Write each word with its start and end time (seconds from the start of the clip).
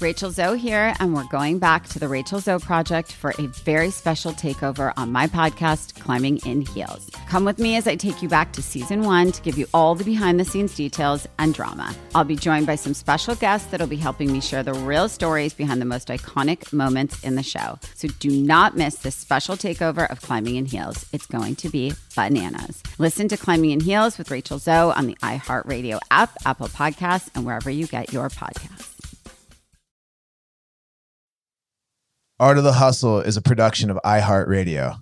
Rachel 0.00 0.32
Zoe 0.32 0.58
here, 0.58 0.92
and 0.98 1.14
we're 1.14 1.22
going 1.28 1.60
back 1.60 1.86
to 1.90 2.00
the 2.00 2.08
Rachel 2.08 2.40
Zoe 2.40 2.58
Project 2.58 3.12
for 3.12 3.32
a 3.38 3.46
very 3.46 3.90
special 3.90 4.32
takeover 4.32 4.92
on 4.96 5.12
my 5.12 5.28
podcast, 5.28 6.00
Climbing 6.00 6.38
in 6.38 6.62
Heels. 6.62 7.08
Come 7.28 7.44
with 7.44 7.60
me 7.60 7.76
as 7.76 7.86
I 7.86 7.94
take 7.94 8.20
you 8.20 8.28
back 8.28 8.52
to 8.54 8.62
season 8.62 9.02
one 9.02 9.30
to 9.30 9.40
give 9.40 9.56
you 9.56 9.68
all 9.72 9.94
the 9.94 10.02
behind 10.02 10.40
the 10.40 10.44
scenes 10.44 10.74
details 10.74 11.28
and 11.38 11.54
drama. 11.54 11.94
I'll 12.12 12.24
be 12.24 12.34
joined 12.34 12.66
by 12.66 12.74
some 12.74 12.92
special 12.92 13.36
guests 13.36 13.70
that'll 13.70 13.86
be 13.86 13.94
helping 13.94 14.32
me 14.32 14.40
share 14.40 14.64
the 14.64 14.74
real 14.74 15.08
stories 15.08 15.54
behind 15.54 15.80
the 15.80 15.86
most 15.86 16.08
iconic 16.08 16.72
moments 16.72 17.22
in 17.22 17.36
the 17.36 17.44
show. 17.44 17.78
So 17.94 18.08
do 18.18 18.30
not 18.30 18.76
miss 18.76 18.96
this 18.96 19.14
special 19.14 19.54
takeover 19.54 20.10
of 20.10 20.20
Climbing 20.20 20.56
in 20.56 20.64
Heels. 20.64 21.06
It's 21.12 21.26
going 21.26 21.54
to 21.56 21.68
be 21.68 21.92
bananas. 22.16 22.82
Listen 22.98 23.28
to 23.28 23.36
Climbing 23.36 23.70
in 23.70 23.78
Heels 23.78 24.18
with 24.18 24.32
Rachel 24.32 24.58
Zoe 24.58 24.92
on 24.92 25.06
the 25.06 25.14
iHeartRadio 25.22 26.00
app, 26.10 26.32
Apple 26.44 26.66
Podcasts, 26.66 27.30
and 27.36 27.46
wherever 27.46 27.70
you 27.70 27.86
get 27.86 28.12
your 28.12 28.28
podcasts. 28.28 28.93
Art 32.40 32.58
of 32.58 32.64
the 32.64 32.72
Hustle 32.72 33.20
is 33.20 33.36
a 33.36 33.40
production 33.40 33.90
of 33.90 34.00
iHeartRadio. 34.04 34.98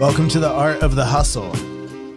Welcome 0.00 0.28
to 0.30 0.40
the 0.40 0.50
Art 0.50 0.82
of 0.82 0.96
the 0.96 1.04
Hustle, 1.04 1.52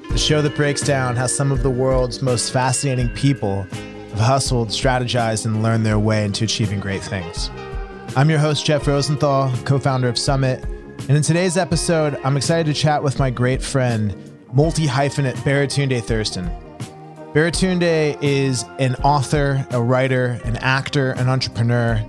the 0.09 0.17
show 0.17 0.41
that 0.41 0.55
breaks 0.55 0.81
down 0.81 1.15
how 1.15 1.27
some 1.27 1.51
of 1.51 1.61
the 1.61 1.69
world's 1.69 2.23
most 2.23 2.51
fascinating 2.51 3.09
people 3.09 3.67
have 4.09 4.19
hustled, 4.19 4.69
strategized, 4.69 5.45
and 5.45 5.61
learned 5.61 5.85
their 5.85 5.99
way 5.99 6.25
into 6.25 6.45
achieving 6.45 6.79
great 6.79 7.03
things. 7.03 7.51
I'm 8.15 8.31
your 8.31 8.39
host, 8.39 8.65
Jeff 8.65 8.87
Rosenthal, 8.87 9.53
co 9.63 9.77
founder 9.77 10.09
of 10.09 10.17
Summit. 10.17 10.63
And 11.07 11.11
in 11.11 11.21
today's 11.21 11.55
episode, 11.55 12.19
I'm 12.23 12.35
excited 12.35 12.65
to 12.65 12.73
chat 12.73 13.03
with 13.03 13.19
my 13.19 13.29
great 13.29 13.61
friend, 13.61 14.28
multi 14.53 14.85
hyphenate 14.85 15.35
Baratunde 15.37 16.01
Thurston. 16.03 16.49
Baratunde 17.33 18.17
is 18.21 18.65
an 18.79 18.95
author, 18.95 19.65
a 19.71 19.81
writer, 19.81 20.39
an 20.45 20.57
actor, 20.57 21.11
an 21.11 21.29
entrepreneur. 21.29 22.03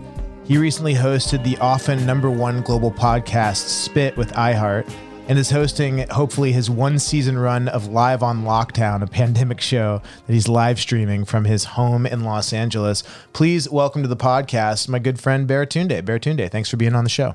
He 0.44 0.56
recently 0.56 0.94
hosted 0.94 1.44
the 1.44 1.59
often 1.59 2.06
number 2.06 2.31
one 2.31 2.62
global 2.62 2.91
podcast, 2.91 3.69
Spit 3.69 4.16
with 4.16 4.32
iHeart, 4.32 4.91
and 5.28 5.38
is 5.38 5.50
hosting, 5.50 5.98
hopefully, 6.09 6.50
his 6.50 6.70
one 6.70 6.98
season 6.98 7.38
run 7.38 7.69
of 7.69 7.88
Live 7.88 8.22
on 8.22 8.44
Lockdown, 8.44 9.03
a 9.03 9.06
pandemic 9.06 9.60
show 9.60 10.00
that 10.26 10.32
he's 10.32 10.48
live 10.48 10.81
streaming 10.81 11.25
from 11.25 11.44
his 11.44 11.64
home 11.64 12.06
in 12.06 12.25
Los 12.25 12.53
Angeles. 12.53 13.04
Please 13.34 13.70
welcome 13.70 14.03
to 14.03 14.09
the 14.09 14.16
podcast 14.16 14.88
my 14.88 14.98
good 14.98 15.20
friend 15.20 15.47
Baratunde. 15.47 16.03
Baratunde, 16.03 16.50
thanks 16.50 16.70
for 16.70 16.78
being 16.78 16.94
on 16.94 17.04
the 17.04 17.10
show. 17.10 17.34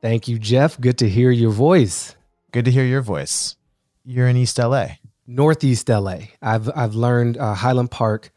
Thank 0.00 0.28
you, 0.28 0.38
Jeff. 0.38 0.80
Good 0.80 0.96
to 0.98 1.08
hear 1.08 1.30
your 1.32 1.50
voice. 1.50 2.14
Good 2.52 2.64
to 2.66 2.70
hear 2.70 2.84
your 2.84 3.02
voice. 3.02 3.55
You're 4.06 4.28
in 4.28 4.36
East 4.36 4.58
LA. 4.58 4.86
Northeast 5.26 5.88
LA. 5.88 6.18
I've 6.40 6.70
I've 6.74 6.94
learned 6.94 7.36
uh, 7.36 7.54
Highland 7.54 7.90
Park. 7.90 8.30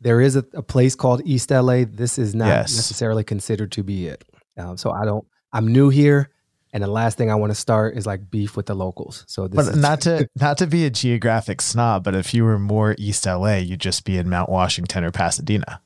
There 0.00 0.20
is 0.20 0.36
a, 0.36 0.44
a, 0.54 0.62
place 0.62 0.94
called 0.94 1.22
East 1.24 1.50
LA. 1.50 1.84
This 1.84 2.18
is 2.18 2.34
not 2.34 2.46
yes. 2.46 2.76
necessarily 2.76 3.24
considered 3.24 3.72
to 3.72 3.82
be 3.82 4.06
it. 4.06 4.24
Um, 4.56 4.76
so 4.76 4.92
I 4.92 5.04
don't. 5.04 5.26
I'm 5.52 5.72
new 5.72 5.88
here, 5.88 6.30
and 6.72 6.82
the 6.82 6.88
last 6.88 7.18
thing 7.18 7.30
I 7.30 7.34
want 7.34 7.50
to 7.50 7.58
start 7.58 7.96
is 7.96 8.06
like 8.06 8.30
beef 8.30 8.56
with 8.56 8.66
the 8.66 8.74
locals. 8.74 9.24
So 9.26 9.48
this 9.48 9.66
but 9.66 9.74
is, 9.74 9.82
not 9.82 10.00
to 10.02 10.28
not 10.36 10.58
to 10.58 10.68
be 10.68 10.84
a 10.84 10.90
geographic 10.90 11.60
snob, 11.60 12.04
but 12.04 12.14
if 12.14 12.32
you 12.32 12.44
were 12.44 12.58
more 12.58 12.94
East 12.96 13.26
LA, 13.26 13.56
you'd 13.56 13.80
just 13.80 14.04
be 14.04 14.18
in 14.18 14.28
Mount 14.28 14.48
Washington 14.48 15.02
or 15.02 15.10
Pasadena 15.10 15.80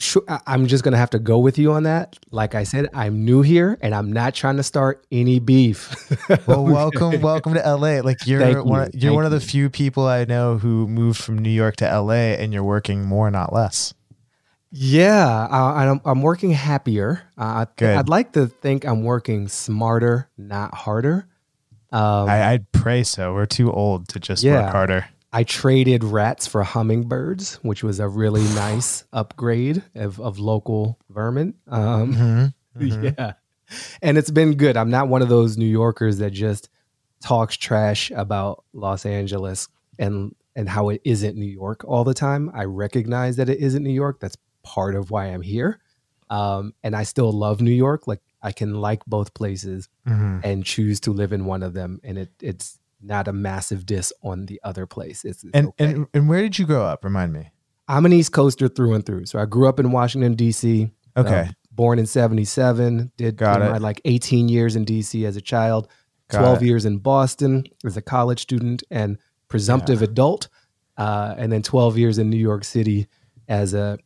sure, 0.00 0.22
I'm 0.46 0.66
just 0.66 0.82
gonna 0.82 0.96
have 0.96 1.10
to 1.10 1.18
go 1.18 1.38
with 1.38 1.58
you 1.58 1.72
on 1.72 1.84
that. 1.84 2.18
Like 2.30 2.54
I 2.54 2.64
said, 2.64 2.88
I'm 2.92 3.24
new 3.24 3.42
here 3.42 3.78
and 3.80 3.94
I'm 3.94 4.12
not 4.12 4.34
trying 4.34 4.56
to 4.56 4.62
start 4.62 5.06
any 5.12 5.38
beef. 5.38 5.94
well, 6.46 6.64
welcome, 6.64 7.20
welcome 7.20 7.54
to 7.54 7.60
LA. 7.60 8.00
Like 8.00 8.26
you're 8.26 8.40
Thank 8.40 8.64
one, 8.64 8.90
you. 8.94 9.10
are 9.10 9.14
one 9.14 9.24
of 9.24 9.30
the 9.30 9.40
few 9.40 9.70
people 9.70 10.06
I 10.06 10.24
know 10.24 10.58
who 10.58 10.88
moved 10.88 11.22
from 11.22 11.38
New 11.38 11.50
York 11.50 11.76
to 11.76 12.00
LA, 12.00 12.34
and 12.38 12.52
you're 12.52 12.64
working 12.64 13.04
more, 13.04 13.30
not 13.30 13.52
less. 13.52 13.94
Yeah, 14.72 15.48
uh, 15.50 15.72
I'm, 15.74 16.00
I'm 16.04 16.22
working 16.22 16.52
happier. 16.52 17.22
Uh, 17.36 17.66
Good. 17.76 17.96
I'd 17.96 18.08
like 18.08 18.32
to 18.32 18.46
think 18.46 18.84
I'm 18.84 19.02
working 19.02 19.48
smarter, 19.48 20.28
not 20.38 20.74
harder. 20.74 21.26
Um, 21.92 22.28
I, 22.28 22.52
would 22.52 22.70
pray 22.70 23.02
so. 23.02 23.34
We're 23.34 23.46
too 23.46 23.72
old 23.72 24.08
to 24.08 24.20
just 24.20 24.44
yeah. 24.44 24.62
work 24.62 24.72
harder. 24.72 25.08
I 25.32 25.44
traded 25.44 26.02
rats 26.02 26.46
for 26.46 26.62
hummingbirds, 26.62 27.56
which 27.62 27.84
was 27.84 28.00
a 28.00 28.08
really 28.08 28.42
nice 28.54 29.04
upgrade 29.12 29.82
of, 29.94 30.20
of 30.20 30.38
local 30.38 30.98
vermin. 31.08 31.54
Um, 31.68 32.14
mm-hmm. 32.14 32.46
Mm-hmm. 32.78 33.08
Yeah. 33.18 33.32
And 34.00 34.16
it's 34.16 34.30
been 34.30 34.54
good. 34.54 34.76
I'm 34.76 34.90
not 34.90 35.08
one 35.08 35.22
of 35.22 35.28
those 35.28 35.58
New 35.58 35.66
Yorkers 35.66 36.18
that 36.18 36.30
just 36.30 36.68
talks 37.20 37.56
trash 37.56 38.10
about 38.12 38.64
Los 38.72 39.04
Angeles 39.04 39.68
and 39.98 40.34
and 40.56 40.68
how 40.68 40.88
it 40.88 41.00
isn't 41.04 41.36
New 41.36 41.50
York 41.50 41.84
all 41.84 42.04
the 42.04 42.14
time. 42.14 42.50
I 42.54 42.64
recognize 42.64 43.36
that 43.36 43.48
it 43.48 43.58
isn't 43.58 43.82
New 43.82 43.92
York. 43.92 44.20
That's 44.20 44.36
part 44.62 44.94
of 44.94 45.10
why 45.10 45.26
I'm 45.26 45.42
here. 45.42 45.80
Um, 46.28 46.74
and 46.82 46.94
I 46.94 47.04
still 47.04 47.32
love 47.32 47.60
New 47.60 47.72
York. 47.72 48.06
Like 48.06 48.20
I 48.42 48.52
can 48.52 48.74
like 48.74 49.04
both 49.06 49.34
places 49.34 49.88
mm-hmm. 50.06 50.40
and 50.44 50.64
choose 50.64 51.00
to 51.00 51.12
live 51.12 51.32
in 51.32 51.44
one 51.44 51.62
of 51.62 51.74
them. 51.74 52.00
And 52.02 52.18
it 52.18 52.30
it's 52.40 52.78
not 53.02 53.28
a 53.28 53.32
massive 53.32 53.86
diss 53.86 54.12
on 54.22 54.46
the 54.46 54.60
other 54.62 54.86
place. 54.86 55.24
It's, 55.24 55.44
it's 55.44 55.52
and, 55.54 55.68
okay. 55.68 55.84
and 55.84 56.06
and 56.12 56.28
where 56.28 56.42
did 56.42 56.58
you 56.58 56.66
grow 56.66 56.84
up? 56.84 57.04
Remind 57.04 57.32
me. 57.32 57.50
I'm 57.88 58.06
an 58.06 58.12
East 58.12 58.32
Coaster 58.32 58.68
through 58.68 58.94
and 58.94 59.04
through. 59.04 59.26
So 59.26 59.38
I 59.38 59.46
grew 59.46 59.68
up 59.68 59.80
in 59.80 59.90
Washington 59.90 60.34
D.C. 60.34 60.90
Okay. 61.16 61.40
Uh, 61.40 61.52
born 61.72 61.98
in 61.98 62.06
'77. 62.06 63.12
Did 63.16 63.36
Got 63.36 63.62
it. 63.62 63.70
my 63.70 63.78
like 63.78 64.00
18 64.04 64.48
years 64.48 64.76
in 64.76 64.84
D.C. 64.84 65.24
as 65.26 65.36
a 65.36 65.40
child. 65.40 65.88
Got 66.28 66.40
12 66.40 66.62
it. 66.62 66.66
years 66.66 66.86
in 66.86 66.98
Boston 66.98 67.64
as 67.84 67.96
a 67.96 68.02
college 68.02 68.40
student 68.40 68.82
and 68.90 69.18
presumptive 69.48 70.00
yeah. 70.00 70.04
adult, 70.04 70.48
uh, 70.96 71.34
and 71.36 71.50
then 71.50 71.62
12 71.62 71.98
years 71.98 72.18
in 72.18 72.30
New 72.30 72.36
York 72.36 72.64
City 72.64 73.08
as 73.48 73.74
a 73.74 73.98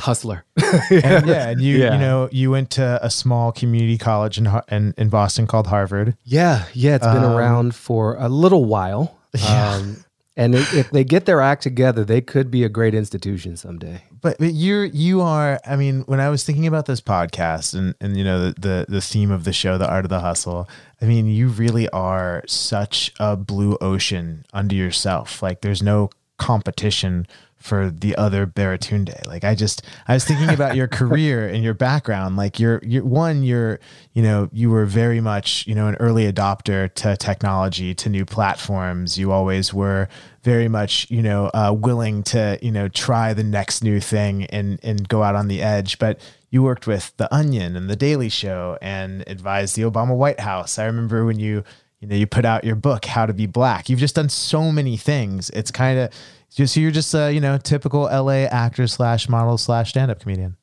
hustler. 0.00 0.44
and 0.90 1.26
yeah, 1.26 1.48
and 1.50 1.60
you 1.60 1.78
yeah. 1.78 1.94
you 1.94 2.00
know 2.00 2.28
you 2.32 2.50
went 2.50 2.70
to 2.70 2.98
a 3.02 3.10
small 3.10 3.52
community 3.52 3.98
college 3.98 4.38
in 4.38 4.48
in, 4.70 4.94
in 4.96 5.08
Boston 5.08 5.46
called 5.46 5.66
Harvard. 5.66 6.16
Yeah, 6.24 6.64
yeah, 6.72 6.96
it's 6.96 7.06
been 7.06 7.24
um, 7.24 7.36
around 7.36 7.74
for 7.74 8.16
a 8.18 8.28
little 8.28 8.64
while. 8.64 9.14
Yeah. 9.34 9.74
Um, 9.74 10.04
and 10.38 10.54
if 10.54 10.90
they 10.90 11.02
get 11.02 11.26
their 11.26 11.40
act 11.40 11.64
together, 11.64 12.04
they 12.04 12.20
could 12.20 12.48
be 12.48 12.62
a 12.62 12.68
great 12.68 12.94
institution 12.94 13.56
someday. 13.56 14.04
But, 14.20 14.38
but 14.38 14.54
you're 14.54 14.84
you 14.84 15.20
are. 15.20 15.58
I 15.66 15.74
mean, 15.74 16.02
when 16.02 16.20
I 16.20 16.30
was 16.30 16.44
thinking 16.44 16.68
about 16.68 16.86
this 16.86 17.00
podcast 17.00 17.74
and 17.74 17.94
and 18.00 18.16
you 18.16 18.22
know 18.22 18.44
the, 18.44 18.60
the 18.60 18.86
the 18.88 19.00
theme 19.00 19.32
of 19.32 19.42
the 19.42 19.52
show, 19.52 19.78
the 19.78 19.90
art 19.90 20.04
of 20.04 20.10
the 20.10 20.20
hustle. 20.20 20.68
I 21.02 21.06
mean, 21.06 21.26
you 21.26 21.48
really 21.48 21.88
are 21.88 22.44
such 22.46 23.12
a 23.18 23.36
blue 23.36 23.76
ocean 23.80 24.46
under 24.52 24.76
yourself. 24.76 25.42
Like, 25.42 25.60
there's 25.60 25.82
no 25.82 26.10
competition 26.38 27.26
for 27.58 27.90
the 27.90 28.16
other 28.16 28.46
Baratunde. 28.46 29.26
Like 29.26 29.44
I 29.44 29.54
just 29.54 29.82
I 30.06 30.14
was 30.14 30.24
thinking 30.24 30.50
about 30.50 30.76
your 30.76 30.88
career 30.98 31.48
and 31.48 31.62
your 31.62 31.74
background. 31.74 32.36
Like 32.36 32.58
you're 32.58 32.80
you're 32.82 33.04
one, 33.04 33.42
you're, 33.42 33.80
you 34.14 34.22
know, 34.22 34.48
you 34.52 34.70
were 34.70 34.86
very 34.86 35.20
much, 35.20 35.66
you 35.66 35.74
know, 35.74 35.88
an 35.88 35.96
early 35.96 36.30
adopter 36.30 36.92
to 36.94 37.16
technology, 37.16 37.94
to 37.94 38.08
new 38.08 38.24
platforms. 38.24 39.18
You 39.18 39.32
always 39.32 39.74
were 39.74 40.08
very 40.42 40.68
much, 40.68 41.10
you 41.10 41.22
know, 41.22 41.50
uh, 41.52 41.74
willing 41.76 42.22
to, 42.24 42.58
you 42.62 42.70
know, 42.70 42.88
try 42.88 43.34
the 43.34 43.44
next 43.44 43.82
new 43.82 44.00
thing 44.00 44.44
and 44.46 44.78
and 44.82 45.08
go 45.08 45.22
out 45.22 45.34
on 45.34 45.48
the 45.48 45.60
edge. 45.60 45.98
But 45.98 46.20
you 46.50 46.62
worked 46.62 46.86
with 46.86 47.14
The 47.16 47.32
Onion 47.34 47.76
and 47.76 47.90
The 47.90 47.96
Daily 47.96 48.28
Show 48.28 48.78
and 48.80 49.24
advised 49.26 49.76
the 49.76 49.82
Obama 49.82 50.16
White 50.16 50.40
House. 50.40 50.78
I 50.78 50.86
remember 50.86 51.24
when 51.24 51.38
you 51.38 51.64
you 52.00 52.06
know 52.06 52.14
you 52.14 52.26
put 52.26 52.44
out 52.44 52.64
your 52.64 52.76
book 52.76 53.04
How 53.04 53.26
to 53.26 53.34
Be 53.34 53.46
Black. 53.46 53.88
You've 53.88 53.98
just 53.98 54.14
done 54.14 54.28
so 54.28 54.70
many 54.70 54.96
things. 54.96 55.50
It's 55.50 55.70
kind 55.70 55.98
of 55.98 56.10
just 56.54 56.76
you're 56.76 56.90
just 56.90 57.14
a 57.14 57.32
you 57.32 57.40
know 57.40 57.58
typical 57.58 58.02
LA 58.02 58.44
actor 58.50 58.86
slash 58.86 59.28
model 59.28 59.58
slash 59.58 59.90
stand 59.90 60.10
up 60.10 60.20
comedian. 60.20 60.56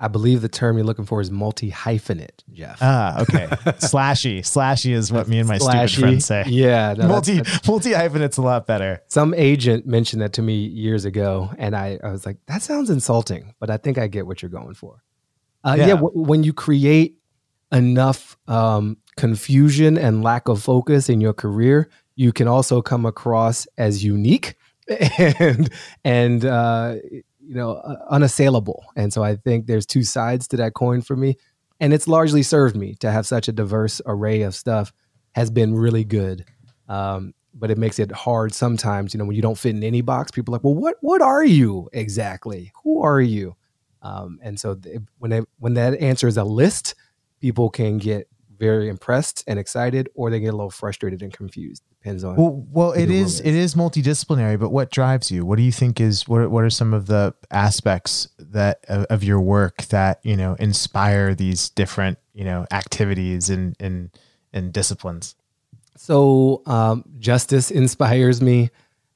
I 0.00 0.08
believe 0.08 0.42
the 0.42 0.48
term 0.48 0.76
you're 0.76 0.84
looking 0.86 1.04
for 1.04 1.20
is 1.20 1.30
multi 1.30 1.70
hyphenate, 1.70 2.42
Jeff. 2.52 2.78
Ah, 2.80 3.22
okay. 3.22 3.46
slashy. 3.78 4.40
Slashy 4.40 4.92
is 4.92 5.12
what 5.12 5.28
me 5.28 5.38
and 5.38 5.46
my 5.48 5.58
stupid 5.58 5.76
Slashy. 5.76 6.00
friends 6.00 6.24
say. 6.24 6.42
Yeah, 6.48 6.94
no, 6.98 7.06
multi 7.06 7.36
that's- 7.36 7.68
multi 7.68 7.92
hyphenate's 7.92 8.36
a 8.36 8.42
lot 8.42 8.66
better. 8.66 9.00
Some 9.06 9.32
agent 9.34 9.86
mentioned 9.86 10.20
that 10.22 10.32
to 10.32 10.42
me 10.42 10.54
years 10.56 11.04
ago, 11.04 11.52
and 11.56 11.76
I, 11.76 12.00
I 12.02 12.10
was 12.10 12.26
like, 12.26 12.38
that 12.46 12.62
sounds 12.62 12.90
insulting, 12.90 13.54
but 13.60 13.70
I 13.70 13.76
think 13.76 13.96
I 13.96 14.08
get 14.08 14.26
what 14.26 14.42
you're 14.42 14.50
going 14.50 14.74
for. 14.74 15.04
Uh, 15.62 15.76
yeah, 15.78 15.86
Yeah. 15.86 15.94
w- 15.94 16.20
when 16.20 16.42
you 16.42 16.52
create 16.52 17.18
enough 17.70 18.36
um, 18.48 18.96
confusion 19.16 19.96
and 19.96 20.24
lack 20.24 20.48
of 20.48 20.60
focus 20.62 21.08
in 21.08 21.20
your 21.20 21.32
career, 21.32 21.88
you 22.16 22.32
can 22.32 22.48
also 22.48 22.82
come 22.82 23.06
across 23.06 23.68
as 23.78 24.04
unique 24.04 24.56
and 25.28 25.70
and 26.04 26.44
uh, 26.44 26.96
you 27.10 27.54
know 27.54 27.76
unassailable. 28.08 28.84
And 28.96 29.12
so 29.12 29.22
I 29.22 29.36
think 29.36 29.66
there's 29.66 29.86
two 29.86 30.02
sides 30.02 30.48
to 30.48 30.56
that 30.58 30.74
coin 30.74 31.02
for 31.02 31.16
me, 31.16 31.36
and 31.80 31.92
it's 31.92 32.08
largely 32.08 32.42
served 32.42 32.76
me 32.76 32.94
to 32.96 33.10
have 33.10 33.26
such 33.26 33.48
a 33.48 33.52
diverse 33.52 34.00
array 34.06 34.42
of 34.42 34.54
stuff. 34.54 34.92
Has 35.34 35.50
been 35.50 35.74
really 35.74 36.04
good. 36.04 36.44
Um, 36.88 37.32
but 37.54 37.70
it 37.70 37.78
makes 37.78 37.98
it 37.98 38.10
hard 38.10 38.54
sometimes, 38.54 39.12
you 39.12 39.18
know, 39.18 39.24
when 39.24 39.36
you 39.36 39.42
don't 39.42 39.58
fit 39.58 39.74
in 39.74 39.82
any 39.82 40.00
box. 40.00 40.30
People 40.30 40.52
are 40.54 40.56
like, 40.56 40.64
well, 40.64 40.74
what 40.74 40.96
what 41.00 41.22
are 41.22 41.44
you 41.44 41.88
exactly? 41.92 42.72
Who 42.82 43.02
are 43.02 43.20
you? 43.20 43.56
Um, 44.02 44.38
and 44.42 44.58
so 44.58 44.78
when 45.18 45.30
they, 45.30 45.42
when 45.58 45.74
that 45.74 46.00
answer 46.00 46.26
is 46.26 46.36
a 46.36 46.44
list, 46.44 46.94
people 47.40 47.70
can 47.70 47.98
get 47.98 48.28
very 48.62 48.88
impressed 48.88 49.42
and 49.48 49.58
excited, 49.58 50.08
or 50.14 50.30
they 50.30 50.38
get 50.40 50.54
a 50.54 50.56
little 50.56 50.70
frustrated 50.70 51.20
and 51.22 51.32
confused. 51.32 51.82
Depends 52.00 52.22
on. 52.22 52.36
Well, 52.36 52.64
well, 52.70 52.92
it 52.92 53.02
Either 53.10 53.12
is 53.14 53.40
one 53.40 53.48
it 53.48 53.54
is 53.56 53.74
multidisciplinary. 53.74 54.58
But 54.58 54.70
what 54.70 54.90
drives 54.90 55.30
you? 55.30 55.44
What 55.44 55.56
do 55.56 55.62
you 55.62 55.72
think 55.72 56.00
is 56.00 56.28
what? 56.28 56.40
are- 56.42 56.48
What 56.48 56.62
are 56.64 56.70
some 56.70 56.94
of 56.94 57.06
the 57.06 57.34
aspects 57.50 58.28
that 58.38 58.84
of, 58.88 59.04
of 59.06 59.24
your 59.24 59.40
work 59.40 59.82
that 59.96 60.20
you 60.22 60.36
know 60.36 60.54
inspire 60.54 61.34
these 61.34 61.70
different 61.70 62.18
you 62.34 62.44
know 62.44 62.66
activities 62.70 63.50
and 63.50 63.74
and 63.80 64.10
and 64.52 64.72
disciplines? 64.72 65.34
So 65.96 66.62
um, 66.66 67.04
justice 67.18 67.70
inspires 67.70 68.40
me. 68.40 68.70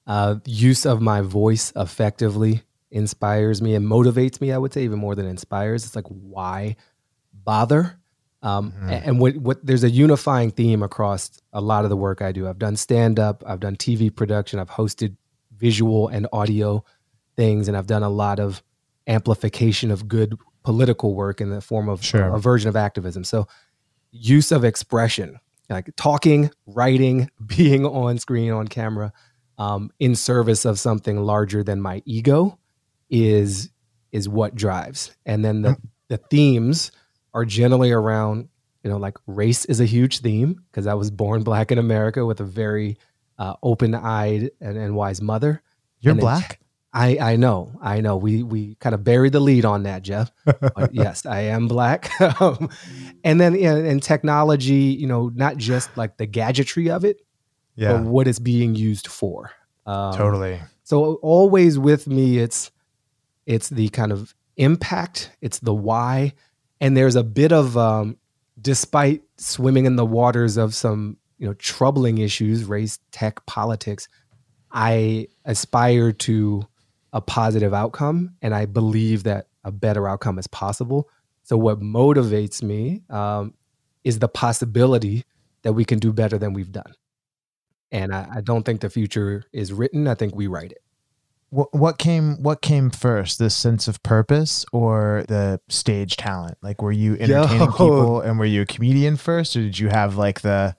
Uh, 0.07 0.37
use 0.45 0.87
of 0.87 1.01
my 1.01 1.21
voice 1.21 1.73
effectively 1.75 2.63
inspires 2.91 3.61
me 3.61 3.75
and 3.75 3.85
motivates 3.87 4.41
me. 4.41 4.53
I 4.53 4.59
would 4.59 4.73
say 4.73 4.83
even 4.85 4.99
more 4.99 5.15
than 5.15 5.27
inspires. 5.27 5.85
It's 5.85 5.97
like 5.97 6.07
why 6.07 6.77
bother? 7.33 7.99
Um, 8.47 8.73
a- 8.83 8.93
And 9.07 9.19
what 9.21 9.37
what 9.39 9.65
there's 9.67 9.85
a 9.85 9.91
unifying 9.91 10.51
theme 10.53 10.83
across 10.83 11.31
a 11.53 11.61
lot 11.61 11.85
of 11.85 11.91
the 11.91 11.97
work 11.97 12.23
I 12.23 12.33
do. 12.33 12.47
I've 12.49 12.59
done 12.59 12.77
stand 12.77 13.19
up. 13.19 13.43
I've 13.47 13.61
done 13.61 13.77
TV 13.77 14.15
production. 14.15 14.59
I've 14.61 14.71
hosted 14.71 15.17
visual 15.57 16.09
and 16.09 16.27
audio 16.33 16.85
things, 17.37 17.67
and 17.69 17.77
I've 17.77 17.87
done 17.87 18.03
a 18.03 18.09
lot 18.11 18.39
of 18.41 18.63
amplification 19.07 19.91
of 19.91 20.09
good 20.09 20.37
political 20.63 21.15
work 21.15 21.41
in 21.41 21.51
the 21.51 21.61
form 21.61 21.89
of 21.89 22.05
Sure. 22.05 22.35
a 22.35 22.39
version 22.41 22.69
of 22.69 22.77
activism. 22.77 23.25
So 23.25 23.47
use 24.13 24.51
of 24.53 24.65
expression 24.65 25.39
like 25.69 25.91
talking, 25.97 26.51
writing, 26.67 27.29
being 27.47 27.85
on 27.85 28.19
screen, 28.19 28.53
on 28.53 28.69
camera, 28.69 29.13
um, 29.59 29.91
in 29.99 30.15
service 30.15 30.65
of 30.65 30.79
something 30.79 31.17
larger 31.19 31.63
than 31.65 31.81
my 31.81 32.03
ego 32.05 32.59
is 33.11 33.71
is 34.13 34.29
what 34.29 34.55
drives. 34.55 35.17
And 35.25 35.45
then 35.45 35.63
the 35.63 35.77
the 36.09 36.19
themes 36.19 36.91
are 37.37 37.45
generally 37.45 37.93
around, 37.93 38.49
you 38.83 38.91
know, 38.91 38.97
like 38.97 39.19
race 39.27 39.67
is 39.67 39.79
a 39.79 39.85
huge 39.85 40.21
theme 40.21 40.65
because 40.71 40.87
I 40.87 40.95
was 40.95 41.11
born 41.11 41.43
black 41.43 41.71
in 41.71 41.77
America 41.77 42.25
with 42.25 42.41
a 42.41 42.45
very 42.45 42.97
uh, 43.39 43.55
open-eyed 43.63 44.51
and, 44.59 44.79
and 44.79 44.97
wise 44.97 45.21
mother. 45.21 45.63
You're 46.01 46.13
And 46.13 46.21
black. 46.21 46.61
I, 46.95 47.19
I 47.21 47.37
know, 47.37 47.79
I 47.83 48.01
know. 48.01 48.17
We 48.17 48.43
we 48.43 48.77
kind 48.77 48.95
of 48.95 49.05
buried 49.05 49.33
the 49.33 49.41
lead 49.41 49.67
on 49.67 49.83
that, 49.83 50.01
Jeff. 50.01 50.33
But 50.47 50.95
yes, 50.95 51.27
I 51.27 51.41
am 51.41 51.69
black. 51.69 52.11
um, 52.41 52.71
and 53.23 53.39
then 53.39 53.55
in, 53.55 53.85
in 53.85 54.01
technology, 54.01 54.97
you 54.99 55.07
know, 55.07 55.31
not 55.35 55.59
just 55.59 55.95
like 55.99 56.17
the 56.17 56.25
gadgetry 56.25 56.89
of 56.89 57.05
it, 57.05 57.21
Yeah, 57.75 57.93
but 57.93 58.05
what 58.05 58.27
it's 58.27 58.39
being 58.39 58.75
used 58.75 59.09
for. 59.09 59.51
Um, 59.85 60.15
totally. 60.15 60.59
So 60.85 61.17
always 61.17 61.79
with 61.79 62.07
me, 62.07 62.39
it's 62.39 62.71
it's 63.45 63.69
the 63.69 63.91
kind 63.91 64.11
of 64.11 64.35
impact, 64.57 65.33
it's 65.43 65.59
the 65.59 65.75
why, 65.75 66.33
and 66.81 66.97
there's 66.97 67.17
a 67.17 67.25
bit 67.25 67.53
of 67.53 67.77
um, 67.77 68.17
despite 68.61 69.23
swimming 69.37 69.87
in 69.87 69.97
the 69.97 70.07
waters 70.07 70.57
of 70.57 70.75
some 70.75 71.17
you 71.39 71.47
know 71.47 71.55
troubling 71.55 72.19
issues, 72.19 72.65
race, 72.65 72.99
tech, 73.13 73.45
politics. 73.47 74.09
I 74.71 75.29
aspire 75.45 76.13
to 76.13 76.67
a 77.13 77.21
positive 77.21 77.73
outcome, 77.73 78.35
and 78.43 78.55
I 78.55 78.67
believe 78.67 79.23
that 79.25 79.49
a 79.65 79.71
better 79.71 80.09
outcome 80.09 80.39
is 80.39 80.47
possible. 80.47 81.09
So 81.45 81.57
what 81.57 81.81
motivates 81.81 82.63
me 82.63 83.03
um, 83.09 83.55
is 84.05 84.19
the 84.19 84.29
possibility 84.29 85.25
that 85.63 85.73
we 85.73 85.85
can 85.85 85.99
do 85.99 86.13
better 86.13 86.39
than 86.39 86.53
we've 86.53 86.73
done. 86.73 86.93
And 87.91 88.15
I, 88.15 88.29
I 88.37 88.41
don't 88.41 88.65
think 88.65 88.81
the 88.81 88.91
future 88.91 89.45
is 89.53 89.73
written. 89.73 90.07
I 90.09 90.15
think 90.15 90.35
we 90.35 90.47
write 90.47 90.73
it. 90.73 90.83
What 91.51 91.73
what 91.73 91.99
came 91.99 92.43
what 92.43 92.61
came 92.61 92.91
first? 92.91 93.39
The 93.39 93.51
sense 93.51 93.89
of 93.89 94.03
purpose 94.03 94.67
or 94.73 95.25
the 95.29 95.61
stage 95.69 96.17
talent? 96.17 96.59
Like, 96.61 96.83
were 96.83 96.93
you 96.93 97.15
entertaining 97.15 97.61
Yo. 97.61 97.67
people 97.69 98.21
and 98.23 98.39
were 98.39 98.45
you 98.45 98.63
a 98.63 98.67
comedian 98.67 99.17
first, 99.17 99.57
or 99.57 99.63
did 99.63 99.79
you 99.79 99.89
have 99.89 100.17
like 100.17 100.41
the 100.41 100.75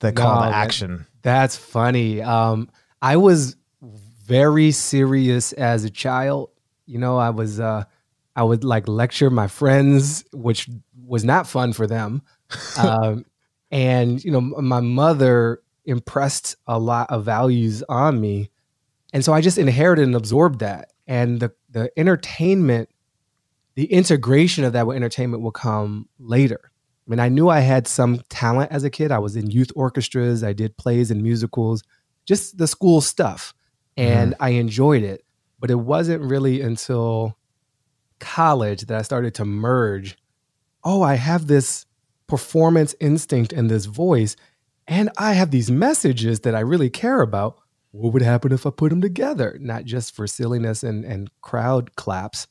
the 0.00 0.12
call 0.12 0.42
No, 0.42 0.50
to 0.50 0.54
action? 0.54 1.06
That's 1.22 1.56
funny. 1.56 2.20
Um, 2.20 2.68
I 3.00 3.16
was 3.16 3.56
very 3.80 4.70
serious 4.72 5.52
as 5.52 5.84
a 5.84 5.90
child. 5.90 6.50
You 6.86 6.98
know, 6.98 7.16
I 7.16 7.30
was 7.30 7.58
uh, 7.58 7.84
I 8.36 8.42
would 8.42 8.64
like 8.64 8.88
lecture 8.88 9.30
my 9.30 9.46
friends, 9.46 10.24
which 10.32 10.68
was 11.06 11.24
not 11.24 11.46
fun 11.46 11.72
for 11.72 11.86
them. 11.86 12.22
Um, 12.78 13.24
and 13.70 14.22
you 14.22 14.30
know, 14.30 14.40
my 14.40 14.78
mother 14.78 15.60
impressed 15.84 16.54
a 16.68 16.78
lot 16.78 17.10
of 17.10 17.24
values 17.24 17.82
on 17.88 18.20
me, 18.20 18.50
and 19.14 19.24
so 19.24 19.32
I 19.32 19.40
just 19.40 19.58
inherited 19.58 20.04
and 20.04 20.16
absorbed 20.16 20.58
that. 20.58 20.92
And 21.06 21.40
the 21.40 21.52
the 21.70 21.90
entertainment, 21.96 22.90
the 23.76 23.86
integration 23.86 24.64
of 24.64 24.72
that 24.74 24.86
with 24.86 24.96
entertainment 24.96 25.42
will 25.42 25.52
come 25.52 26.08
later. 26.18 26.60
I 27.06 27.10
mean, 27.10 27.20
I 27.20 27.28
knew 27.28 27.48
I 27.48 27.60
had 27.60 27.86
some 27.86 28.20
talent 28.28 28.72
as 28.72 28.82
a 28.82 28.90
kid. 28.90 29.12
I 29.12 29.18
was 29.18 29.36
in 29.36 29.50
youth 29.50 29.70
orchestras, 29.76 30.42
I 30.42 30.52
did 30.52 30.76
plays 30.76 31.10
and 31.10 31.22
musicals, 31.22 31.84
just 32.26 32.58
the 32.58 32.66
school 32.66 33.00
stuff. 33.00 33.54
And 33.96 34.32
mm-hmm. 34.32 34.42
I 34.42 34.48
enjoyed 34.50 35.04
it. 35.04 35.24
But 35.60 35.70
it 35.70 35.76
wasn't 35.76 36.22
really 36.22 36.60
until 36.60 37.38
college 38.18 38.82
that 38.82 38.98
I 38.98 39.02
started 39.02 39.34
to 39.34 39.44
merge. 39.44 40.16
Oh, 40.82 41.02
I 41.02 41.14
have 41.14 41.46
this 41.46 41.86
performance 42.26 42.94
instinct 43.00 43.52
and 43.52 43.70
this 43.70 43.84
voice, 43.84 44.34
and 44.88 45.10
I 45.16 45.34
have 45.34 45.50
these 45.50 45.70
messages 45.70 46.40
that 46.40 46.54
I 46.54 46.60
really 46.60 46.90
care 46.90 47.20
about. 47.20 47.58
What 47.94 48.12
would 48.12 48.22
happen 48.22 48.52
if 48.52 48.66
I 48.66 48.70
put 48.70 48.90
them 48.90 49.00
together? 49.00 49.56
Not 49.60 49.84
just 49.84 50.14
for 50.14 50.26
silliness 50.26 50.82
and, 50.82 51.04
and 51.04 51.30
crowd 51.40 51.94
claps, 51.96 52.46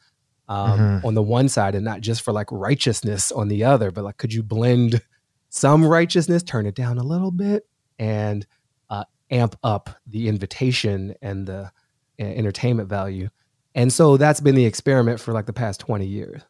um, 0.48 1.02
on 1.04 1.14
the 1.14 1.22
one 1.22 1.50
side 1.50 1.76
and 1.76 1.86
not 1.86 2.02
just 2.02 2.22
for 2.22 2.32
like 2.32 2.52
righteousness 2.52 3.32
on 3.32 3.48
the 3.48 3.64
other, 3.64 3.92
but 3.92 4.04
like, 4.04 4.18
could 4.18 4.34
you 4.34 4.44
blend 4.44 5.02
some 5.50 5.86
righteousness, 5.86 6.44
turn 6.44 6.66
it 6.66 6.76
down 6.76 6.98
a 6.98 7.04
little 7.04 7.32
bit, 7.32 7.68
and 8.00 8.46
uh, 8.90 9.06
amp 9.32 9.56
up 9.64 9.90
the 10.08 10.28
invitation 10.28 11.16
and 11.22 11.48
the 11.48 11.72
uh, 12.20 12.24
entertainment 12.24 12.90
value? 12.90 13.30
And 13.76 13.92
so 13.92 14.18
that's 14.18 14.42
been 14.42 14.56
the 14.56 14.66
experiment 14.66 15.20
for 15.20 15.34
like 15.34 15.46
the 15.46 15.54
past 15.54 15.80
20 15.80 16.06
years. 16.06 16.42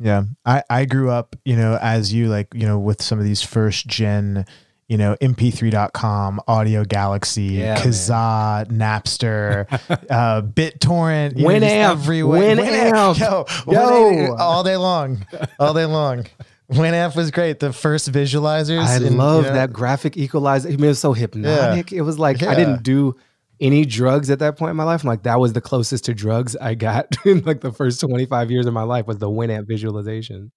Yeah. 0.00 0.24
I, 0.44 0.64
I 0.68 0.84
grew 0.86 1.10
up, 1.10 1.36
you 1.44 1.54
know, 1.54 1.78
as 1.80 2.12
you 2.12 2.28
like, 2.28 2.48
you 2.52 2.66
know, 2.66 2.78
with 2.78 3.00
some 3.00 3.18
of 3.18 3.24
these 3.24 3.42
first 3.42 3.86
gen, 3.86 4.44
you 4.88 4.98
know, 4.98 5.16
mp3.com, 5.20 6.40
Audiogalaxy, 6.46 7.52
Yeah, 7.52 7.74
man. 7.74 7.82
Kazaa, 7.82 8.66
Napster, 8.66 9.66
uh, 10.10 10.42
BitTorrent, 10.42 11.38
you 11.38 11.48
just 11.48 11.64
Winamp, 11.64 11.90
everywhere. 11.90 12.56
Winamp. 12.56 13.18
Yo, 13.18 13.44
Yo. 13.72 13.72
Winamp, 13.72 14.38
all 14.38 14.62
day 14.62 14.76
long, 14.76 15.24
all 15.58 15.74
day 15.74 15.86
long. 15.86 16.26
Winamp 16.70 17.14
was 17.14 17.30
great. 17.30 17.60
The 17.60 17.72
first 17.72 18.10
visualizers. 18.10 18.84
I 18.84 18.96
and, 18.96 19.04
you 19.04 19.10
love 19.10 19.44
know, 19.44 19.52
that 19.52 19.72
graphic 19.72 20.16
equalizer. 20.16 20.68
I 20.68 20.72
mean, 20.72 20.84
it 20.84 20.88
was 20.88 20.98
so 20.98 21.12
hypnotic. 21.12 21.92
It 21.92 22.02
was 22.02 22.18
like 22.18 22.42
I 22.42 22.54
didn't 22.54 22.82
do 22.82 23.14
any 23.60 23.84
drugs 23.84 24.30
at 24.30 24.38
that 24.40 24.56
point 24.56 24.70
in 24.70 24.76
my 24.76 24.84
life. 24.84 25.02
I'm 25.02 25.08
like, 25.08 25.22
that 25.24 25.38
was 25.38 25.52
the 25.52 25.60
closest 25.60 26.06
to 26.06 26.14
drugs 26.14 26.56
I 26.56 26.74
got 26.74 27.16
in 27.26 27.42
like 27.44 27.60
the 27.60 27.72
first 27.72 28.00
25 28.00 28.50
years 28.50 28.66
of 28.66 28.72
my 28.74 28.82
life 28.82 29.06
was 29.06 29.18
the 29.18 29.28
Winamp 29.28 29.66
visualization. 29.66 30.52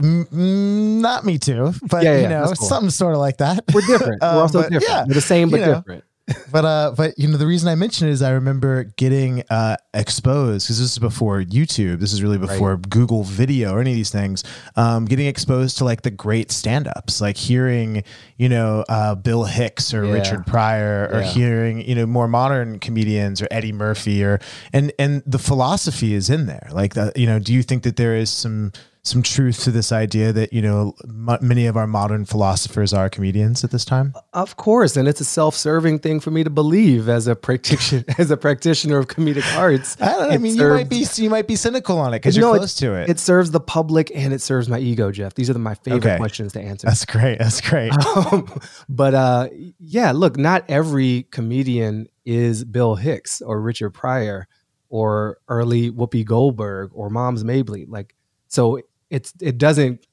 Mm, 0.00 0.28
mm, 0.30 1.00
not 1.00 1.24
me 1.24 1.38
too, 1.38 1.72
but 1.88 2.02
Yeah, 2.02 2.18
you 2.20 2.28
know, 2.28 2.44
cool. 2.46 2.54
something 2.68 2.90
sort 2.90 3.12
of 3.14 3.20
like 3.20 3.38
that. 3.38 3.62
We're 3.74 3.82
different. 3.82 4.22
Uh, 4.22 4.32
We're 4.36 4.42
also 4.42 4.62
but 4.62 4.70
different. 4.70 4.88
yeah, 4.88 5.04
We're 5.06 5.14
the 5.14 5.20
same 5.20 5.50
but 5.50 5.60
you 5.60 5.66
know. 5.66 5.74
different. 5.76 6.04
but 6.52 6.64
uh, 6.64 6.94
but 6.96 7.18
you 7.18 7.28
know 7.28 7.36
the 7.36 7.46
reason 7.48 7.68
I 7.68 7.74
mention 7.74 8.08
it 8.08 8.12
is 8.12 8.22
I 8.22 8.30
remember 8.30 8.84
getting 8.96 9.42
uh 9.50 9.76
exposed 9.92 10.66
because 10.66 10.78
this 10.78 10.92
is 10.92 10.98
before 10.98 11.42
YouTube. 11.42 11.98
This 11.98 12.12
is 12.12 12.22
really 12.22 12.38
before 12.38 12.76
right. 12.76 12.88
Google 12.88 13.24
Video 13.24 13.74
or 13.74 13.80
any 13.80 13.90
of 13.90 13.96
these 13.96 14.10
things. 14.10 14.44
Um, 14.76 15.04
getting 15.04 15.26
exposed 15.26 15.78
to 15.78 15.84
like 15.84 16.02
the 16.02 16.12
great 16.12 16.52
stand-ups, 16.52 17.20
like 17.20 17.36
hearing 17.36 18.04
you 18.38 18.48
know 18.48 18.84
uh, 18.88 19.16
Bill 19.16 19.44
Hicks 19.44 19.92
or 19.92 20.04
yeah. 20.06 20.12
Richard 20.12 20.46
Pryor, 20.46 21.10
or 21.12 21.20
yeah. 21.20 21.26
hearing 21.26 21.86
you 21.86 21.96
know 21.96 22.06
more 22.06 22.28
modern 22.28 22.78
comedians 22.78 23.42
or 23.42 23.48
Eddie 23.50 23.72
Murphy, 23.72 24.24
or 24.24 24.38
and 24.72 24.92
and 25.00 25.22
the 25.26 25.38
philosophy 25.40 26.14
is 26.14 26.30
in 26.30 26.46
there. 26.46 26.68
Like 26.70 26.94
the, 26.94 27.12
you 27.16 27.26
know, 27.26 27.40
do 27.40 27.52
you 27.52 27.62
think 27.64 27.82
that 27.82 27.96
there 27.96 28.14
is 28.16 28.30
some 28.30 28.72
some 29.04 29.20
truth 29.20 29.64
to 29.64 29.72
this 29.72 29.90
idea 29.90 30.32
that 30.32 30.52
you 30.52 30.62
know 30.62 30.94
m- 31.02 31.38
many 31.40 31.66
of 31.66 31.76
our 31.76 31.88
modern 31.88 32.24
philosophers 32.24 32.92
are 32.92 33.08
comedians 33.08 33.64
at 33.64 33.70
this 33.72 33.84
time? 33.84 34.14
Of 34.32 34.56
course 34.56 34.96
and 34.96 35.08
it's 35.08 35.20
a 35.20 35.24
self-serving 35.24 35.98
thing 35.98 36.20
for 36.20 36.30
me 36.30 36.44
to 36.44 36.50
believe 36.50 37.08
as 37.08 37.26
a 37.26 37.34
practitioner 37.34 38.04
as 38.18 38.30
a 38.30 38.36
practitioner 38.36 38.98
of 38.98 39.08
comedic 39.08 39.58
arts. 39.58 39.96
I, 40.00 40.06
know, 40.06 40.30
I 40.30 40.38
mean 40.38 40.56
serves, 40.56 40.58
you 40.58 40.68
might 40.68 40.88
be 40.88 41.06
you 41.22 41.30
might 41.30 41.48
be 41.48 41.56
cynical 41.56 41.98
on 41.98 42.14
it 42.14 42.18
because 42.18 42.36
you're 42.36 42.56
close 42.56 42.74
to 42.76 42.94
it. 42.94 43.10
it 43.10 43.18
serves 43.18 43.50
the 43.50 43.60
public 43.60 44.12
and 44.14 44.32
it 44.32 44.40
serves 44.40 44.68
my 44.68 44.78
ego 44.78 45.10
jeff. 45.10 45.34
These 45.34 45.50
are 45.50 45.54
the, 45.54 45.58
my 45.58 45.74
favorite 45.74 46.04
okay. 46.06 46.16
questions 46.16 46.52
to 46.52 46.60
answer. 46.60 46.86
That's 46.86 47.04
great 47.04 47.38
that's 47.38 47.60
great. 47.60 47.92
Um, 48.12 48.60
but 48.88 49.14
uh 49.14 49.48
yeah 49.78 50.12
look 50.12 50.36
not 50.36 50.64
every 50.68 51.26
comedian 51.30 52.08
is 52.26 52.62
bill 52.64 52.94
hicks 52.94 53.40
or 53.40 53.60
richard 53.60 53.90
pryor 53.90 54.46
or 54.90 55.38
early 55.48 55.90
whoopi 55.90 56.24
goldberg 56.24 56.90
or 56.92 57.08
moms 57.08 57.42
mabley 57.42 57.86
like 57.86 58.14
so 58.48 58.80
it's 59.12 59.34
it 59.40 59.58
doesn't 59.58 60.04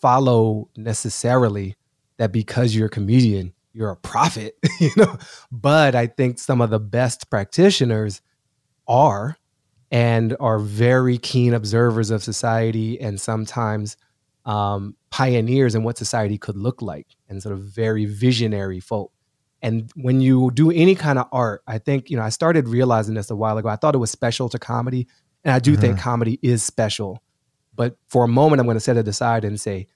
follow 0.00 0.68
necessarily 0.76 1.76
that 2.18 2.32
because 2.32 2.74
you're 2.74 2.88
a 2.88 2.90
comedian 2.90 3.54
you're 3.72 3.90
a 3.90 3.96
prophet 3.96 4.58
you 4.80 4.90
know? 4.96 5.16
But 5.50 5.94
i 5.94 6.06
think 6.06 6.38
some 6.38 6.60
of 6.60 6.68
the 6.68 6.80
best 6.80 7.30
practitioners 7.30 8.20
are 8.88 9.36
and 9.92 10.36
are 10.40 10.58
very 10.58 11.16
keen 11.16 11.54
observers 11.54 12.10
of 12.10 12.22
society 12.22 13.00
and 13.00 13.20
sometimes 13.20 13.96
um, 14.44 14.96
pioneers 15.10 15.74
in 15.74 15.82
what 15.82 15.98
society 15.98 16.38
could 16.38 16.56
look 16.56 16.80
like 16.82 17.06
and 17.28 17.42
sort 17.42 17.52
of 17.52 17.60
very 17.60 18.06
visionary 18.06 18.80
folk. 18.80 19.12
And 19.62 19.90
when 19.94 20.20
you 20.20 20.50
do 20.54 20.70
any 20.70 20.94
kind 20.94 21.18
of 21.18 21.26
art 21.30 21.62
i 21.66 21.78
think 21.78 22.10
you 22.10 22.16
know 22.16 22.22
i 22.22 22.30
started 22.30 22.66
realizing 22.66 23.14
this 23.14 23.30
a 23.30 23.36
while 23.36 23.58
ago. 23.58 23.68
I 23.68 23.76
thought 23.76 23.94
it 23.94 23.98
was 23.98 24.10
special 24.10 24.48
to 24.48 24.58
comedy 24.58 25.06
and 25.44 25.52
i 25.52 25.60
do 25.60 25.72
mm-hmm. 25.72 25.80
think 25.80 25.98
comedy 26.00 26.40
is 26.42 26.64
special 26.64 27.22
but 27.74 27.96
for 28.08 28.24
a 28.24 28.28
moment, 28.28 28.60
I'm 28.60 28.66
going 28.66 28.76
to 28.76 28.80
set 28.80 28.96
it 28.96 29.08
aside 29.08 29.44
and 29.44 29.60
say 29.60 29.86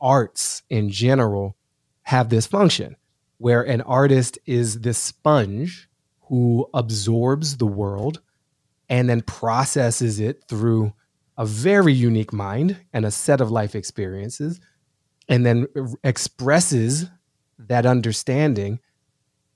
arts 0.00 0.62
in 0.68 0.90
general 0.90 1.56
have 2.02 2.28
this 2.28 2.46
function 2.46 2.96
where 3.38 3.62
an 3.62 3.80
artist 3.82 4.38
is 4.46 4.80
this 4.80 4.98
sponge 4.98 5.88
who 6.28 6.68
absorbs 6.74 7.56
the 7.56 7.66
world 7.66 8.20
and 8.88 9.08
then 9.08 9.22
processes 9.22 10.20
it 10.20 10.44
through 10.48 10.92
a 11.38 11.46
very 11.46 11.92
unique 11.92 12.32
mind 12.32 12.76
and 12.92 13.06
a 13.06 13.10
set 13.10 13.40
of 13.40 13.50
life 13.50 13.74
experiences, 13.74 14.60
and 15.28 15.46
then 15.46 15.66
expresses 16.04 17.06
that 17.58 17.86
understanding 17.86 18.78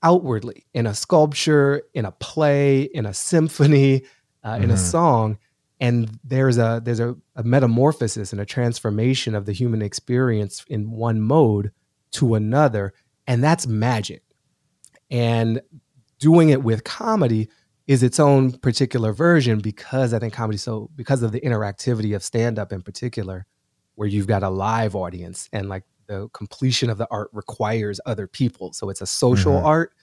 outwardly 0.01 0.65
in 0.73 0.87
a 0.87 0.95
sculpture, 0.95 1.83
in 1.93 2.05
a 2.05 2.11
play, 2.11 2.81
in 2.81 3.05
a 3.05 3.13
symphony, 3.13 4.03
uh, 4.43 4.53
mm-hmm. 4.53 4.63
in 4.63 4.71
a 4.71 4.73
mm-hmm. 4.73 4.83
song 4.83 5.37
and 5.79 6.19
there's 6.23 6.57
a 6.57 6.81
there's 6.83 6.99
a, 6.99 7.15
a, 7.35 7.43
metamorphosis 7.43 8.31
and 8.31 8.41
a 8.41 8.45
transformation 8.45 9.35
of 9.35 9.45
the 9.45 9.51
human 9.51 9.81
experience 9.81 10.65
in 10.69 10.91
one 10.91 11.21
mode 11.21 11.71
to 12.11 12.35
another 12.35 12.93
and 13.27 13.43
that's 13.43 13.67
magic. 13.67 14.23
And 15.11 15.61
doing 16.19 16.49
it 16.49 16.63
with 16.63 16.83
comedy 16.83 17.49
is 17.87 18.03
its 18.03 18.19
own 18.19 18.51
particular 18.51 19.13
version 19.13 19.59
because 19.59 20.11
i 20.13 20.17
think 20.17 20.33
comedy 20.33 20.57
so 20.57 20.89
because 20.95 21.21
of 21.21 21.31
the 21.31 21.41
interactivity 21.41 22.15
of 22.15 22.23
stand 22.23 22.57
up 22.57 22.73
in 22.73 22.81
particular 22.81 23.45
where 23.95 24.07
you've 24.07 24.27
got 24.27 24.43
a 24.43 24.49
live 24.49 24.95
audience 24.95 25.49
and 25.51 25.69
like 25.69 25.83
the 26.07 26.29
completion 26.29 26.89
of 26.89 26.97
the 26.97 27.07
art 27.09 27.29
requires 27.33 27.99
other 28.05 28.27
people. 28.27 28.73
So 28.73 28.89
it's 28.89 29.01
a 29.01 29.07
social 29.07 29.53
mm-hmm. 29.53 29.65
art. 29.65 29.93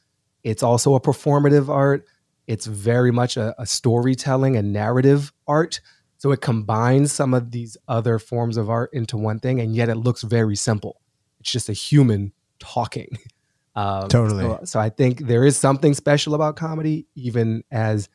It's 0.43 0.62
also 0.62 0.95
a 0.95 1.00
performative 1.00 1.69
art 1.69 2.07
it's 2.46 2.66
very 2.66 3.11
much 3.11 3.37
a, 3.37 3.54
a 3.61 3.66
storytelling 3.66 4.56
and 4.56 4.72
narrative 4.72 5.32
art. 5.46 5.80
So 6.18 6.30
it 6.30 6.40
combines 6.40 7.12
some 7.12 7.34
of 7.34 7.50
these 7.50 7.76
other 7.88 8.18
forms 8.18 8.56
of 8.56 8.70
art 8.70 8.90
into 8.92 9.16
one 9.16 9.40
thing, 9.40 9.61
and 9.61 9.75
yet 9.75 9.88
it 9.88 9.96
looks 9.96 10.22
very 10.22 10.56
simple. 10.56 11.00
It's 11.40 11.50
just 11.50 11.68
a 11.68 11.72
human 11.72 12.32
talking. 12.58 13.18
Um, 13.75 14.08
totally. 14.08 14.44
So, 14.44 14.61
so, 14.64 14.80
I 14.80 14.90
think 14.90 15.20
there 15.20 15.46
is 15.46 15.56
something 15.56 15.94
special 15.94 16.34
about 16.34 16.56
comedy, 16.56 17.06
even 17.14 17.64
as 17.70 18.11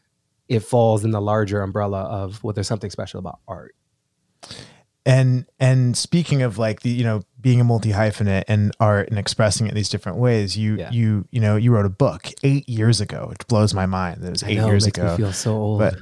it 0.48 0.60
falls 0.60 1.04
in 1.04 1.10
the 1.10 1.20
larger 1.20 1.64
umbrella 1.64 2.04
of 2.04 2.44
well, 2.44 2.54
there's 2.54 2.68
something 2.68 2.92
special 2.92 3.20
about 3.20 3.40
art. 3.48 3.74
And 5.08 5.46
and 5.58 5.98
speaking 5.98 6.42
of 6.42 6.58
like 6.58 6.82
the 6.82 6.90
you 6.90 7.06
know 7.06 7.24
being 7.40 7.62
a 7.62 7.64
multi 7.64 7.92
hyphenate 7.92 8.44
and 8.50 8.76
art 8.82 9.10
and 9.10 9.18
expressing 9.18 9.66
it 9.66 9.70
in 9.70 9.76
these 9.76 9.88
different 9.88 10.18
ways, 10.18 10.58
you 10.58 10.76
yeah. 10.76 10.92
you 10.92 11.26
you 11.32 11.40
know 11.40 11.56
you 11.56 11.72
wrote 11.72 11.86
a 11.86 11.90
book 11.90 12.28
eight 12.44 12.68
years 12.68 13.00
ago. 13.00 13.30
It 13.32 13.48
blows 13.48 13.74
my 13.74 13.86
mind 13.86 14.22
that 14.22 14.28
it 14.28 14.32
was 14.32 14.44
eight 14.44 14.58
know, 14.58 14.68
years 14.68 14.86
ago. 14.86 15.16
feel 15.16 15.32
so 15.32 15.54
old. 15.54 15.80
But 15.80 15.96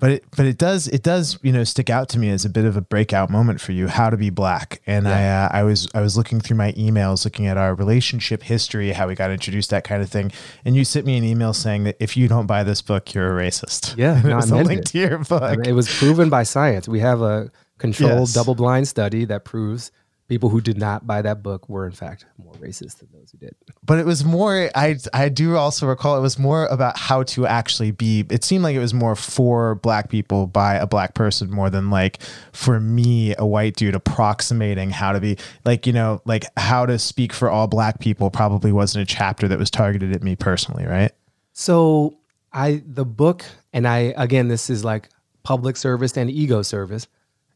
but 0.00 0.10
it, 0.10 0.24
but 0.36 0.46
it 0.46 0.58
does 0.58 0.88
it 0.88 1.04
does 1.04 1.38
you 1.42 1.52
know 1.52 1.62
stick 1.62 1.88
out 1.88 2.08
to 2.08 2.18
me 2.18 2.30
as 2.30 2.44
a 2.44 2.50
bit 2.50 2.64
of 2.64 2.76
a 2.76 2.80
breakout 2.80 3.30
moment 3.30 3.60
for 3.60 3.70
you. 3.70 3.86
How 3.86 4.10
to 4.10 4.16
be 4.16 4.30
black, 4.30 4.80
and 4.86 5.06
yeah. 5.06 5.48
I 5.52 5.58
uh, 5.58 5.60
I 5.60 5.62
was 5.62 5.88
I 5.94 6.00
was 6.00 6.16
looking 6.16 6.40
through 6.40 6.56
my 6.56 6.72
emails, 6.72 7.24
looking 7.24 7.46
at 7.46 7.56
our 7.56 7.76
relationship 7.76 8.42
history, 8.42 8.90
how 8.90 9.06
we 9.06 9.14
got 9.14 9.30
introduced, 9.30 9.70
that 9.70 9.84
kind 9.84 10.02
of 10.02 10.10
thing. 10.10 10.32
And 10.64 10.74
you 10.74 10.84
sent 10.84 11.06
me 11.06 11.16
an 11.16 11.22
email 11.22 11.52
saying 11.52 11.84
that 11.84 11.96
if 12.00 12.16
you 12.16 12.26
don't 12.26 12.46
buy 12.46 12.64
this 12.64 12.82
book, 12.82 13.14
you're 13.14 13.38
a 13.38 13.40
racist. 13.40 13.96
Yeah, 13.96 14.20
no, 14.24 14.30
it 14.30 14.34
was 14.34 14.50
a 14.50 14.56
link 14.56 14.80
it. 14.80 14.86
to 14.86 14.98
your 14.98 15.18
book. 15.18 15.42
I 15.42 15.54
mean, 15.54 15.66
it 15.66 15.74
was 15.74 15.88
proven 15.88 16.28
by 16.28 16.42
science. 16.42 16.88
We 16.88 16.98
have 17.00 17.20
a 17.20 17.52
controlled 17.78 18.28
yes. 18.28 18.34
double 18.34 18.54
blind 18.54 18.88
study 18.88 19.24
that 19.24 19.44
proves 19.44 19.90
people 20.28 20.50
who 20.50 20.60
did 20.60 20.78
not 20.78 21.06
buy 21.06 21.22
that 21.22 21.42
book 21.42 21.68
were 21.68 21.86
in 21.86 21.92
fact 21.92 22.26
more 22.36 22.52
racist 22.54 22.98
than 22.98 23.08
those 23.12 23.30
who 23.32 23.38
did. 23.38 23.54
But 23.82 23.98
it 23.98 24.06
was 24.06 24.24
more 24.24 24.70
I 24.74 24.96
I 25.12 25.30
do 25.30 25.56
also 25.56 25.86
recall 25.86 26.16
it 26.16 26.20
was 26.20 26.38
more 26.38 26.66
about 26.66 26.98
how 26.98 27.22
to 27.24 27.46
actually 27.46 27.90
be 27.90 28.26
it 28.30 28.44
seemed 28.44 28.62
like 28.62 28.76
it 28.76 28.80
was 28.80 28.92
more 28.92 29.16
for 29.16 29.76
black 29.76 30.10
people 30.10 30.46
by 30.46 30.74
a 30.74 30.86
black 30.86 31.14
person 31.14 31.50
more 31.50 31.70
than 31.70 31.90
like 31.90 32.22
for 32.52 32.78
me 32.78 33.34
a 33.38 33.46
white 33.46 33.76
dude 33.76 33.94
approximating 33.94 34.90
how 34.90 35.12
to 35.12 35.20
be 35.20 35.36
like 35.64 35.86
you 35.86 35.92
know 35.92 36.20
like 36.26 36.44
how 36.56 36.84
to 36.84 36.98
speak 36.98 37.32
for 37.32 37.48
all 37.50 37.66
black 37.66 37.98
people 37.98 38.30
probably 38.30 38.70
wasn't 38.70 39.02
a 39.02 39.06
chapter 39.06 39.48
that 39.48 39.58
was 39.58 39.70
targeted 39.70 40.14
at 40.14 40.22
me 40.22 40.36
personally, 40.36 40.84
right? 40.84 41.12
So 41.54 42.18
I 42.52 42.82
the 42.86 43.06
book 43.06 43.44
and 43.72 43.88
I 43.88 44.12
again 44.16 44.48
this 44.48 44.68
is 44.68 44.84
like 44.84 45.08
public 45.42 45.78
service 45.78 46.18
and 46.18 46.30
ego 46.30 46.60
service 46.60 47.08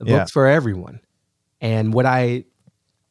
the 0.03 0.11
yeah. 0.11 0.19
book's 0.19 0.33
for 0.33 0.47
everyone. 0.47 1.01
And 1.61 1.95
what 1.95 2.07
I 2.07 2.45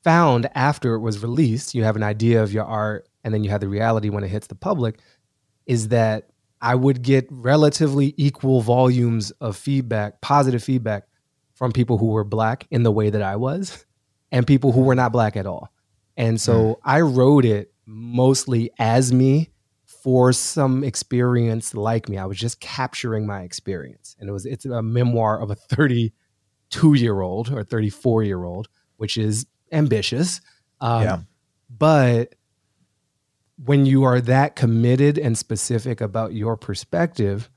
found 0.03 0.49
after 0.55 0.93
it 0.93 0.99
was 0.99 1.23
released, 1.23 1.73
you 1.73 1.83
have 1.83 1.95
an 1.95 2.03
idea 2.03 2.43
of 2.43 2.51
your 2.51 2.65
art, 2.65 3.07
and 3.23 3.33
then 3.33 3.43
you 3.43 3.49
have 3.49 3.61
the 3.61 3.69
reality 3.69 4.09
when 4.09 4.23
it 4.23 4.27
hits 4.27 4.47
the 4.47 4.55
public, 4.55 4.99
is 5.65 5.87
that 5.89 6.29
I 6.61 6.75
would 6.75 7.01
get 7.01 7.27
relatively 7.29 8.13
equal 8.17 8.61
volumes 8.61 9.31
of 9.31 9.55
feedback, 9.55 10.21
positive 10.21 10.63
feedback 10.63 11.07
from 11.53 11.71
people 11.71 11.97
who 11.97 12.07
were 12.07 12.23
black 12.23 12.67
in 12.71 12.83
the 12.83 12.91
way 12.91 13.09
that 13.09 13.21
I 13.21 13.35
was, 13.37 13.85
and 14.31 14.45
people 14.45 14.71
who 14.71 14.81
were 14.81 14.95
not 14.95 15.11
black 15.11 15.37
at 15.37 15.45
all. 15.45 15.69
And 16.17 16.39
so 16.39 16.53
mm. 16.53 16.75
I 16.83 17.01
wrote 17.01 17.45
it 17.45 17.73
mostly 17.85 18.71
as 18.79 19.13
me 19.13 19.49
for 19.85 20.33
some 20.33 20.83
experience 20.83 21.73
like 21.73 22.09
me. 22.09 22.17
I 22.17 22.25
was 22.25 22.37
just 22.37 22.59
capturing 22.59 23.25
my 23.25 23.41
experience. 23.41 24.15
And 24.19 24.29
it 24.29 24.31
was 24.31 24.45
it's 24.45 24.65
a 24.65 24.81
memoir 24.81 25.39
of 25.39 25.51
a 25.51 25.55
30 25.75 26.11
two 26.71 26.93
year 26.93 27.21
old 27.21 27.51
or 27.51 27.63
34 27.63 28.23
year 28.23 28.43
old, 28.43 28.67
which 28.97 29.17
is 29.17 29.45
ambitious. 29.71 30.41
Um, 30.79 31.03
yeah. 31.03 31.19
But 31.69 32.35
when 33.63 33.85
you 33.85 34.03
are 34.03 34.19
that 34.21 34.55
committed 34.55 35.17
and 35.17 35.37
specific 35.37 36.01
about 36.01 36.33
your 36.33 36.57
perspective, 36.57 37.49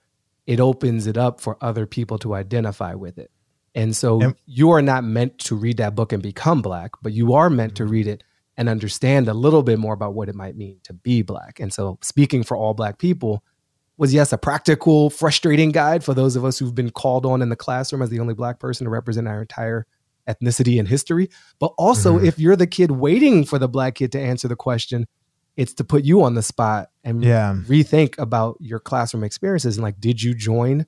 it 0.46 0.60
opens 0.60 1.06
it 1.06 1.16
up 1.16 1.40
for 1.40 1.56
other 1.60 1.86
people 1.86 2.18
to 2.18 2.34
identify 2.34 2.94
with 2.94 3.18
it. 3.18 3.30
And 3.74 3.96
so 3.96 4.20
and, 4.20 4.34
you 4.46 4.70
are 4.70 4.82
not 4.82 5.02
meant 5.02 5.38
to 5.40 5.56
read 5.56 5.78
that 5.78 5.94
book 5.94 6.12
and 6.12 6.22
become 6.22 6.62
black, 6.62 6.92
but 7.02 7.12
you 7.12 7.32
are 7.32 7.50
meant 7.50 7.74
to 7.76 7.86
read 7.86 8.06
it 8.06 8.22
and 8.56 8.68
understand 8.68 9.28
a 9.28 9.34
little 9.34 9.62
bit 9.62 9.78
more 9.78 9.94
about 9.94 10.14
what 10.14 10.28
it 10.28 10.34
might 10.34 10.56
mean 10.56 10.78
to 10.84 10.92
be 10.92 11.22
black. 11.22 11.58
And 11.58 11.72
so 11.72 11.98
speaking 12.02 12.44
for 12.44 12.56
all 12.56 12.74
black 12.74 12.98
people, 12.98 13.42
was 13.96 14.12
yes 14.12 14.32
a 14.32 14.38
practical 14.38 15.10
frustrating 15.10 15.70
guide 15.70 16.02
for 16.02 16.14
those 16.14 16.36
of 16.36 16.44
us 16.44 16.58
who've 16.58 16.74
been 16.74 16.90
called 16.90 17.24
on 17.26 17.42
in 17.42 17.48
the 17.48 17.56
classroom 17.56 18.02
as 18.02 18.10
the 18.10 18.20
only 18.20 18.34
black 18.34 18.58
person 18.58 18.84
to 18.84 18.90
represent 18.90 19.28
our 19.28 19.40
entire 19.40 19.86
ethnicity 20.28 20.78
and 20.78 20.88
history 20.88 21.28
but 21.58 21.72
also 21.78 22.16
mm-hmm. 22.16 22.26
if 22.26 22.38
you're 22.38 22.56
the 22.56 22.66
kid 22.66 22.90
waiting 22.90 23.44
for 23.44 23.58
the 23.58 23.68
black 23.68 23.96
kid 23.96 24.10
to 24.10 24.20
answer 24.20 24.48
the 24.48 24.56
question 24.56 25.06
it's 25.56 25.74
to 25.74 25.84
put 25.84 26.04
you 26.04 26.22
on 26.22 26.34
the 26.34 26.42
spot 26.42 26.88
and 27.04 27.22
yeah. 27.22 27.54
rethink 27.66 28.18
about 28.18 28.56
your 28.58 28.80
classroom 28.80 29.22
experiences 29.22 29.76
and 29.76 29.84
like 29.84 30.00
did 30.00 30.22
you 30.22 30.34
join 30.34 30.86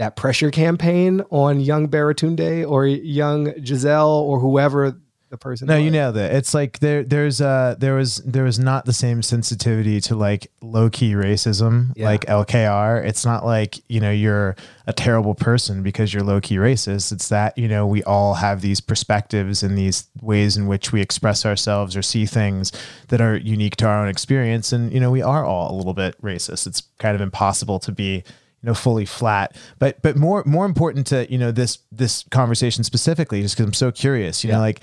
that 0.00 0.16
pressure 0.16 0.50
campaign 0.50 1.20
on 1.30 1.60
young 1.60 1.86
Baratunde 1.86 2.66
or 2.66 2.86
young 2.86 3.52
Giselle 3.62 4.08
or 4.08 4.40
whoever 4.40 4.98
the 5.30 5.38
person. 5.38 5.66
No, 5.68 5.76
you 5.76 5.84
was. 5.86 5.92
nailed 5.92 6.16
it. 6.16 6.34
It's 6.34 6.52
like 6.52 6.80
there, 6.80 7.02
there's 7.02 7.40
uh, 7.40 7.76
there 7.78 7.94
was 7.94 8.16
there 8.18 8.44
was 8.44 8.58
not 8.58 8.84
the 8.84 8.92
same 8.92 9.22
sensitivity 9.22 10.00
to 10.02 10.16
like 10.16 10.50
low 10.60 10.90
key 10.90 11.12
racism, 11.14 11.92
Yeah. 11.96 12.06
like 12.06 12.26
LKR. 12.26 13.04
It's 13.04 13.24
not 13.24 13.44
like 13.46 13.76
you 13.88 14.00
know 14.00 14.10
you're 14.10 14.56
a 14.86 14.92
terrible 14.92 15.34
person 15.34 15.82
because 15.82 16.12
you're 16.12 16.22
low 16.24 16.40
key 16.40 16.56
racist. 16.56 17.12
It's 17.12 17.28
that 17.28 17.56
you 17.56 17.68
know 17.68 17.86
we 17.86 18.02
all 18.02 18.34
have 18.34 18.60
these 18.60 18.80
perspectives 18.80 19.62
and 19.62 19.78
these 19.78 20.08
ways 20.20 20.56
in 20.56 20.66
which 20.66 20.92
we 20.92 21.00
express 21.00 21.46
ourselves 21.46 21.96
or 21.96 22.02
see 22.02 22.26
things 22.26 22.72
that 23.08 23.20
are 23.20 23.36
unique 23.36 23.76
to 23.76 23.86
our 23.86 24.02
own 24.02 24.08
experience, 24.08 24.72
and 24.72 24.92
you 24.92 25.00
know 25.00 25.10
we 25.10 25.22
are 25.22 25.44
all 25.44 25.72
a 25.72 25.76
little 25.76 25.94
bit 25.94 26.20
racist. 26.20 26.66
It's 26.66 26.82
kind 26.98 27.14
of 27.14 27.20
impossible 27.20 27.78
to 27.80 27.92
be 27.92 28.24
you 28.62 28.66
know 28.66 28.74
fully 28.74 29.04
flat. 29.04 29.56
But 29.78 30.02
but 30.02 30.16
more 30.16 30.42
more 30.46 30.66
important 30.66 31.06
to 31.08 31.30
you 31.30 31.38
know 31.38 31.50
this 31.50 31.78
this 31.90 32.24
conversation 32.30 32.84
specifically 32.84 33.42
just 33.42 33.56
because 33.56 33.66
i'm 33.66 33.72
so 33.72 33.90
curious 33.90 34.44
you 34.44 34.52
know 34.52 34.58
like 34.58 34.80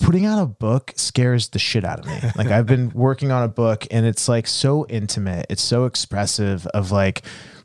putting 0.00 0.26
out 0.26 0.42
a 0.42 0.46
book 0.46 0.92
scares 0.96 1.48
the 1.48 1.58
shit 1.58 1.84
out 1.84 2.00
of 2.00 2.06
me. 2.06 2.30
Like 2.36 2.48
i've 2.48 2.66
been 2.66 2.90
working 2.94 3.30
on 3.30 3.42
a 3.42 3.48
book 3.48 3.86
and 3.90 4.06
it's 4.06 4.28
like 4.28 4.46
so 4.46 4.86
intimate. 4.88 5.46
It's 5.48 5.62
so 5.62 5.84
expressive 5.84 6.66
of 6.68 6.90
like 6.90 7.22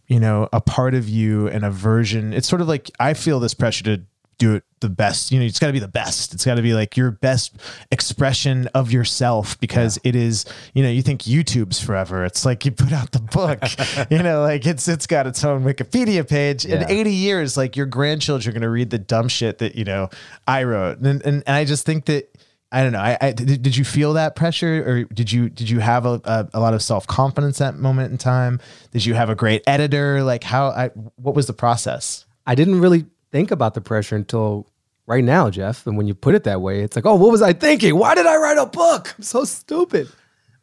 you 0.08 0.20
know 0.20 0.50
a 0.53 0.62
part 0.62 0.94
of 0.94 1.08
you 1.08 1.48
and 1.48 1.63
a 1.63 1.72
version. 1.72 2.34
It's 2.34 2.48
sort 2.48 2.62
of 2.62 2.68
like 2.68 2.91
i 3.00 3.13
feel 3.13 3.39
this 3.39 3.53
pressure 3.53 3.84
to 3.86 4.01
do 4.39 4.55
it 4.55 4.63
the 4.79 4.89
best 4.89 5.31
you 5.31 5.39
know 5.39 5.46
it's 5.46 5.60
got 5.60 5.67
to 5.67 5.74
be 5.74 5.79
the 5.79 5.88
best 5.88 6.34
it's 6.34 6.46
got 6.46 6.55
to 6.55 6.62
be 6.62 6.74
like 6.74 6.96
your 6.96 7.12
best 7.12 7.58
expression 7.91 8.67
of 8.74 8.91
yourself 8.91 9.60
because 9.60 10.00
it 10.03 10.15
is 10.15 10.46
you 10.74 10.81
know 10.81 10.89
you 10.89 11.01
think 11.01 11.24
youtube's 11.24 11.79
forever 11.79 12.24
it's 12.24 12.46
like 12.46 12.65
you 12.65 12.72
put 12.72 12.93
out 12.93 13.12
the 13.12 13.19
book 13.19 13.60
you 14.10 14.24
know 14.24 14.41
like 14.41 14.65
it's 14.65 14.88
it's 14.88 15.05
got 15.05 15.27
its 15.27 15.43
own 15.43 15.63
wikipedia 15.63 16.27
page 16.27 16.65
in 16.65 16.89
80 16.89 17.12
years 17.12 17.58
like 17.58 17.75
your 17.75 17.86
grandchildren 17.86 18.50
are 18.50 18.53
going 18.53 18.63
to 18.63 18.69
read 18.69 18.89
the 18.89 18.98
dumb 18.98 19.27
shit 19.27 19.60
that 19.60 19.75
you 19.75 19.84
know 19.84 20.10
i 20.48 20.63
wrote 20.63 21.00
and, 21.00 21.22
and, 21.24 21.43
and 21.46 21.55
i 21.55 21.65
just 21.65 21.86
think 21.86 22.05
that 22.05 22.34
I 22.72 22.84
don't 22.84 22.91
know. 22.91 23.00
I, 23.00 23.17
I 23.19 23.31
did, 23.31 23.63
did 23.63 23.75
you 23.75 23.84
feel 23.84 24.13
that 24.13 24.36
pressure, 24.36 24.84
or 24.88 25.03
did 25.05 25.31
you 25.31 25.50
did 25.50 25.72
you 25.72 25.79
have 25.79 26.05
a, 26.05 26.22
a, 26.24 26.50
a 26.53 26.60
lot 26.60 26.75
of 26.75 26.84
self 26.84 27.08
confidence 27.08 27.60
at 27.62 27.74
that 27.74 27.79
moment 27.79 28.12
in 28.12 28.19
time? 28.19 28.60
Did 28.91 29.08
you 29.08 29.15
have 29.15 29.31
a 29.31 29.34
great 29.34 29.63
editor? 29.65 30.22
Like 30.22 30.43
how? 30.43 30.67
I, 30.67 30.89
what 31.15 31.34
was 31.34 31.48
the 31.48 31.53
process? 31.53 32.27
I 32.46 32.53
didn't 32.53 32.79
really 32.79 33.08
think 33.32 33.52
about 33.52 33.74
the 33.74 33.82
pressure 33.82 34.16
until 34.16 34.72
right 35.06 35.24
now, 35.24 35.50
Jeff. 35.50 35.86
And 35.88 35.98
when 35.98 36.08
you 36.08 36.14
put 36.14 36.36
it 36.36 36.44
that 36.44 36.62
way, 36.62 36.82
it's 36.82 36.96
like, 36.96 37.06
oh, 37.06 37.16
what 37.16 37.32
was 37.32 37.42
I 37.42 37.54
thinking? 37.54 37.96
Why 37.98 38.16
did 38.16 38.26
I 38.26 38.38
write 38.38 38.58
a 38.58 38.66
book? 38.66 39.14
I'm 39.18 39.24
so 39.24 39.44
stupid. 39.44 40.10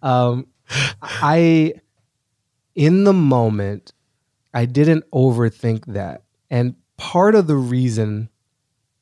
Um, 0.02 0.46
I, 1.02 1.74
in 2.74 3.04
the 3.04 3.12
moment, 3.12 3.92
I 4.54 4.64
didn't 4.64 5.04
overthink 5.10 5.84
that. 5.86 6.22
And 6.50 6.76
part 6.96 7.34
of 7.34 7.46
the 7.46 7.56
reason 7.56 8.30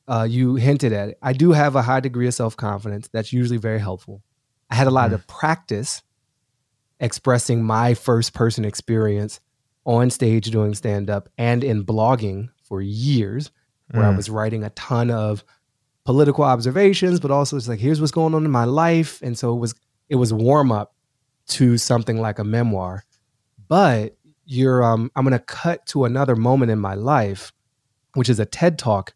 uh, 0.08 0.26
you 0.28 0.56
hinted 0.56 0.92
at 0.92 1.10
it, 1.10 1.18
I 1.22 1.32
do 1.32 1.52
have 1.52 1.76
a 1.76 1.82
high 1.82 2.00
degree 2.00 2.26
of 2.26 2.34
self 2.34 2.56
confidence. 2.56 3.08
That's 3.08 3.32
usually 3.32 3.58
very 3.58 3.78
helpful. 3.78 4.22
I 4.70 4.74
had 4.76 4.86
a 4.86 4.90
lot 4.90 5.12
of 5.12 5.26
practice 5.26 6.02
expressing 7.00 7.62
my 7.62 7.94
first 7.94 8.32
person 8.32 8.64
experience 8.64 9.40
on 9.84 10.10
stage 10.10 10.50
doing 10.50 10.74
stand 10.74 11.10
up 11.10 11.28
and 11.36 11.62
in 11.62 11.84
blogging 11.84 12.48
for 12.64 12.80
years, 12.82 13.50
where 13.92 14.04
I 14.04 14.12
Mm. 14.12 14.16
was 14.16 14.28
writing 14.30 14.64
a 14.64 14.70
ton 14.70 15.10
of 15.10 15.44
political 16.04 16.44
observations, 16.44 17.20
but 17.20 17.30
also 17.30 17.56
it's 17.56 17.68
like, 17.68 17.78
here's 17.80 18.00
what's 18.00 18.12
going 18.12 18.34
on 18.34 18.44
in 18.44 18.50
my 18.50 18.64
life. 18.64 19.20
And 19.22 19.38
so 19.38 19.54
it 19.54 19.58
was 19.60 19.74
it 20.10 20.16
was 20.16 20.32
warm 20.32 20.70
up 20.70 20.94
to 21.46 21.78
something 21.78 22.20
like 22.20 22.38
a 22.38 22.44
memoir. 22.44 23.04
But 23.68 24.16
you're 24.46 24.82
um 24.84 25.10
I'm 25.16 25.24
gonna 25.24 25.38
cut 25.38 25.86
to 25.86 26.04
another 26.04 26.36
moment 26.36 26.70
in 26.70 26.78
my 26.78 26.94
life, 26.94 27.52
which 28.14 28.28
is 28.28 28.38
a 28.40 28.44
TED 28.46 28.78
talk 28.78 29.14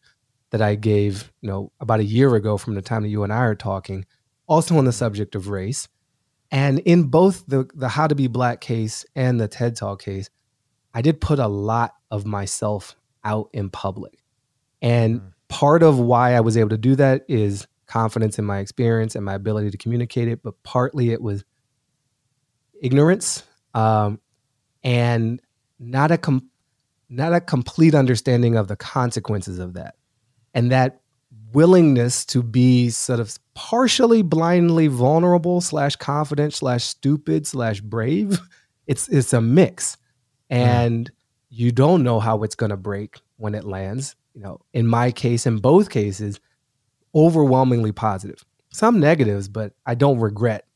that 0.51 0.63
I 0.63 0.75
gave, 0.77 1.31
you 1.43 1.49
know, 1.51 1.73
about 1.81 2.01
a 2.01 2.05
year 2.05 2.35
ago 2.35 2.57
from 2.57 2.75
the 2.75 2.81
time 2.83 3.03
that 3.03 3.09
you 3.11 3.23
and 3.23 3.33
I 3.33 3.41
are 3.45 3.55
talking, 3.55 4.07
also 4.47 4.79
on 4.79 4.87
the 4.87 4.93
subject 4.93 5.35
of 5.35 5.49
race. 5.49 5.89
And 6.51 6.79
in 6.81 7.05
both 7.05 7.45
the 7.47 7.69
the 7.75 7.89
How 7.91 8.07
to 8.07 8.15
Be 8.15 8.27
Black 8.29 8.63
case 8.63 9.05
and 9.15 9.39
the 9.39 9.49
TED 9.49 9.77
Talk 9.77 10.01
case, 10.03 10.31
I 10.95 11.03
did 11.03 11.21
put 11.21 11.39
a 11.39 11.49
lot 11.49 11.93
of 12.11 12.25
myself 12.25 12.97
out 13.25 13.51
in 13.53 13.71
public. 13.71 14.19
And 14.81 15.21
part 15.49 15.83
of 15.83 15.99
why 15.99 16.35
I 16.35 16.41
was 16.41 16.57
able 16.57 16.71
to 16.71 16.79
do 16.79 16.95
that 16.97 17.25
is 17.29 17.67
confidence 17.87 18.39
in 18.39 18.45
my 18.45 18.59
experience 18.59 19.17
and 19.17 19.25
my 19.25 19.35
ability 19.35 19.71
to 19.71 19.79
communicate 19.79 20.29
it, 20.29 20.43
but 20.43 20.63
partly 20.63 21.11
it 21.11 21.23
was 21.23 21.45
ignorance 22.81 23.43
um, 23.75 24.21
and 24.85 25.41
not 25.79 26.11
a 26.11 26.19
com- 26.19 26.51
not 27.09 27.33
a 27.33 27.41
complete 27.41 27.95
understanding 27.95 28.57
of 28.57 28.69
the 28.69 28.77
consequences 28.77 29.59
of 29.59 29.75
that, 29.75 29.95
and 30.55 30.71
that 30.71 31.01
willingness 31.53 32.25
to 32.27 32.43
be 32.43 32.91
sort 32.91 33.21
of 33.21 33.39
partially 33.55 34.21
blindly 34.21 34.87
vulnerable 34.87 35.61
slash 35.61 35.97
confident 35.97 36.53
slash 36.53 36.85
stupid 36.85 37.47
slash 37.47 37.81
brave. 37.81 38.39
It's 38.87 39.07
it's 39.11 39.35
a 39.35 39.43
mix, 39.43 39.99
and 40.49 41.11
you 41.51 41.73
don't 41.73 42.03
know 42.03 42.21
how 42.21 42.43
it's 42.43 42.55
going 42.55 42.71
to 42.71 42.77
break 42.77 43.17
when 43.37 43.55
it 43.55 43.65
lands. 43.65 44.17
You 44.35 44.43
know, 44.43 44.61
in 44.73 44.87
my 44.87 45.11
case, 45.11 45.47
in 45.47 45.59
both 45.59 45.91
cases, 45.91 46.41
overwhelmingly 47.15 47.93
positive. 47.93 48.45
Some 48.71 49.01
negatives, 49.01 49.49
but 49.49 49.73
I 49.87 49.95
don't 49.95 50.21
regret 50.21 50.67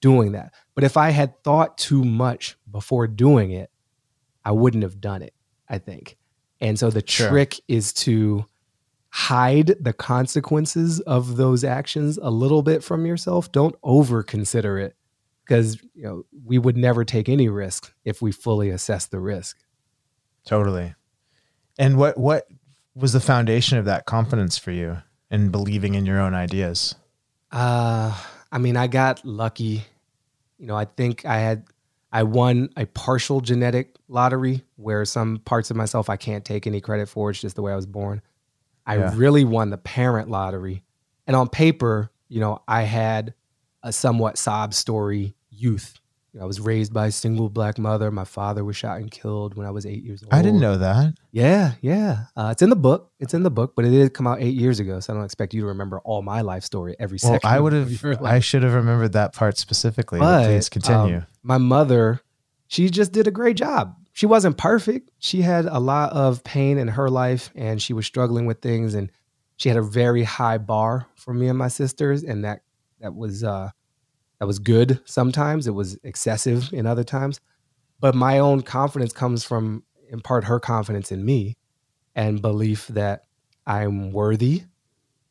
doing 0.00 0.32
that. 0.32 0.54
But 0.74 0.84
if 0.84 0.96
I 0.96 1.10
had 1.10 1.42
thought 1.42 1.76
too 1.76 2.04
much 2.04 2.56
before 2.70 3.06
doing 3.06 3.50
it, 3.50 3.70
I 4.44 4.52
wouldn't 4.52 4.82
have 4.84 5.00
done 5.00 5.22
it, 5.22 5.34
I 5.68 5.78
think. 5.78 6.16
And 6.60 6.78
so 6.78 6.90
the 6.90 7.02
Sure. 7.06 7.28
trick 7.28 7.60
is 7.68 7.92
to 7.94 8.46
hide 9.10 9.74
the 9.80 9.92
consequences 9.92 11.00
of 11.00 11.36
those 11.36 11.64
actions 11.64 12.18
a 12.22 12.30
little 12.30 12.62
bit 12.62 12.82
from 12.84 13.04
yourself. 13.04 13.50
Don't 13.50 13.74
over 13.82 14.22
consider 14.22 14.78
it 14.78 14.94
because 15.44 15.82
you 15.94 16.04
know 16.04 16.24
we 16.44 16.58
would 16.58 16.76
never 16.76 17.04
take 17.04 17.28
any 17.28 17.48
risk 17.48 17.92
if 18.04 18.22
we 18.22 18.30
fully 18.30 18.70
assess 18.70 19.06
the 19.06 19.18
risk. 19.18 19.58
Totally. 20.44 20.94
And 21.78 21.96
what 21.96 22.18
what 22.18 22.48
was 22.94 23.12
the 23.12 23.20
foundation 23.20 23.78
of 23.78 23.84
that 23.84 24.04
confidence 24.06 24.58
for 24.58 24.70
you 24.72 24.98
and 25.30 25.52
believing 25.52 25.94
in 25.94 26.04
your 26.06 26.20
own 26.20 26.34
ideas? 26.34 26.94
Uh, 27.52 28.16
I 28.52 28.58
mean, 28.58 28.76
I 28.76 28.86
got 28.88 29.24
lucky. 29.24 29.84
You 30.58 30.66
know, 30.66 30.76
I 30.76 30.84
think 30.84 31.24
I 31.24 31.38
had, 31.38 31.64
I 32.12 32.24
won 32.24 32.70
a 32.76 32.84
partial 32.86 33.40
genetic 33.40 33.96
lottery 34.08 34.62
where 34.76 35.04
some 35.04 35.38
parts 35.38 35.70
of 35.70 35.76
myself 35.76 36.10
I 36.10 36.16
can't 36.16 36.44
take 36.44 36.66
any 36.66 36.80
credit 36.80 37.08
for. 37.08 37.30
It's 37.30 37.40
just 37.40 37.56
the 37.56 37.62
way 37.62 37.72
I 37.72 37.76
was 37.76 37.86
born. 37.86 38.20
I 38.84 38.96
Yeah. 38.98 39.12
really 39.14 39.44
won 39.44 39.70
the 39.70 39.78
parent 39.78 40.28
lottery. 40.28 40.82
And 41.26 41.36
on 41.36 41.48
paper, 41.48 42.10
you 42.28 42.40
know, 42.40 42.60
I 42.66 42.82
had 42.82 43.34
a 43.82 43.92
somewhat 43.92 44.36
sob 44.36 44.74
story 44.74 45.34
youth. 45.48 45.99
I 46.40 46.44
was 46.44 46.60
raised 46.60 46.92
by 46.92 47.06
a 47.06 47.10
single 47.12 47.48
black 47.48 47.78
mother. 47.78 48.10
My 48.10 48.24
father 48.24 48.62
was 48.64 48.76
shot 48.76 48.98
and 48.98 49.10
killed 49.10 49.54
when 49.54 49.66
I 49.66 49.70
was 49.70 49.84
eight 49.86 50.04
years 50.04 50.22
old. 50.22 50.32
I 50.32 50.42
didn't 50.42 50.60
know 50.60 50.78
that. 50.78 51.14
Yeah, 51.32 51.72
yeah. 51.80 52.26
Uh, 52.36 52.50
it's 52.52 52.62
in 52.62 52.70
the 52.70 52.76
book. 52.76 53.10
It's 53.18 53.34
in 53.34 53.42
the 53.42 53.50
book, 53.50 53.74
but 53.74 53.84
it 53.84 53.90
did 53.90 54.14
come 54.14 54.26
out 54.26 54.40
eight 54.40 54.54
years 54.54 54.78
ago. 54.78 55.00
So 55.00 55.12
I 55.12 55.16
don't 55.16 55.24
expect 55.24 55.54
you 55.54 55.62
to 55.62 55.66
remember 55.66 55.98
all 56.00 56.22
my 56.22 56.42
life 56.42 56.62
story 56.62 56.94
every 57.00 57.18
Well, 57.22 57.32
second. 57.32 57.50
I 57.50 57.58
would 57.58 57.72
have. 57.72 58.04
I 58.24 58.38
should 58.38 58.62
have 58.62 58.74
remembered 58.74 59.12
that 59.14 59.32
part 59.34 59.58
specifically. 59.58 60.20
But, 60.20 60.46
please 60.46 60.68
continue. 60.68 61.16
um, 61.16 61.26
my 61.42 61.58
mother, 61.58 62.20
she 62.68 62.90
just 62.90 63.10
did 63.12 63.26
a 63.26 63.32
great 63.32 63.56
job. 63.56 63.96
She 64.12 64.26
wasn't 64.26 64.56
perfect. 64.56 65.10
She 65.18 65.42
had 65.42 65.64
a 65.66 65.78
lot 65.78 66.12
of 66.12 66.44
pain 66.44 66.78
in 66.78 66.88
her 66.88 67.08
life 67.08 67.50
and 67.54 67.80
she 67.80 67.92
was 67.92 68.06
struggling 68.06 68.44
with 68.46 68.60
things 68.60 68.94
and 68.94 69.10
she 69.56 69.68
had 69.68 69.78
a 69.78 69.82
very 69.82 70.24
high 70.24 70.58
bar 70.58 71.06
for 71.14 71.32
me 71.32 71.48
and 71.48 71.58
my 71.58 71.68
sisters 71.68 72.22
and 72.22 72.44
that 72.44 72.62
that 73.00 73.14
was 73.14 73.44
uh 73.44 73.70
that 74.40 74.46
was 74.46 74.58
good 74.58 75.00
sometimes. 75.04 75.66
It 75.66 75.74
was 75.74 75.96
excessive 76.02 76.72
in 76.72 76.86
other 76.86 77.04
times. 77.04 77.40
But 78.00 78.14
my 78.14 78.38
own 78.38 78.62
confidence 78.62 79.12
comes 79.12 79.44
from 79.44 79.84
in 80.08 80.20
part 80.20 80.44
her 80.44 80.58
confidence 80.58 81.12
in 81.12 81.24
me 81.24 81.56
and 82.16 82.42
belief 82.42 82.88
that 82.88 83.26
I'm 83.66 84.12
worthy 84.12 84.64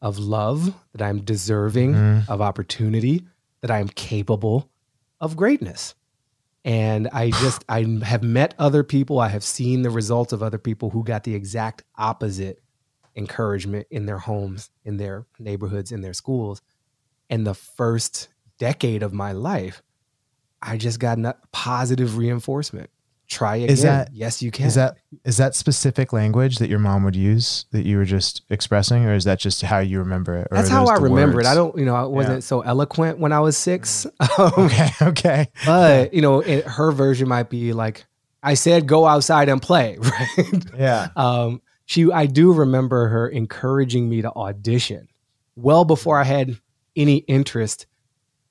of 0.02 0.18
love, 0.18 0.74
that 0.94 1.02
I'm 1.02 1.20
deserving 1.22 1.94
Mhm. 1.94 2.30
of 2.30 2.40
opportunity, 2.42 3.26
that 3.62 3.72
I'm 3.72 3.90
capable 3.90 4.70
of 5.20 5.36
greatness. 5.36 5.96
And 6.64 7.10
I 7.12 7.32
just, 7.42 7.66
I 7.68 7.84
have 8.04 8.24
met 8.24 8.54
other 8.60 8.84
people. 8.84 9.20
I 9.20 9.28
have 9.30 9.44
seen 9.44 9.82
the 9.82 9.90
results 9.90 10.32
of 10.32 10.42
other 10.44 10.58
people 10.60 10.92
who 10.92 11.04
got 11.04 11.24
the 11.24 11.34
exact 11.36 11.84
opposite 11.98 12.62
encouragement 13.16 13.88
in 13.90 14.06
their 14.06 14.20
homes, 14.20 14.70
in 14.86 14.98
their 14.98 15.26
neighborhoods, 15.40 15.92
in 15.92 16.02
their 16.02 16.14
schools. 16.14 16.62
And 17.30 17.46
the 17.46 17.54
first 17.56 18.30
decade 18.60 19.02
of 19.04 19.14
my 19.14 19.32
life, 19.32 19.82
I 20.62 20.78
just 20.78 21.00
got 21.00 21.18
positive 21.52 22.18
reinforcement. 22.18 22.90
Try 23.28 23.58
again. 23.58 23.70
Is 23.70 23.84
that- 23.84 24.10
yes, 24.12 24.42
you 24.42 24.50
can. 24.50 24.66
Is 24.66 24.74
that 24.76 24.98
is 25.24 25.38
that 25.38 25.54
specific 25.56 26.12
language 26.14 26.58
that 26.58 26.68
your 26.68 26.80
mom 26.80 27.04
would 27.04 27.16
use 27.16 27.66
that 27.72 27.86
you 27.86 27.98
were 27.98 28.06
just 28.06 28.42
expressing, 28.50 29.06
or 29.06 29.14
is 29.14 29.24
that 29.26 29.38
just 29.40 29.62
how 29.62 29.78
you 29.80 30.00
remember 30.00 30.36
it? 30.38 30.48
Or 30.50 30.58
That's 30.58 30.70
how 30.70 30.86
I 30.88 30.96
remember 30.96 31.36
words? 31.36 31.48
it. 31.48 31.52
I 31.52 31.54
don't, 31.54 31.78
you 31.78 31.86
know, 31.86 31.94
I 31.96 32.06
wasn't 32.06 32.38
Yeah. 32.38 32.42
so 32.42 32.62
eloquent 32.62 33.20
when 33.20 33.32
I 33.32 33.40
was 33.40 33.56
six. 33.56 34.08
Um, 34.40 34.52
Okay. 34.58 34.90
Okay. 35.02 35.48
but 35.66 36.12
you 36.14 36.22
know, 36.24 36.40
it, 36.40 36.66
her 36.66 36.92
version 36.92 37.28
might 37.28 37.52
be 37.52 37.72
like, 37.72 38.06
"I 38.42 38.56
said, 38.56 38.88
go 38.88 39.06
outside 39.06 39.48
and 39.48 39.62
play." 39.62 39.98
Right? 40.02 40.64
Yeah. 40.76 41.10
um, 41.16 41.62
she, 41.86 42.12
I 42.12 42.26
do 42.26 42.52
remember 42.52 43.10
her 43.10 43.28
encouraging 43.28 44.10
me 44.10 44.24
to 44.24 44.32
audition 44.34 45.08
well 45.56 45.86
before 45.86 46.20
I 46.20 46.24
had 46.24 46.58
any 46.96 47.18
interest 47.18 47.86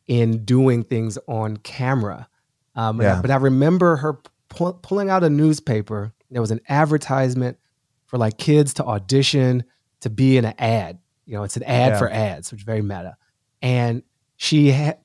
in 0.09 0.45
doing 0.45 0.83
things 0.83 1.19
on 1.29 1.59
camera. 1.59 2.29
Um, 2.75 3.01
yeah. 3.01 3.21
But 3.21 3.31
I 3.31 3.37
remember 3.37 3.97
her 3.97 4.19
pu- 4.49 4.73
pulling 4.75 5.11
out 5.11 5.23
a 5.23 5.31
newspaper. 5.31 6.13
There 6.31 6.41
was 6.41 6.51
an 6.51 6.61
advertisement 6.69 7.59
for 8.07 8.19
like 8.19 8.39
kids 8.39 8.75
to 8.75 8.85
audition 8.85 9.65
to 10.01 10.11
be 10.11 10.37
in 10.37 10.45
an 10.45 10.55
ad. 10.59 10.99
You 11.27 11.35
know, 11.35 11.43
it's 11.45 11.57
an 11.57 11.63
ad 11.65 11.93
yeah. 11.93 11.99
for 11.99 12.11
ads, 12.11 12.51
which 12.51 12.63
is 12.63 12.65
very 12.65 12.83
meta. 12.83 13.17
And 13.61 14.03
she 14.37 14.71
had 14.71 14.99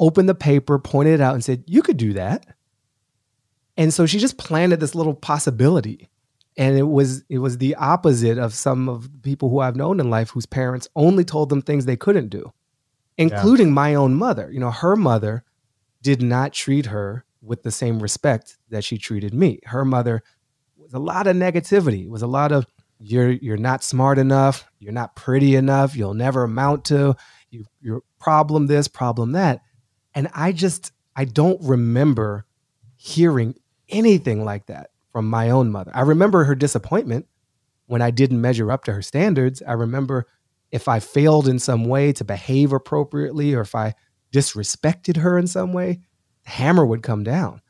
opened 0.00 0.28
the 0.28 0.34
paper, 0.34 0.78
pointed 0.78 1.14
it 1.14 1.20
out, 1.20 1.34
and 1.34 1.44
said, 1.44 1.64
"You 1.66 1.82
could 1.82 1.96
do 1.96 2.14
that." 2.14 2.46
And 3.76 3.92
so 3.92 4.06
she 4.06 4.18
just 4.18 4.38
planted 4.38 4.80
this 4.80 4.94
little 4.94 5.14
possibility. 5.14 6.08
And 6.56 6.78
it 6.78 6.84
was 6.84 7.24
it 7.28 7.38
was 7.38 7.58
the 7.58 7.74
opposite 7.74 8.38
of 8.38 8.54
some 8.54 8.88
of 8.88 9.12
the 9.12 9.18
people 9.18 9.50
who 9.50 9.58
I've 9.58 9.76
known 9.76 9.98
in 9.98 10.08
life 10.08 10.30
whose 10.30 10.46
parents 10.46 10.88
only 10.94 11.24
told 11.24 11.48
them 11.48 11.60
things 11.60 11.84
they 11.84 11.96
couldn't 11.96 12.28
do, 12.28 12.52
including 13.16 13.68
yeah. 13.68 13.74
my 13.74 13.94
own 13.94 14.14
mother. 14.14 14.50
You 14.50 14.60
know, 14.60 14.70
her 14.70 14.96
mother 14.96 15.44
did 16.02 16.22
not 16.22 16.52
treat 16.52 16.86
her 16.86 17.24
with 17.40 17.62
the 17.62 17.70
same 17.70 18.00
respect 18.00 18.58
that 18.70 18.84
she 18.84 18.98
treated 18.98 19.34
me. 19.34 19.60
Her 19.64 19.84
mother 19.84 20.22
was 20.76 20.94
a 20.94 20.98
lot 20.98 21.26
of 21.26 21.36
negativity. 21.36 22.04
It 22.04 22.10
was 22.10 22.22
a 22.22 22.26
lot 22.26 22.52
of 22.52 22.66
you're 23.00 23.30
you're 23.30 23.56
not 23.56 23.82
smart 23.82 24.18
enough, 24.18 24.70
you're 24.78 24.92
not 24.92 25.14
pretty 25.14 25.56
enough, 25.56 25.96
you'll 25.96 26.14
never 26.14 26.44
amount 26.44 26.86
to, 26.86 27.16
you 27.50 27.64
your 27.80 28.02
problem 28.18 28.66
this, 28.66 28.88
problem 28.88 29.32
that. 29.32 29.60
And 30.14 30.28
I 30.34 30.52
just 30.52 30.92
I 31.16 31.24
don't 31.24 31.60
remember 31.62 32.46
hearing 32.96 33.54
anything 33.88 34.44
like 34.44 34.66
that 34.66 34.90
from 35.12 35.28
my 35.28 35.50
own 35.50 35.70
mother. 35.70 35.92
I 35.94 36.02
remember 36.02 36.44
her 36.44 36.54
disappointment 36.54 37.26
when 37.86 38.02
I 38.02 38.10
didn't 38.10 38.40
measure 38.40 38.72
up 38.72 38.84
to 38.84 38.92
her 38.92 39.02
standards. 39.02 39.62
I 39.66 39.72
remember 39.72 40.26
if 40.74 40.88
I 40.88 40.98
failed 40.98 41.46
in 41.46 41.60
some 41.60 41.84
way 41.84 42.12
to 42.12 42.24
behave 42.24 42.72
appropriately 42.72 43.54
or 43.54 43.60
if 43.60 43.76
I 43.76 43.94
disrespected 44.32 45.18
her 45.18 45.38
in 45.38 45.46
some 45.46 45.72
way, 45.72 46.00
the 46.42 46.50
hammer 46.50 46.84
would 46.84 47.04
come 47.04 47.22
down. 47.22 47.60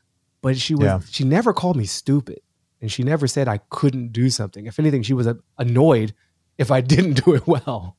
But 0.41 0.57
she 0.57 0.73
was 0.73 0.85
yeah. 0.85 0.99
she 1.11 1.23
never 1.23 1.53
called 1.53 1.77
me 1.77 1.85
stupid 1.85 2.39
and 2.81 2.91
she 2.91 3.03
never 3.03 3.27
said 3.27 3.47
I 3.47 3.59
couldn't 3.69 4.11
do 4.11 4.31
something. 4.31 4.65
If 4.65 4.79
anything, 4.79 5.03
she 5.03 5.13
was 5.13 5.27
annoyed 5.59 6.15
if 6.57 6.71
I 6.71 6.81
didn't 6.93 7.23
do 7.23 7.35
it 7.35 7.45
well. 7.45 7.95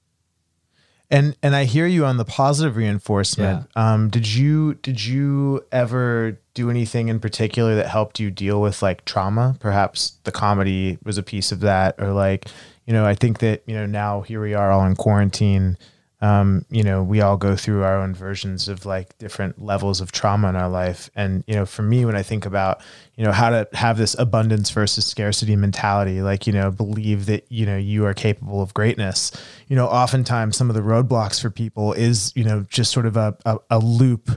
And 1.09 1.37
and 1.41 1.55
I 1.55 1.67
hear 1.67 1.87
you 1.87 2.05
on 2.05 2.17
the 2.17 2.25
positive 2.25 2.75
reinforcement. 2.75 3.69
Yeah. 3.77 3.93
Um, 3.93 4.11
did 4.11 4.27
you 4.35 4.75
did 4.75 5.05
you 5.05 5.65
ever 5.71 6.41
do 6.55 6.69
anything 6.69 7.07
in 7.07 7.21
particular 7.21 7.77
that 7.77 7.87
helped 7.87 8.19
you 8.19 8.33
deal 8.33 8.61
with 8.61 8.83
like 8.83 9.05
trauma? 9.05 9.57
Perhaps 9.61 10.19
the 10.25 10.33
comedy 10.33 10.99
was 11.05 11.17
a 11.17 11.23
piece 11.23 11.53
of 11.53 11.61
that, 11.61 11.95
or 11.99 12.13
like 12.13 12.49
you 12.87 12.93
know, 12.93 13.05
I 13.05 13.15
think 13.15 13.41
that 13.41 13.63
you 13.67 13.75
know 13.75 13.87
now 13.87 14.23
here 14.23 14.41
we 14.41 14.55
are 14.55 14.71
all 14.71 14.85
in 14.87 14.97
quarantine 14.97 15.77
um, 16.23 16.65
you 16.71 16.83
know, 16.83 17.03
we 17.03 17.21
all 17.21 17.37
go 17.37 17.57
through 17.57 17.83
our 17.83 18.01
own 18.01 18.15
versions 18.15 18.69
of 18.69 18.87
like 18.87 19.17
different 19.19 19.61
levels 19.63 20.01
of 20.01 20.13
trauma 20.13 20.49
in 20.49 20.57
our 20.57 20.69
life. 20.69 21.11
And, 21.15 21.45
you 21.47 21.55
know, 21.55 21.67
for 21.67 21.83
me, 21.83 22.07
when 22.07 22.17
I 22.17 22.23
think 22.23 22.47
about, 22.47 22.81
you 23.17 23.25
know, 23.25 23.33
how 23.33 23.51
to 23.51 23.69
have 23.75 23.99
this 23.99 24.19
abundance 24.19 24.71
versus 24.71 25.05
scarcity 25.05 25.57
mentality, 25.57 26.23
like, 26.23 26.47
you 26.47 26.55
know, 26.55 26.71
believe 26.71 27.27
that, 27.27 27.45
you 27.51 27.67
know, 27.67 27.77
you 27.77 28.07
are 28.07 28.15
capable 28.15 28.63
of 28.63 28.73
greatness, 28.73 29.31
you 29.69 29.77
know, 29.77 29.87
oftentimes 29.87 30.57
some 30.57 30.71
of 30.71 30.75
the 30.75 30.83
roadblocks 30.83 31.41
for 31.41 31.51
people 31.51 31.93
is, 31.93 32.33
you 32.35 32.45
know, 32.45 32.65
just 32.71 32.93
sort 32.93 33.05
of 33.05 33.19
a, 33.19 33.37
a, 33.45 33.59
a 33.73 33.79
loop 33.79 34.31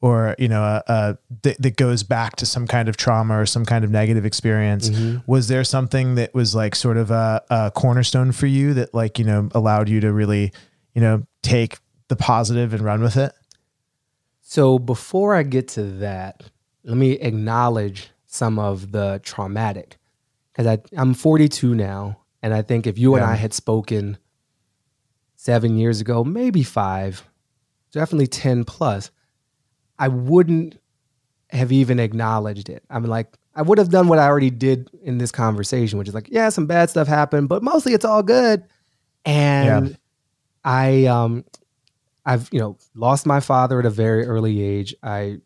or, 0.00 0.34
you 0.38 0.48
know, 0.48 0.62
a 0.62 1.18
that, 1.42 1.60
that, 1.60 1.76
goes 1.76 2.02
back 2.02 2.36
to 2.36 2.46
some 2.46 2.66
kind 2.66 2.88
of 2.88 2.96
trauma 2.96 3.38
or 3.40 3.46
some 3.46 3.64
kind 3.64 3.84
of 3.84 3.90
negative 3.90 4.26
experience. 4.26 4.90
Mm-hmm. 4.90 5.30
Was 5.30 5.48
there 5.48 5.64
something 5.64 6.16
that 6.16 6.34
was 6.34 6.54
like 6.54 6.74
sort 6.74 6.96
of 6.96 7.10
a, 7.10 7.42
a 7.50 7.70
cornerstone 7.74 8.32
for 8.32 8.46
you 8.46 8.74
that 8.74 8.94
like, 8.94 9.18
you 9.18 9.24
know, 9.24 9.48
allowed 9.54 9.88
you 9.88 10.00
to 10.00 10.12
really, 10.12 10.52
you 10.94 11.00
know, 11.00 11.26
take 11.42 11.78
the 12.08 12.16
positive 12.16 12.74
and 12.74 12.82
run 12.82 13.02
with 13.02 13.16
it? 13.16 13.32
So 14.42 14.78
before 14.78 15.34
I 15.34 15.42
get 15.42 15.68
to 15.68 15.82
that, 15.82 16.44
let 16.84 16.96
me 16.96 17.12
acknowledge 17.12 18.10
some 18.26 18.58
of 18.58 18.92
the 18.92 19.20
traumatic 19.24 19.96
because 20.52 20.78
I'm 20.96 21.14
42 21.14 21.74
now. 21.74 22.18
And 22.42 22.54
I 22.54 22.62
think 22.62 22.86
if 22.86 22.98
you 22.98 23.16
yeah. 23.16 23.22
and 23.22 23.30
I 23.32 23.34
had 23.34 23.52
spoken 23.52 24.18
seven 25.34 25.76
years 25.76 26.00
ago, 26.00 26.22
maybe 26.22 26.62
five, 26.62 27.24
definitely 27.92 28.28
10 28.28 28.64
plus, 28.64 29.10
I 29.98 30.08
wouldn't 30.08 30.78
have 31.50 31.72
even 31.72 31.98
acknowledged 31.98 32.68
it. 32.68 32.84
I'm 32.90 33.04
like, 33.04 33.36
I 33.54 33.62
would 33.62 33.78
have 33.78 33.90
done 33.90 34.08
what 34.08 34.18
I 34.18 34.26
already 34.26 34.50
did 34.50 34.90
in 35.02 35.18
this 35.18 35.32
conversation, 35.32 35.98
which 35.98 36.08
is 36.08 36.14
like, 36.14 36.28
yeah, 36.30 36.48
some 36.50 36.66
bad 36.66 36.90
stuff 36.90 37.08
happened, 37.08 37.48
but 37.48 37.62
mostly 37.62 37.94
it's 37.94 38.04
all 38.04 38.22
good. 38.22 38.64
And 39.24 39.90
yeah. 39.90 39.96
I 40.64 41.04
um 41.06 41.44
I've 42.24 42.48
you 42.52 42.58
know 42.58 42.76
lost 42.94 43.26
my 43.26 43.40
father 43.40 43.78
at 43.78 43.86
a 43.86 43.90
very 43.90 44.26
early 44.26 44.62
age. 44.62 44.94
I 45.02 45.38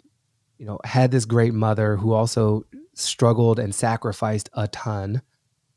you 0.59 0.67
know 0.67 0.79
had 0.85 1.11
this 1.11 1.25
great 1.25 1.55
mother 1.55 1.97
who 1.97 2.13
also 2.13 2.65
struggled 2.95 3.59
and 3.59 3.75
sacrificed 3.75 4.51
a 4.55 4.67
ton 4.69 5.23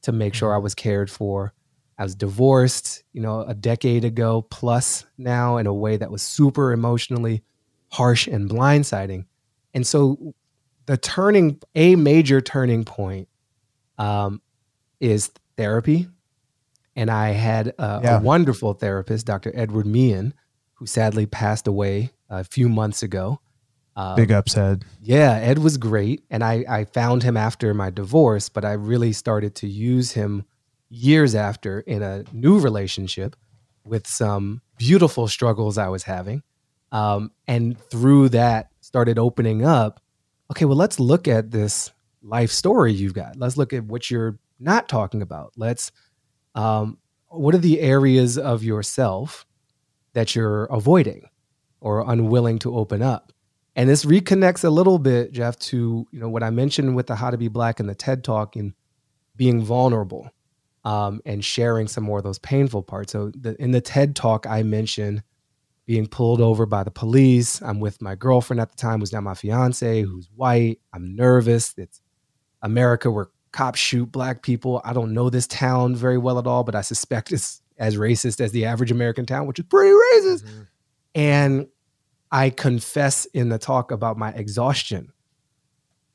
to 0.02 0.12
make 0.12 0.34
sure 0.34 0.52
I 0.52 0.56
mm-hmm. 0.56 0.64
was 0.64 0.76
cared 0.76 1.12
for. 1.12 1.54
I 1.98 2.04
was 2.04 2.16
divorced, 2.16 3.04
you 3.14 3.22
know, 3.22 3.42
a 3.42 3.54
decade 3.54 4.04
ago 4.04 4.42
plus 4.42 5.06
now 5.18 5.58
in 5.58 5.68
a 5.68 5.74
way 5.74 5.96
that 5.98 6.10
was 6.10 6.24
super 6.24 6.72
emotionally 6.72 7.44
harsh 7.94 8.28
and 8.28 8.50
blindsiding. 8.50 9.26
And 9.74 9.86
so 9.86 10.34
the 10.88 10.98
turning 10.98 11.60
a 11.76 11.96
major 11.96 12.42
turning 12.42 12.86
point 12.86 13.28
um, 14.00 14.42
is 15.00 15.32
therapy 15.58 16.08
and 16.96 17.12
I 17.12 17.30
had 17.30 17.68
a, 17.80 18.02
yeah. 18.04 18.18
a 18.18 18.22
wonderful 18.22 18.74
therapist, 18.74 19.28
Dr. 19.28 19.52
Edward 19.56 19.86
Meehan, 19.86 20.34
who 20.74 20.86
sadly 20.88 21.28
passed 21.28 21.68
away 21.68 22.12
a 22.30 22.44
few 22.44 22.68
months 22.68 23.04
ago. 23.04 23.40
Um, 23.96 24.16
Big 24.16 24.32
ups, 24.32 24.58
Ed. 24.58 24.86
Yeah, 25.02 25.34
Ed 25.34 25.60
was 25.60 25.78
great. 25.78 26.24
And 26.32 26.44
I, 26.44 26.66
I 26.68 26.86
found 26.86 27.22
him 27.22 27.38
after 27.38 27.74
my 27.76 27.92
divorce, 27.92 28.50
but 28.50 28.66
I 28.66 28.74
really 28.74 29.14
started 29.14 29.54
to 29.56 29.68
use 29.68 30.12
him 30.14 30.46
years 30.90 31.36
after 31.36 31.80
in 31.82 32.02
a 32.02 32.24
new 32.32 32.60
relationship 32.60 33.36
with 33.84 34.08
some 34.08 34.62
beautiful 34.78 35.28
struggles 35.28 35.78
I 35.78 35.90
was 35.90 36.04
having. 36.04 36.42
Um, 36.94 37.32
and 37.48 37.78
through 37.90 38.30
that, 38.30 38.70
started 38.80 39.20
opening 39.20 39.66
up. 39.66 40.00
Okay, 40.52 40.66
well, 40.66 40.78
let's 40.78 41.00
look 41.00 41.28
at 41.28 41.52
this 41.52 41.92
life 42.22 42.52
story 42.52 42.94
you've 42.94 43.16
got. 43.16 43.36
Let's 43.36 43.58
look 43.58 43.74
at 43.74 43.84
what 43.84 44.10
you're 44.10 44.38
not 44.60 44.88
talking 44.88 45.22
about. 45.22 45.54
Let's 45.58 45.92
um, 46.56 47.00
what 47.30 47.56
are 47.56 47.60
the 47.60 47.80
areas 47.80 48.38
of 48.38 48.64
yourself 48.64 49.46
that 50.14 50.36
you're 50.36 50.66
avoiding 50.66 51.28
or 51.82 52.10
unwilling 52.10 52.60
to 52.60 52.78
open 52.78 53.02
up? 53.02 53.34
And 53.76 53.90
this 53.90 54.06
reconnects 54.06 54.64
a 54.64 54.70
little 54.70 55.00
bit, 55.00 55.32
Jeff, 55.32 55.58
to 55.60 56.06
you 56.12 56.20
know 56.20 56.30
what 56.30 56.44
I 56.44 56.52
mentioned 56.52 56.96
with 56.96 57.08
the 57.08 57.16
How 57.16 57.32
to 57.32 57.38
Be 57.38 57.48
Black 57.48 57.80
and 57.80 57.90
the 57.90 57.96
TED 57.96 58.24
Talk 58.24 58.56
and 58.56 58.74
being 59.36 59.64
vulnerable 59.64 60.30
um, 60.86 61.22
and 61.26 61.44
sharing 61.44 61.88
some 61.88 62.04
more 62.04 62.20
of 62.20 62.24
those 62.24 62.38
painful 62.38 62.84
parts. 62.84 63.14
So 63.14 63.32
the, 63.36 63.60
in 63.60 63.72
the 63.72 63.82
TED 63.82 64.16
Talk, 64.16 64.46
I 64.46 64.62
mentioned 64.62 65.24
being 65.86 66.08
pulled 66.08 66.42
over 66.42 66.66
by 66.66 66.84
the 66.84 66.92
police. 66.92 67.62
I'm 67.62 67.80
with 67.80 68.02
my 68.02 68.16
girlfriend 68.16 68.62
at 68.62 68.72
the 68.72 68.78
time, 68.78 69.00
who's 69.00 69.12
now 69.12 69.22
my 69.22 69.34
fiance, 69.34 70.02
who's 70.02 70.30
white. 70.36 70.80
I'm 70.94 71.16
nervous. 71.16 71.74
It's 71.78 72.02
America. 72.62 73.12
We're 73.12 73.28
cops 73.52 73.80
shoot 73.80 74.12
black 74.12 74.42
people. 74.42 74.82
I 74.84 74.94
don't 74.94 75.14
know 75.14 75.30
this 75.30 75.48
town 75.48 75.96
very 75.96 76.18
well 76.18 76.40
at 76.40 76.48
all, 76.48 76.64
but 76.64 76.76
I 76.76 76.82
suspect 76.82 77.32
it's 77.32 77.62
as 77.78 77.98
racist 77.98 78.42
as 78.42 78.52
the 78.52 78.66
average 78.66 78.92
American 78.92 79.26
town, 79.26 79.46
which 79.46 79.60
is 79.60 79.66
pretty 79.66 79.92
racist. 79.92 80.44
Mm-hmm. 80.44 80.62
And 81.16 81.68
I 82.32 82.50
confess 82.50 83.26
in 83.26 83.50
the 83.50 83.60
talk 83.60 83.92
about 83.92 84.18
my 84.18 84.32
exhaustion 84.32 85.14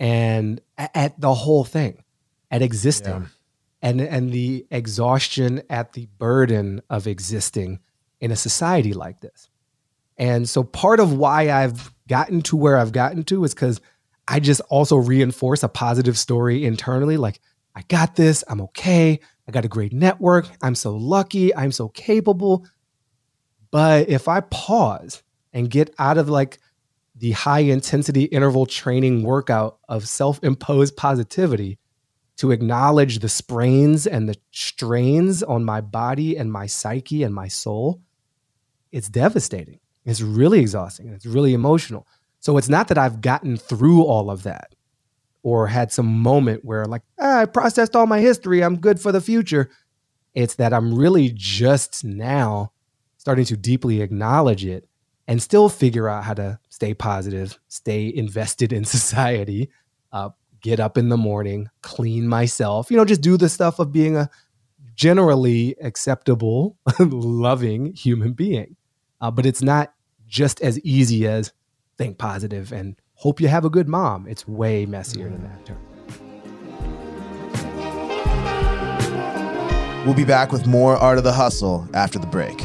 and 0.01 0.61
at 0.77 1.21
the 1.21 1.33
whole 1.33 1.65
thing, 1.65 2.03
at 2.51 2.63
existing. 2.63 3.13
Yeah. 3.13 3.27
And, 3.81 4.01
and 4.01 4.33
the 4.33 4.67
exhaustion 4.73 5.63
at 5.71 5.93
the 5.93 6.07
burden 6.19 6.83
of 6.91 7.07
existing 7.07 7.79
in 8.21 8.33
a 8.33 8.37
society 8.37 8.93
like 8.93 9.21
this. 9.21 9.49
And 10.19 10.49
so 10.49 10.65
part 10.65 11.01
of 11.01 11.13
why 11.13 11.51
I've 11.51 11.93
gotten 12.09 12.43
to 12.43 12.57
where 12.57 12.77
I've 12.77 12.93
gotten 12.93 13.23
to 13.25 13.45
is 13.45 13.55
because 13.55 13.81
I 14.27 14.41
just 14.41 14.61
also 14.69 14.97
reinforce 14.97 15.63
a 15.63 15.69
positive 15.69 16.19
story 16.19 16.65
internally. 16.65 17.17
Like, 17.17 17.41
I 17.75 17.83
got 17.83 18.17
this. 18.17 18.43
I'm 18.49 18.61
okay. 18.63 19.21
I 19.47 19.53
got 19.53 19.65
a 19.65 19.69
great 19.69 19.93
network. 19.93 20.49
I'm 20.61 20.75
so 20.75 20.97
lucky. 20.97 21.55
I'm 21.55 21.73
so 21.73 21.89
capable. 21.89 22.67
But 23.71 24.09
if 24.09 24.29
I 24.29 24.41
pause 24.41 25.23
and 25.53 25.71
get 25.71 25.95
out 25.99 26.19
of 26.19 26.29
like 26.29 26.59
the 27.17 27.33
high 27.33 27.61
intensity 27.61 28.25
interval 28.25 28.67
training 28.67 29.23
workout 29.23 29.79
of 29.89 30.09
self 30.09 30.43
imposed 30.43 30.97
positivity 30.97 31.79
to 32.37 32.53
acknowledge 32.53 33.19
the 33.19 33.29
sprains 33.29 34.07
and 34.07 34.29
the 34.29 34.37
strains 34.53 35.43
on 35.43 35.65
my 35.65 35.81
body 35.81 36.37
and 36.37 36.53
my 36.53 36.67
psyche 36.67 37.25
and 37.25 37.35
my 37.35 37.49
soul, 37.49 38.01
it's 38.93 39.09
devastating. 39.09 39.81
It's 40.09 40.23
really 40.23 40.61
exhausting 40.61 41.07
and 41.07 41.15
it's 41.15 41.27
really 41.27 41.53
emotional. 41.53 42.07
So 42.41 42.57
it's 42.57 42.69
not 42.69 42.89
that 42.89 42.99
I've 42.99 43.21
gotten 43.21 43.57
through 43.57 44.05
all 44.05 44.31
of 44.31 44.43
that 44.45 44.75
or 45.43 45.67
had 45.67 45.93
some 45.93 46.07
moment 46.07 46.65
where 46.65 46.85
like 46.87 47.03
ah, 47.19 47.41
I 47.41 47.47
processed 47.47 47.95
all 47.95 48.07
my 48.07 48.21
history, 48.21 48.63
I'm 48.63 48.79
good 48.79 49.01
for 49.01 49.13
the 49.13 49.21
future. 49.21 49.71
It's 50.35 50.55
that 50.57 50.73
I'm 50.73 50.95
really 50.95 51.33
just 51.35 52.05
now 52.05 52.73
starting 53.17 53.45
to 53.47 53.57
deeply 53.57 54.01
acknowledge 54.01 54.65
it 54.65 54.89
and 55.27 55.43
still 55.43 55.69
figure 55.69 56.09
out 56.09 56.25
how 56.25 56.35
to 56.35 56.59
stay 56.71 56.95
positive, 56.95 57.59
stay 57.69 58.13
invested 58.15 58.73
in 58.73 58.85
society, 58.97 59.71
uh, 60.13 60.31
get 60.63 60.81
up 60.81 60.97
in 60.97 61.09
the 61.09 61.17
morning, 61.17 61.69
clean 61.83 62.27
myself, 62.27 62.91
you 62.91 62.97
know, 62.97 63.05
just 63.05 63.21
do 63.21 63.37
the 63.37 63.49
stuff 63.49 63.79
of 63.79 63.93
being 63.93 64.17
a 64.17 64.31
generally 64.95 65.77
acceptable, 65.81 66.77
loving 66.99 67.93
human 67.95 68.33
being. 68.33 68.77
Uh, 69.21 69.31
but 69.31 69.47
it's 69.47 69.63
not 69.63 69.93
just 70.29 70.61
as 70.61 70.79
easy 70.81 71.27
as 71.27 71.53
think 71.97 72.19
positive 72.19 72.73
and 72.73 72.95
hope 73.15 73.41
you 73.41 73.49
have 73.49 73.65
a 73.65 73.71
good 73.71 73.89
mom. 73.89 74.27
It's 74.29 74.47
way 74.47 74.87
messier 74.87 75.29
than 75.29 75.43
that. 75.43 75.71
We'll 80.07 80.15
be 80.15 80.25
back 80.25 80.53
with 80.53 80.67
more 80.67 80.97
Art 80.97 81.19
of 81.19 81.25
the 81.25 81.33
Hustle 81.33 81.89
after 81.93 82.19
the 82.19 82.27
break. 82.27 82.65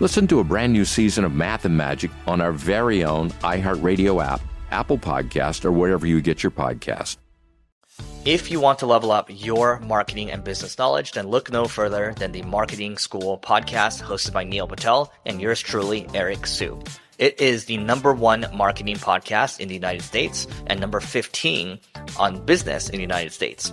Listen 0.00 0.26
to 0.26 0.40
a 0.40 0.44
brand 0.44 0.72
new 0.72 0.84
season 0.84 1.24
of 1.24 1.34
Math 1.34 1.64
and 1.64 1.76
Magic 1.76 2.10
on 2.26 2.40
our 2.40 2.50
very 2.50 3.04
own 3.04 3.30
iHeartRadio 3.42 4.24
app, 4.24 4.40
Apple 4.72 4.98
Podcast, 4.98 5.64
or 5.64 5.70
wherever 5.70 6.04
you 6.04 6.20
get 6.20 6.42
your 6.42 6.50
podcast. 6.50 7.16
If 8.24 8.50
you 8.50 8.58
want 8.58 8.80
to 8.80 8.86
level 8.86 9.12
up 9.12 9.28
your 9.30 9.78
marketing 9.78 10.32
and 10.32 10.42
business 10.42 10.78
knowledge, 10.78 11.12
then 11.12 11.28
look 11.28 11.52
no 11.52 11.66
further 11.66 12.12
than 12.18 12.32
the 12.32 12.42
Marketing 12.42 12.98
School 12.98 13.38
podcast 13.38 14.02
hosted 14.02 14.32
by 14.32 14.42
Neil 14.42 14.66
Patel 14.66 15.12
and 15.26 15.40
yours 15.40 15.60
truly, 15.60 16.08
Eric 16.12 16.48
Siu. 16.48 16.82
It 17.18 17.40
is 17.40 17.66
the 17.66 17.76
number 17.76 18.12
one 18.12 18.46
marketing 18.52 18.96
podcast 18.96 19.60
in 19.60 19.68
the 19.68 19.74
United 19.74 20.02
States 20.02 20.48
and 20.66 20.80
number 20.80 20.98
15 20.98 21.78
on 22.18 22.44
business 22.44 22.88
in 22.88 22.96
the 22.96 23.02
United 23.02 23.32
States. 23.32 23.72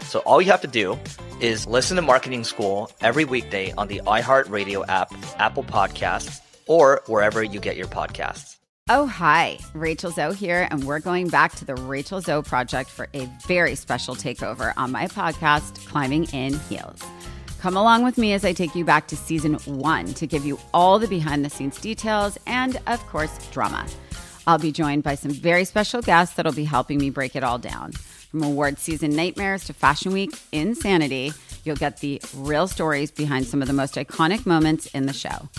So 0.11 0.19
all 0.19 0.41
you 0.41 0.51
have 0.51 0.59
to 0.59 0.67
do 0.67 0.99
is 1.39 1.65
listen 1.65 1.95
to 1.95 2.01
Marketing 2.01 2.43
School 2.43 2.91
every 2.99 3.23
weekday 3.23 3.71
on 3.77 3.87
the 3.87 4.01
iHeartRadio 4.05 4.83
app, 4.89 5.13
Apple 5.39 5.63
Podcasts, 5.63 6.41
or 6.67 7.01
wherever 7.07 7.41
you 7.41 7.61
get 7.61 7.77
your 7.77 7.87
podcasts. 7.87 8.57
Oh, 8.89 9.05
hi. 9.05 9.57
Rachel 9.73 10.11
Zoe 10.11 10.35
here, 10.35 10.67
and 10.69 10.83
we're 10.83 10.99
going 10.99 11.29
back 11.29 11.55
to 11.55 11.63
the 11.63 11.75
Rachel 11.75 12.19
Zoe 12.19 12.43
Project 12.43 12.89
for 12.89 13.07
a 13.13 13.29
very 13.47 13.73
special 13.75 14.13
takeover 14.13 14.73
on 14.75 14.91
my 14.91 15.07
podcast, 15.07 15.87
Climbing 15.87 16.25
in 16.33 16.59
Heels. 16.59 17.01
Come 17.61 17.77
along 17.77 18.03
with 18.03 18.17
me 18.17 18.33
as 18.33 18.43
I 18.43 18.51
take 18.51 18.75
you 18.75 18.83
back 18.83 19.07
to 19.07 19.15
season 19.15 19.53
one 19.63 20.07
to 20.15 20.27
give 20.27 20.45
you 20.45 20.59
all 20.73 20.99
the 20.99 21.07
behind 21.07 21.45
the 21.45 21.49
scenes 21.49 21.79
details 21.79 22.37
and, 22.45 22.77
of 22.87 22.99
course, 23.07 23.49
drama. 23.51 23.87
I'll 24.45 24.59
be 24.59 24.73
joined 24.73 25.03
by 25.03 25.15
some 25.15 25.31
very 25.31 25.63
special 25.63 26.01
guests 26.01 26.35
that'll 26.35 26.51
be 26.51 26.65
helping 26.65 26.97
me 26.97 27.11
break 27.11 27.37
it 27.37 27.45
all 27.45 27.59
down. 27.59 27.93
From 28.31 28.43
award 28.43 28.79
season 28.79 29.13
nightmares 29.13 29.65
to 29.65 29.73
fashion 29.73 30.13
week 30.13 30.31
insanity, 30.53 31.33
you'll 31.65 31.75
get 31.75 31.99
the 31.99 32.21
real 32.37 32.65
stories 32.65 33.11
behind 33.11 33.45
some 33.45 33.61
of 33.61 33.67
the 33.67 33.73
most 33.73 33.95
iconic 33.95 34.45
moments 34.45 34.85
in 34.87 35.05
the 35.05 35.11
show. 35.11 35.49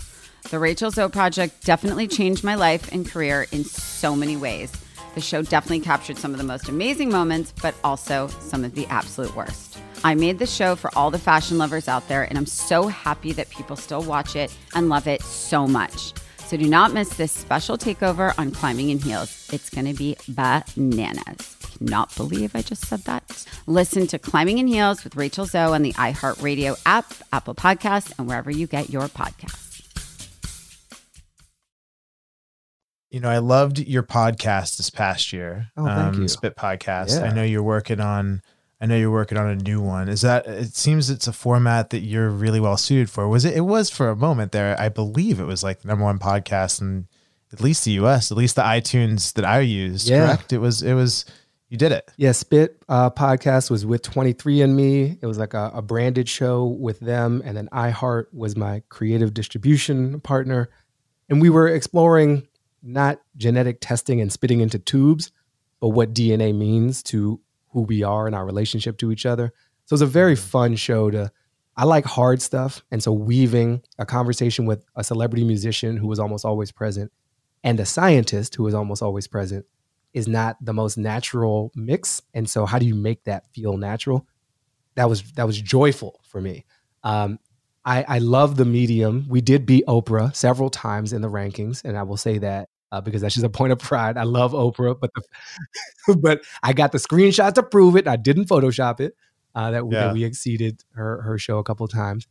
The 0.48 0.58
Rachel 0.58 0.90
Zoe 0.90 1.10
Project 1.10 1.66
definitely 1.66 2.08
changed 2.08 2.42
my 2.42 2.54
life 2.54 2.90
and 2.90 3.06
career 3.06 3.46
in 3.52 3.64
so 3.64 4.16
many 4.16 4.38
ways. 4.38 4.72
The 5.14 5.20
show 5.20 5.42
definitely 5.42 5.80
captured 5.80 6.16
some 6.16 6.32
of 6.32 6.38
the 6.38 6.44
most 6.44 6.70
amazing 6.70 7.10
moments, 7.10 7.52
but 7.60 7.74
also 7.84 8.28
some 8.40 8.64
of 8.64 8.74
the 8.74 8.86
absolute 8.86 9.36
worst. 9.36 9.76
I 10.02 10.14
made 10.14 10.38
the 10.38 10.46
show 10.46 10.74
for 10.74 10.90
all 10.96 11.10
the 11.10 11.18
fashion 11.18 11.58
lovers 11.58 11.88
out 11.88 12.08
there, 12.08 12.22
and 12.22 12.38
I'm 12.38 12.46
so 12.46 12.86
happy 12.86 13.32
that 13.32 13.50
people 13.50 13.76
still 13.76 14.02
watch 14.02 14.34
it 14.34 14.50
and 14.74 14.88
love 14.88 15.06
it 15.06 15.20
so 15.20 15.66
much. 15.66 16.14
So 16.52 16.58
do 16.58 16.68
not 16.68 16.92
miss 16.92 17.08
this 17.16 17.32
special 17.32 17.78
takeover 17.78 18.38
on 18.38 18.50
Climbing 18.50 18.90
in 18.90 18.98
Heels. 18.98 19.48
It's 19.54 19.70
going 19.70 19.86
to 19.86 19.94
be 19.94 20.18
bananas. 20.28 21.56
Cannot 21.78 22.14
believe 22.14 22.54
I 22.54 22.60
just 22.60 22.84
said 22.84 23.00
that. 23.04 23.46
Listen 23.66 24.06
to 24.08 24.18
Climbing 24.18 24.58
in 24.58 24.66
Heels 24.66 25.02
with 25.02 25.16
Rachel 25.16 25.46
Zoe 25.46 25.72
on 25.72 25.80
the 25.80 25.94
iHeartRadio 25.94 26.78
app, 26.84 27.10
Apple 27.32 27.54
Podcasts, 27.54 28.12
and 28.18 28.28
wherever 28.28 28.50
you 28.50 28.66
get 28.66 28.90
your 28.90 29.08
podcasts. 29.08 29.82
You 33.08 33.20
know, 33.20 33.30
I 33.30 33.38
loved 33.38 33.78
your 33.78 34.02
podcast 34.02 34.76
this 34.76 34.90
past 34.90 35.32
year. 35.32 35.68
Oh, 35.78 35.86
thank 35.86 36.16
um, 36.16 36.20
you. 36.20 36.28
Spit 36.28 36.54
podcast. 36.54 37.18
Yeah. 37.18 37.30
I 37.30 37.32
know 37.32 37.44
you're 37.44 37.62
working 37.62 38.00
on. 38.00 38.42
I 38.82 38.86
know 38.86 38.96
you're 38.96 39.12
working 39.12 39.38
on 39.38 39.46
a 39.46 39.54
new 39.54 39.80
one. 39.80 40.08
Is 40.08 40.22
that? 40.22 40.44
It 40.44 40.74
seems 40.74 41.08
it's 41.08 41.28
a 41.28 41.32
format 41.32 41.90
that 41.90 42.00
you're 42.00 42.28
really 42.28 42.58
well 42.58 42.76
suited 42.76 43.08
for. 43.08 43.28
Was 43.28 43.44
it? 43.44 43.56
It 43.56 43.60
was 43.60 43.90
for 43.90 44.08
a 44.08 44.16
moment 44.16 44.50
there. 44.50 44.78
I 44.78 44.88
believe 44.88 45.38
it 45.38 45.44
was 45.44 45.62
like 45.62 45.82
the 45.82 45.88
number 45.88 46.02
one 46.02 46.18
podcast 46.18 46.80
in 46.80 47.06
at 47.52 47.60
least 47.60 47.84
the 47.84 47.92
U.S. 47.92 48.32
At 48.32 48.36
least 48.36 48.56
the 48.56 48.62
iTunes 48.62 49.34
that 49.34 49.44
I 49.44 49.60
used. 49.60 50.08
Yeah. 50.08 50.26
Correct. 50.26 50.52
It 50.52 50.58
was. 50.58 50.82
It 50.82 50.94
was. 50.94 51.24
You 51.68 51.78
did 51.78 51.92
it. 51.92 52.10
Yeah, 52.16 52.32
Spit 52.32 52.82
uh, 52.88 53.08
podcast 53.10 53.70
was 53.70 53.86
with 53.86 54.02
23andMe. 54.02 55.18
It 55.22 55.26
was 55.26 55.38
like 55.38 55.54
a, 55.54 55.70
a 55.72 55.80
branded 55.80 56.28
show 56.28 56.66
with 56.66 56.98
them. 56.98 57.40
And 57.44 57.56
then 57.56 57.68
iHeart 57.72 58.26
was 58.32 58.56
my 58.56 58.82
creative 58.88 59.32
distribution 59.32 60.20
partner. 60.20 60.68
And 61.30 61.40
we 61.40 61.48
were 61.48 61.68
exploring 61.68 62.48
not 62.82 63.20
genetic 63.36 63.78
testing 63.80 64.20
and 64.20 64.30
spitting 64.30 64.60
into 64.60 64.78
tubes, 64.78 65.30
but 65.80 65.90
what 65.90 66.12
DNA 66.12 66.54
means 66.54 67.02
to 67.04 67.40
who 67.72 67.82
we 67.82 68.02
are 68.02 68.26
and 68.26 68.34
our 68.34 68.44
relationship 68.44 68.98
to 68.98 69.12
each 69.12 69.26
other. 69.26 69.52
So 69.86 69.94
it's 69.94 70.02
a 70.02 70.06
very 70.06 70.36
fun 70.36 70.76
show 70.76 71.10
to, 71.10 71.32
I 71.76 71.84
like 71.84 72.04
hard 72.04 72.42
stuff. 72.42 72.82
And 72.90 73.02
so 73.02 73.12
weaving 73.12 73.82
a 73.98 74.06
conversation 74.06 74.66
with 74.66 74.84
a 74.94 75.02
celebrity 75.02 75.44
musician 75.44 75.96
who 75.96 76.06
was 76.06 76.18
almost 76.18 76.44
always 76.44 76.70
present 76.70 77.10
and 77.64 77.78
a 77.80 77.86
scientist 77.86 78.54
who 78.54 78.64
was 78.64 78.74
almost 78.74 79.02
always 79.02 79.26
present 79.26 79.66
is 80.12 80.28
not 80.28 80.56
the 80.60 80.72
most 80.72 80.98
natural 80.98 81.72
mix. 81.74 82.20
And 82.34 82.48
so 82.48 82.66
how 82.66 82.78
do 82.78 82.86
you 82.86 82.94
make 82.94 83.24
that 83.24 83.46
feel 83.54 83.76
natural? 83.76 84.26
That 84.94 85.08
was 85.08 85.22
that 85.32 85.46
was 85.46 85.60
joyful 85.60 86.20
for 86.24 86.40
me. 86.40 86.66
Um, 87.02 87.38
I, 87.84 88.04
I 88.06 88.18
love 88.18 88.56
the 88.56 88.64
medium. 88.64 89.26
We 89.28 89.40
did 89.40 89.66
beat 89.66 89.86
Oprah 89.86 90.34
several 90.36 90.70
times 90.70 91.12
in 91.12 91.22
the 91.22 91.30
rankings, 91.30 91.84
and 91.84 91.96
I 91.96 92.04
will 92.04 92.16
say 92.16 92.38
that 92.38 92.68
uh, 92.92 93.00
because 93.00 93.22
that's 93.22 93.34
just 93.34 93.44
a 93.44 93.50
point 93.50 93.72
of 93.72 93.80
pride. 93.80 94.16
I 94.16 94.22
love 94.22 94.52
Oprah, 94.52 94.94
but 95.00 95.10
the, 95.14 96.16
but 96.16 96.44
I 96.62 96.72
got 96.72 96.92
the 96.92 96.98
screenshots 96.98 97.54
to 97.54 97.64
prove 97.64 97.96
it. 97.96 98.06
I 98.06 98.14
didn't 98.16 98.44
Photoshop 98.48 99.00
it. 99.00 99.16
Uh, 99.54 99.72
that, 99.72 99.86
we, 99.86 99.94
Yeah. 99.96 100.04
that 100.06 100.14
we 100.14 100.24
exceeded 100.24 100.84
her 100.94 101.22
her 101.22 101.38
show 101.38 101.58
a 101.58 101.64
couple 101.64 101.84
of 101.84 101.90
times, 101.90 102.28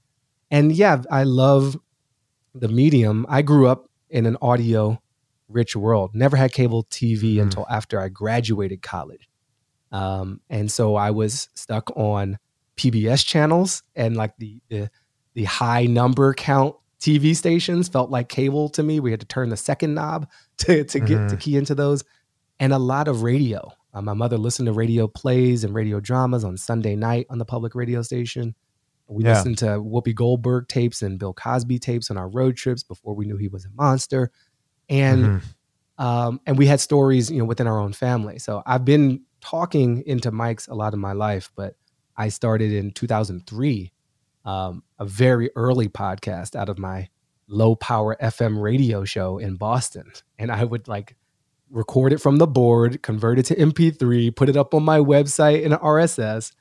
and 0.50 0.72
yeah, 0.72 1.02
I 1.12 1.24
love 1.24 1.78
the 2.56 2.70
medium. 2.70 3.26
I 3.28 3.42
grew 3.42 3.68
up 3.68 3.90
in 4.10 4.26
an 4.26 4.38
audio 4.42 5.02
rich 5.50 5.76
world. 5.76 6.12
Never 6.14 6.38
had 6.38 6.52
cable 6.54 6.86
TV 6.86 7.42
until 7.42 7.66
after 7.70 8.00
I 8.00 8.08
graduated 8.10 8.82
college. 8.82 9.28
Um, 9.92 10.40
and 10.50 10.72
so 10.72 10.96
I 10.96 11.12
was 11.12 11.50
stuck 11.54 11.92
on 11.98 12.38
PBS 12.78 13.26
channels 13.26 13.84
and 13.96 14.16
like 14.16 14.36
the, 14.38 14.62
the 14.70 14.90
the 15.34 15.44
high 15.44 15.86
number 15.86 16.34
count 16.34 16.76
TV 17.02 17.36
stations 17.36 17.90
felt 17.90 18.10
like 18.12 18.30
cable 18.30 18.70
to 18.70 18.84
me. 18.84 19.00
We 19.00 19.12
had 19.12 19.20
to 19.22 19.26
turn 19.26 19.50
the 19.50 19.58
second 19.58 19.94
knob 19.96 20.30
to 20.60 20.84
to 20.86 21.00
get 21.00 21.30
to 21.30 21.36
key 21.38 21.58
into 21.58 21.76
those, 21.76 22.04
and 22.60 22.72
a 22.74 22.78
lot 22.80 23.08
of 23.08 23.24
radio. 23.24 23.72
Uh, 23.94 24.02
my 24.02 24.14
mother 24.14 24.38
listened 24.38 24.68
to 24.68 24.74
radio 24.74 25.08
plays 25.08 25.64
and 25.66 25.74
radio 25.74 26.00
dramas 26.00 26.44
on 26.46 26.56
Sunday 26.58 26.96
night 26.96 27.26
on 27.30 27.40
the 27.40 27.46
public 27.46 27.76
radio 27.76 28.02
station. 28.02 28.56
We 29.08 29.26
Yeah. 29.26 29.34
listened 29.34 29.58
to 29.58 29.66
Whoopi 29.82 30.16
Goldberg 30.16 30.70
tapes 30.70 31.02
and 31.02 31.20
Bill 31.20 31.34
Cosby 31.34 31.80
tapes 31.80 32.10
on 32.10 32.16
our 32.18 32.30
road 32.30 32.56
trips 32.56 32.84
before 32.84 33.14
we 33.16 33.26
knew 33.26 33.36
he 33.36 33.50
was 33.50 33.66
a 33.66 33.70
monster, 33.76 34.32
and 34.88 35.26
Mhm. 35.26 35.42
um, 35.98 36.40
and 36.46 36.58
we 36.58 36.68
had 36.68 36.80
stories, 36.80 37.30
you 37.30 37.40
know, 37.40 37.46
within 37.46 37.68
our 37.68 37.80
own 37.80 37.92
family. 37.94 38.40
So 38.40 38.62
I've 38.66 38.86
been 38.86 39.24
talking 39.42 40.04
into 40.06 40.32
mics 40.32 40.70
a 40.70 40.74
lot 40.76 40.94
of 40.94 41.00
my 41.00 41.14
life, 41.14 41.52
but 41.56 41.76
I 42.16 42.30
started 42.30 42.72
in 42.72 42.92
2003, 42.92 43.92
um, 44.46 44.84
a 45.00 45.06
very 45.06 45.50
early 45.56 45.88
podcast 45.88 46.56
out 46.56 46.70
of 46.70 46.78
my 46.80 47.10
low 47.48 47.76
power 47.76 48.16
FM 48.22 48.62
radio 48.62 49.04
show 49.04 49.38
in 49.38 49.56
Boston, 49.56 50.12
and 50.40 50.52
I 50.52 50.64
would 50.64 50.88
like 50.88 51.16
record 51.70 52.12
it 52.14 52.20
from 52.20 52.38
the 52.38 52.48
board, 52.48 53.02
convert 53.02 53.40
it 53.40 53.44
to 53.46 53.56
MP3, 53.56 54.36
put 54.36 54.50
it 54.50 54.58
up 54.58 54.74
on 54.74 54.84
my 54.84 54.98
website 55.00 55.64
in 55.64 55.72
RSS, 55.72 56.52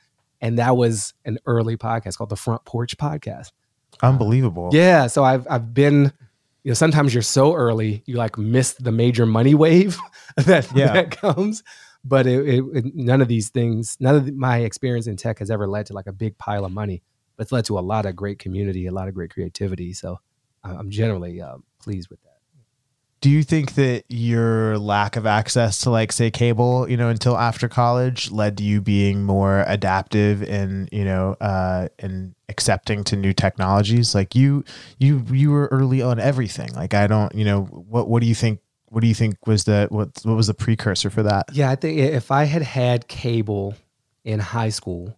and 0.40 0.58
that 0.58 0.76
was 0.76 1.14
an 1.24 1.38
early 1.46 1.76
podcast 1.76 2.16
called 2.18 2.30
the 2.30 2.36
Front 2.36 2.64
Porch 2.64 2.96
Podcast. 2.96 3.52
Unbelievable. 4.02 4.70
Yeah, 4.72 5.06
so 5.08 5.24
I've 5.24 5.46
I've 5.50 5.74
been, 5.74 6.12
you 6.64 6.70
know, 6.70 6.74
sometimes 6.74 7.12
you're 7.12 7.22
so 7.22 7.54
early 7.54 8.02
you 8.06 8.16
like 8.16 8.38
miss 8.38 8.74
the 8.74 8.92
major 8.92 9.26
money 9.26 9.54
wave 9.54 9.98
that 10.36 10.70
Yeah. 10.74 10.92
that 10.92 11.10
comes. 11.10 11.62
But 12.02 12.26
it, 12.26 12.48
it, 12.48 12.64
it- 12.74 12.94
none 12.94 13.20
of 13.20 13.28
these 13.28 13.50
things, 13.50 13.96
none 14.00 14.14
of 14.14 14.32
my 14.34 14.58
experience 14.58 15.06
in 15.06 15.16
tech 15.16 15.38
has 15.40 15.50
ever 15.50 15.66
led 15.68 15.86
to 15.86 15.92
like 15.92 16.06
a 16.06 16.12
big 16.12 16.38
pile 16.38 16.64
of 16.64 16.72
money. 16.72 17.02
But 17.40 17.44
it's 17.44 17.52
led 17.52 17.64
to 17.64 17.78
a 17.78 17.80
lot 17.80 18.04
of 18.04 18.14
great 18.14 18.38
community, 18.38 18.86
a 18.86 18.92
lot 18.92 19.08
of 19.08 19.14
great 19.14 19.30
creativity. 19.32 19.94
So 19.94 20.20
I- 20.62 20.74
I'm 20.74 20.90
generally 20.90 21.40
uh, 21.40 21.56
pleased 21.82 22.10
with 22.10 22.20
that. 22.20 22.36
Do 23.22 23.30
you 23.30 23.42
think 23.42 23.76
that 23.76 24.04
your 24.10 24.76
lack 24.76 25.16
of 25.16 25.24
access 25.24 25.78
to 25.80 25.90
like 25.90 26.12
say 26.12 26.30
cable, 26.30 26.86
you 26.86 26.98
know, 26.98 27.08
until 27.08 27.38
after 27.38 27.66
college 27.66 28.30
led 28.30 28.58
to 28.58 28.62
you 28.62 28.82
being 28.82 29.24
more 29.24 29.64
adaptive 29.66 30.42
and, 30.42 30.90
you 30.92 31.06
know, 31.06 31.34
uh 31.40 31.88
and 31.98 32.34
accepting 32.50 33.04
to 33.04 33.16
new 33.16 33.32
technologies? 33.32 34.14
Like 34.14 34.34
you 34.34 34.62
you 34.98 35.24
you 35.30 35.50
were 35.50 35.68
early 35.68 36.02
on 36.02 36.20
everything. 36.20 36.70
Like 36.74 36.92
I 36.92 37.06
don't, 37.06 37.34
you 37.34 37.46
know, 37.46 37.62
what 37.62 38.06
what 38.06 38.20
do 38.20 38.26
you 38.26 38.34
think 38.34 38.60
what 38.88 39.00
do 39.00 39.06
you 39.06 39.14
think 39.14 39.46
was 39.46 39.64
the 39.64 39.86
what 39.90 40.10
what 40.24 40.36
was 40.36 40.48
the 40.48 40.54
precursor 40.54 41.08
for 41.08 41.22
that? 41.22 41.46
Yeah, 41.54 41.70
I 41.70 41.76
think 41.76 42.00
if 42.00 42.30
I 42.30 42.44
had 42.44 42.60
had 42.60 43.08
cable 43.08 43.76
in 44.24 44.40
high 44.40 44.68
school, 44.68 45.16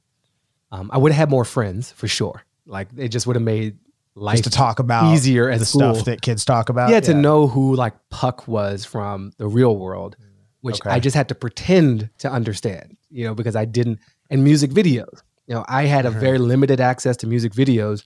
um, 0.73 0.91
I 0.93 0.99
would 0.99 1.13
have 1.13 1.19
had 1.19 1.31
more 1.31 1.45
friends 1.45 1.93
for 1.93 2.09
sure. 2.09 2.43
Like 2.67 2.89
it 2.97 3.09
just 3.09 3.27
would 3.29 3.37
have 3.37 3.43
made 3.45 3.79
life 4.15 4.39
Just 4.39 4.45
to 4.45 4.51
talk 4.51 4.79
about 4.81 5.15
easier 5.15 5.49
at 5.49 5.59
the 5.61 5.65
school. 5.65 5.95
stuff 5.95 6.07
that 6.07 6.21
kids 6.23 6.45
talk 6.45 6.69
about. 6.69 6.91
yeah, 6.91 7.01
to 7.01 7.15
know 7.15 7.47
who 7.47 7.77
like 7.77 7.95
Puck 8.11 8.49
was 8.49 8.85
from 8.85 9.33
the 9.39 9.47
real 9.47 9.77
world, 9.77 10.17
which 10.63 10.81
Okay. 10.81 10.91
I 10.91 10.99
just 10.99 11.15
had 11.17 11.29
to 11.29 11.35
pretend 11.35 12.11
to 12.19 12.31
understand, 12.31 12.97
you 13.11 13.25
know, 13.25 13.35
because 13.35 13.55
I 13.57 13.65
didn't. 13.65 14.01
And 14.31 14.43
music 14.45 14.71
videos, 14.71 15.23
you 15.47 15.55
know, 15.55 15.65
I 15.69 15.85
had 15.85 16.07
a 16.07 16.11
very 16.11 16.39
limited 16.39 16.81
access 16.81 17.17
to 17.19 17.27
music 17.27 17.53
videos 17.53 18.05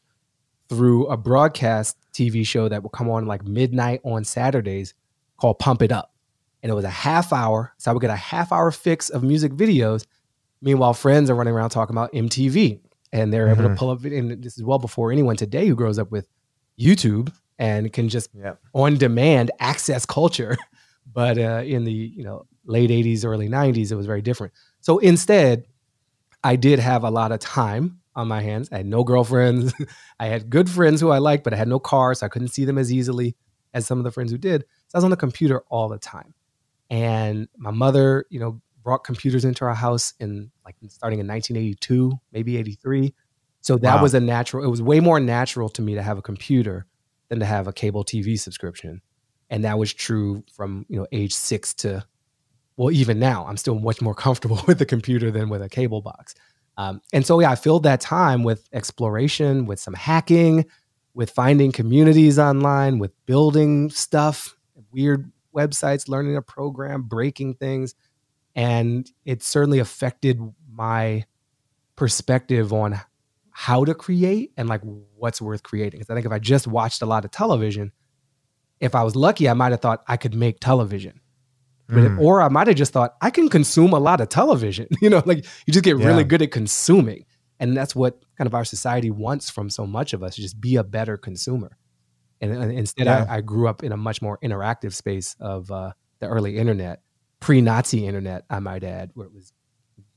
through 0.68 1.06
a 1.06 1.16
broadcast 1.16 1.96
TV 2.12 2.44
show 2.46 2.68
that 2.68 2.82
would 2.82 2.92
come 2.92 3.08
on 3.08 3.26
like 3.26 3.44
midnight 3.44 4.00
on 4.04 4.24
Saturdays 4.24 4.94
called 5.36 5.58
Pump 5.60 5.82
It 5.82 5.92
Up. 5.92 6.12
And 6.62 6.72
it 6.72 6.74
was 6.74 6.84
a 6.84 6.90
half 6.90 7.32
hour. 7.32 7.72
So 7.78 7.90
I 7.90 7.94
would 7.94 8.00
get 8.00 8.10
a 8.10 8.16
half 8.16 8.50
hour 8.50 8.70
fix 8.72 9.08
of 9.10 9.22
music 9.22 9.52
videos. 9.52 10.06
Meanwhile, 10.62 10.94
friends 10.94 11.30
are 11.30 11.34
running 11.34 11.54
around 11.54 11.70
talking 11.70 11.94
about 11.94 12.12
MTV 12.12 12.80
and 13.12 13.32
they're 13.32 13.48
able 13.48 13.62
to 13.64 13.68
Mhm. 13.70 13.76
pull 13.76 13.90
up. 13.90 14.04
And 14.04 14.42
this 14.42 14.56
is 14.56 14.64
well 14.64 14.78
before 14.78 15.12
anyone 15.12 15.36
today 15.36 15.66
who 15.66 15.74
grows 15.74 15.98
up 15.98 16.10
with 16.10 16.28
YouTube 16.78 17.32
and 17.58 17.92
can 17.92 18.08
just 18.08 18.30
Yep. 18.34 18.58
on 18.74 18.96
demand 18.96 19.50
access 19.60 20.04
culture. 20.06 20.56
But 21.12 21.38
uh, 21.38 21.62
in 21.64 21.84
the 21.84 21.92
you 21.92 22.24
know 22.24 22.46
late 22.66 22.90
'80s, 22.90 23.24
early 23.24 23.48
'90s, 23.48 23.92
it 23.92 23.94
was 23.94 24.06
very 24.06 24.20
different. 24.22 24.52
So 24.80 24.98
instead, 24.98 25.64
I 26.42 26.56
did 26.56 26.80
have 26.80 27.04
a 27.04 27.10
lot 27.10 27.30
of 27.30 27.38
time 27.38 28.00
on 28.16 28.26
my 28.26 28.40
hands. 28.42 28.68
I 28.72 28.78
had 28.78 28.86
no 28.86 29.04
girlfriends. 29.04 29.72
I 30.20 30.26
had 30.26 30.50
good 30.50 30.68
friends 30.68 31.00
who 31.00 31.10
I 31.10 31.18
liked, 31.18 31.44
but 31.44 31.54
I 31.54 31.56
had 31.56 31.68
no 31.68 31.78
car, 31.78 32.12
so 32.14 32.26
I 32.26 32.28
couldn't 32.28 32.48
see 32.48 32.64
them 32.64 32.76
as 32.76 32.92
easily 32.92 33.36
as 33.72 33.86
some 33.86 33.98
of 33.98 34.04
the 34.04 34.10
friends 34.10 34.32
who 34.32 34.36
did. 34.36 34.62
So 34.88 34.96
I 34.96 34.98
was 34.98 35.04
on 35.04 35.10
the 35.10 35.16
computer 35.16 35.62
all 35.70 35.88
the 35.88 35.98
time. 35.98 36.34
And 36.90 37.48
my 37.56 37.70
mother, 37.70 38.26
you 38.28 38.40
know, 38.40 38.60
brought 38.86 39.02
computers 39.02 39.44
into 39.44 39.64
our 39.64 39.74
house 39.74 40.14
in 40.20 40.52
like 40.64 40.76
starting 40.86 41.18
in 41.18 41.26
1982, 41.26 42.12
maybe 42.30 42.56
83. 42.56 43.12
So 43.60 43.78
that 43.78 43.96
Wow. 43.96 44.02
was 44.02 44.14
a 44.14 44.20
natural, 44.20 44.64
it 44.64 44.68
was 44.68 44.80
way 44.80 45.00
more 45.00 45.18
natural 45.18 45.68
to 45.70 45.82
me 45.82 45.96
to 45.96 46.02
have 46.02 46.18
a 46.18 46.22
computer 46.22 46.86
than 47.28 47.40
to 47.40 47.46
have 47.46 47.66
a 47.66 47.72
cable 47.72 48.04
TV 48.04 48.38
subscription. 48.38 49.02
And 49.50 49.64
that 49.64 49.76
was 49.76 49.92
true 49.92 50.44
from, 50.54 50.86
you 50.88 51.00
know, 51.00 51.06
age 51.10 51.34
six 51.34 51.74
to, 51.74 52.06
well, 52.76 52.92
even 52.92 53.18
now, 53.18 53.44
I'm 53.48 53.56
still 53.56 53.76
much 53.76 54.00
more 54.00 54.14
comfortable 54.26 54.62
with 54.68 54.78
the 54.78 54.86
computer 54.86 55.32
than 55.32 55.48
with 55.48 55.62
a 55.62 55.68
cable 55.68 56.00
box. 56.00 56.36
Um, 56.76 57.00
and 57.12 57.26
so, 57.26 57.40
yeah, 57.40 57.50
I 57.50 57.56
filled 57.56 57.82
that 57.82 58.00
time 58.00 58.44
with 58.44 58.68
exploration, 58.72 59.66
with 59.66 59.80
some 59.80 59.94
hacking, 59.94 60.64
with 61.12 61.30
finding 61.30 61.72
communities 61.72 62.38
online, 62.38 63.00
with 63.00 63.10
building 63.26 63.90
stuff, 63.90 64.54
weird 64.92 65.32
websites, 65.52 66.08
learning 66.08 66.36
a 66.36 66.42
program, 66.42 67.02
breaking 67.02 67.54
things. 67.54 67.96
And 68.56 69.08
it 69.24 69.42
certainly 69.44 69.78
affected 69.78 70.40
my 70.72 71.24
perspective 71.94 72.72
on 72.72 72.98
how 73.50 73.84
to 73.84 73.94
create 73.94 74.52
and 74.56 74.68
like 74.68 74.80
what's 75.16 75.40
worth 75.40 75.62
creating. 75.62 76.00
Because 76.00 76.10
I 76.10 76.14
think 76.14 76.26
if 76.26 76.32
I 76.32 76.38
just 76.38 76.66
watched 76.66 77.00
a 77.02 77.06
lot 77.06 77.24
of 77.24 77.30
television, 77.30 77.92
if 78.80 78.94
I 78.94 79.02
was 79.02 79.14
lucky, 79.16 79.48
I 79.48 79.54
might 79.54 79.70
have 79.72 79.80
thought 79.80 80.02
I 80.08 80.16
could 80.16 80.34
make 80.34 80.58
television. 80.60 81.20
But 81.88 81.98
if- 81.98 82.12
Mm. 82.12 82.20
or 82.20 82.42
I 82.42 82.48
might 82.48 82.66
have 82.66 82.76
just 82.76 82.92
thought 82.92 83.14
I 83.22 83.30
can 83.30 83.48
consume 83.48 83.92
a 83.92 83.98
lot 84.00 84.20
of 84.20 84.28
television. 84.28 84.88
You 85.00 85.08
know, 85.10 85.22
like 85.24 85.44
you 85.66 85.72
just 85.72 85.84
get 85.84 85.98
Yeah. 85.98 86.06
really 86.06 86.24
good 86.24 86.42
at 86.42 86.50
consuming. 86.50 87.24
And 87.60 87.74
that's 87.76 87.94
what 87.94 88.22
kind 88.36 88.46
of 88.46 88.54
our 88.54 88.64
society 88.64 89.10
wants 89.10 89.48
from 89.48 89.70
so 89.70 89.86
much 89.86 90.12
of 90.12 90.22
us, 90.22 90.36
just 90.36 90.60
be 90.60 90.76
a 90.76 90.84
better 90.84 91.16
consumer. 91.16 91.78
And, 92.40 92.52
and 92.52 92.72
instead, 92.72 93.06
Yeah. 93.06 93.24
I, 93.30 93.36
I 93.36 93.40
grew 93.40 93.68
up 93.68 93.82
in 93.82 93.92
a 93.92 93.96
much 93.96 94.20
more 94.20 94.38
interactive 94.42 94.92
space 94.92 95.36
of 95.40 95.70
uh, 95.70 95.92
the 96.18 96.26
early 96.26 96.58
internet, 96.58 97.00
pre-Nazi 97.46 98.04
internet, 98.04 98.44
I 98.50 98.58
might 98.58 98.82
add, 98.82 99.12
where 99.14 99.24
it 99.24 99.32
was 99.32 99.52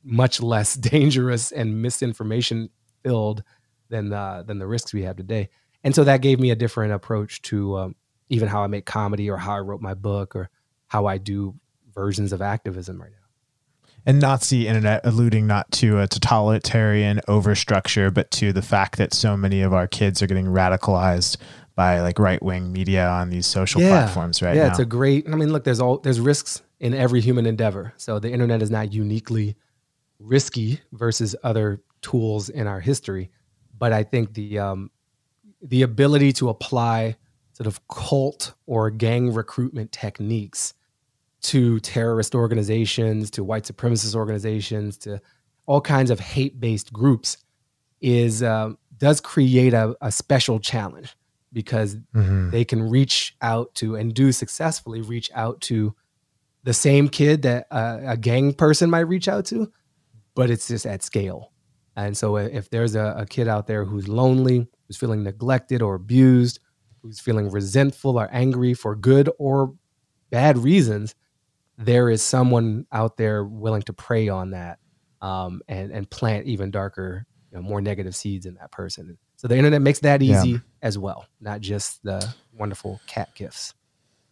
much 0.03 0.41
less 0.41 0.73
dangerous 0.93 1.51
and 1.51 1.79
misinformation 1.79 2.71
filled 3.03 3.43
than 3.89 4.11
uh, 4.11 4.41
than 4.41 4.57
the 4.57 4.65
risks 4.65 4.95
we 4.95 5.03
have 5.03 5.15
today. 5.15 5.49
And 5.83 5.93
so 5.93 6.03
that 6.05 6.21
gave 6.21 6.39
me 6.39 6.49
a 6.49 6.55
different 6.55 6.91
approach 6.91 7.43
to 7.43 7.77
um, 7.77 7.95
even 8.29 8.47
how 8.47 8.63
I 8.63 8.67
make 8.67 8.87
comedy 8.87 9.29
or 9.29 9.37
how 9.37 9.53
I 9.53 9.59
wrote 9.59 9.79
my 9.79 9.93
book 9.93 10.35
or 10.35 10.49
how 10.87 11.05
I 11.05 11.19
do 11.19 11.53
versions 11.93 12.33
of 12.33 12.41
activism 12.41 12.99
right 12.99 13.11
now. 13.11 14.01
and 14.07 14.19
Nazi 14.19 14.67
internet 14.67 15.01
alluding 15.03 15.45
not 15.45 15.71
to 15.73 15.99
a 15.99 16.07
totalitarian 16.07 17.21
overstructure, 17.27 18.11
but 18.11 18.31
to 18.31 18.51
the 18.51 18.63
fact 18.63 18.97
that 18.97 19.13
so 19.13 19.37
many 19.37 19.61
of 19.61 19.71
our 19.71 19.87
kids 19.87 20.23
are 20.23 20.27
getting 20.27 20.47
radicalized 20.47 21.37
by 21.75 22.01
like 22.01 22.17
right 22.17 22.41
wing 22.41 22.73
media 22.73 23.07
on 23.07 23.29
these 23.29 23.45
social 23.45 23.81
platforms 23.81 24.41
right 24.41 24.55
yeah, 24.55 24.63
now. 24.63 24.69
it's 24.69 24.79
a 24.79 24.85
great. 24.85 25.27
I 25.29 25.35
mean, 25.35 25.53
look, 25.53 25.63
there's 25.63 25.79
all 25.79 25.99
there's 25.99 26.19
risks 26.19 26.63
in 26.79 26.93
every 26.93 27.21
human 27.21 27.45
endeavor. 27.45 27.93
So 27.97 28.19
the 28.19 28.31
internet 28.31 28.61
is 28.61 28.71
not 28.71 28.93
uniquely 28.93 29.55
risky 30.19 30.79
versus 30.93 31.35
other 31.43 31.81
tools 32.01 32.49
in 32.49 32.67
our 32.67 32.79
history, 32.79 33.29
but 33.77 33.91
I 33.93 34.03
think 34.03 34.33
the 34.33 34.59
um, 34.59 34.91
the 35.61 35.81
ability 35.81 36.31
to 36.33 36.49
apply 36.49 37.17
sort 37.53 37.67
of 37.67 37.85
cult 37.89 38.53
or 38.65 38.89
gang 38.89 39.33
recruitment 39.33 39.91
techniques 39.91 40.73
to 41.41 41.79
terrorist 41.81 42.33
organizations, 42.35 43.29
to 43.31 43.43
white 43.43 43.63
supremacist 43.63 44.15
organizations, 44.15 44.97
to 44.99 45.21
all 45.65 45.81
kinds 45.81 46.09
of 46.11 46.19
hate-based 46.19 46.91
groups 46.93 47.37
is 48.01 48.41
um, 48.43 48.77
does 48.97 49.19
create 49.21 49.73
a, 49.73 49.95
a 50.01 50.11
special 50.11 50.59
challenge 50.59 51.15
because 51.51 51.97
Mhm. 52.15 52.51
they 52.51 52.63
can 52.63 52.81
reach 52.89 53.35
out 53.41 53.73
to 53.75 53.95
and 53.95 54.13
do 54.13 54.31
successfully 54.31 55.01
reach 55.01 55.29
out 55.33 55.59
to 55.61 55.95
the 56.69 56.73
same 56.75 57.09
kid 57.09 57.41
that 57.41 57.65
uh, 57.71 57.97
a 58.05 58.15
gang 58.15 58.53
person 58.53 58.91
might 58.91 59.07
reach 59.07 59.27
out 59.27 59.43
to, 59.43 59.71
but 60.35 60.51
it's 60.51 60.67
just 60.67 60.85
at 60.85 61.01
scale. 61.01 61.51
And 61.95 62.15
so 62.15 62.35
if 62.37 62.69
there's 62.69 62.93
a, 62.93 63.15
a 63.17 63.25
kid 63.25 63.47
out 63.47 63.65
there 63.65 63.85
who's 63.85 64.07
lonely, 64.07 64.67
who's 64.87 64.95
feeling 64.95 65.23
neglected 65.23 65.81
or 65.81 65.95
abused, 65.95 66.59
who's 67.01 67.19
feeling 67.19 67.49
resentful 67.49 68.19
or 68.19 68.29
angry 68.31 68.75
for 68.75 68.95
good 68.95 69.31
or 69.39 69.73
bad 70.29 70.59
reasons, 70.59 71.15
there 71.79 72.07
is 72.11 72.21
someone 72.21 72.85
out 72.91 73.17
there 73.17 73.43
willing 73.43 73.81
to 73.81 73.93
prey 73.93 74.29
on 74.29 74.51
that 74.51 74.77
um, 75.21 75.61
and 75.67 75.91
and 75.91 76.07
plant 76.11 76.45
even 76.45 76.69
darker, 76.69 77.25
you 77.49 77.57
know, 77.57 77.63
more 77.63 77.81
negative 77.81 78.15
seeds 78.15 78.45
in 78.45 78.53
that 78.61 78.71
person. 78.71 79.17
So 79.37 79.47
the 79.47 79.57
internet 79.57 79.81
makes 79.81 80.01
that 80.01 80.21
Yeah. 80.21 80.43
easy 80.43 80.61
as 80.83 80.99
well, 80.99 81.25
not 81.41 81.61
just 81.61 82.03
the 82.03 82.31
wonderful 82.53 83.01
cat 83.07 83.29
gifts. 83.35 83.73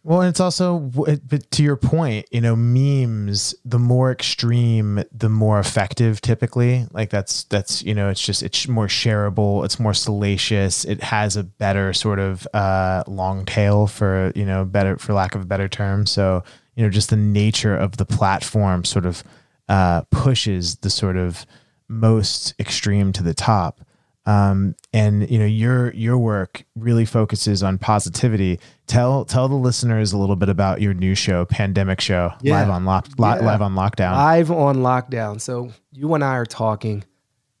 Well, 0.08 0.22
and 0.22 0.30
it's 0.30 0.40
also, 0.40 0.78
but 0.78 1.50
to 1.50 1.62
your 1.62 1.76
point, 1.76 2.28
you 2.30 2.40
know, 2.40 2.56
memes, 2.56 3.54
the 3.62 3.78
more 3.78 4.10
extreme, 4.10 5.04
the 5.12 5.28
more 5.28 5.60
effective 5.60 6.22
typically. 6.22 6.86
Like 6.92 7.10
that's, 7.10 7.44
that's, 7.44 7.82
you 7.82 7.94
know, 7.94 8.08
it's 8.08 8.24
just, 8.24 8.42
it's 8.42 8.66
more 8.66 8.86
shareable, 8.86 9.66
it's 9.66 9.78
more 9.78 9.92
salacious, 9.92 10.86
it 10.86 11.02
has 11.02 11.36
a 11.36 11.44
better 11.44 11.92
sort 11.92 12.20
of 12.20 12.48
uh, 12.54 13.04
long 13.06 13.44
tail 13.44 13.86
for, 13.86 14.32
you 14.34 14.46
know, 14.46 14.64
better, 14.64 14.96
for 14.96 15.12
lack 15.12 15.34
of 15.34 15.42
a 15.42 15.44
better 15.44 15.68
term. 15.68 16.06
So, 16.06 16.42
you 16.74 16.82
know, 16.82 16.88
just 16.88 17.10
the 17.10 17.16
nature 17.16 17.76
of 17.76 17.98
the 17.98 18.06
platform 18.06 18.86
sort 18.86 19.04
of 19.04 19.22
uh, 19.68 20.04
pushes 20.10 20.76
the 20.76 20.88
sort 20.88 21.18
of 21.18 21.44
most 21.86 22.54
extreme 22.58 23.12
to 23.12 23.22
the 23.22 23.34
top. 23.34 23.82
Um, 24.24 24.74
and 24.92 25.30
you 25.30 25.38
know 25.38 25.46
your 25.46 25.90
your 25.94 26.18
work 26.18 26.64
really 26.76 27.06
focuses 27.06 27.62
on 27.62 27.78
positivity. 27.78 28.60
Tell 28.88 29.24
tell 29.26 29.48
the 29.48 29.54
listeners 29.54 30.12
a 30.12 30.18
little 30.18 30.34
bit 30.34 30.48
about 30.48 30.80
your 30.80 30.94
new 30.94 31.14
show, 31.14 31.44
Pandemic 31.44 32.00
Show, 32.00 32.32
Yeah. 32.40 32.54
live 32.60 32.70
on 32.70 32.84
lock, 32.86 33.06
li- 33.18 33.28
Yeah. 33.28 33.34
live 33.40 33.62
on 33.62 33.74
lockdown. 33.74 34.12
Live 34.16 34.50
on 34.50 34.78
lockdown. 34.78 35.40
So 35.40 35.70
you 35.92 36.12
and 36.14 36.24
I 36.24 36.34
are 36.36 36.46
talking. 36.46 37.04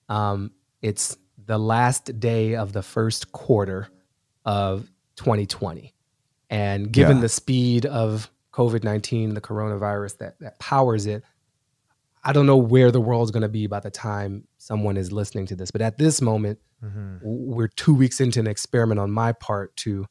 Um, 0.08 0.52
it's 0.80 1.16
the 1.46 1.58
last 1.58 2.18
day 2.18 2.56
of 2.56 2.72
the 2.72 2.82
first 2.82 3.30
quarter 3.32 3.88
of 4.46 4.90
2020. 5.16 5.94
And 6.48 6.90
given 6.90 7.18
Yeah. 7.18 7.22
the 7.22 7.28
speed 7.28 7.84
of 7.84 8.30
COVID 8.52 8.82
19, 8.82 9.34
the 9.34 9.40
coronavirus 9.42 10.16
that, 10.18 10.40
that 10.40 10.58
powers 10.58 11.04
it, 11.06 11.22
I 12.24 12.32
don't 12.32 12.46
know 12.46 12.56
where 12.56 12.90
the 12.90 13.00
world's 13.02 13.30
going 13.30 13.42
to 13.42 13.48
be 13.50 13.66
by 13.66 13.80
the 13.80 13.90
time 13.90 14.44
someone 14.56 14.96
is 14.96 15.12
listening 15.12 15.44
to 15.46 15.56
this. 15.56 15.70
But 15.70 15.82
at 15.82 15.98
this 15.98 16.20
moment, 16.22 16.58
Mhm. 16.84 17.20
we're 17.22 17.68
two 17.68 17.94
weeks 17.94 18.18
into 18.20 18.40
an 18.40 18.46
experiment 18.46 18.98
on 18.98 19.10
my 19.10 19.32
part 19.32 19.76
to 19.78 20.06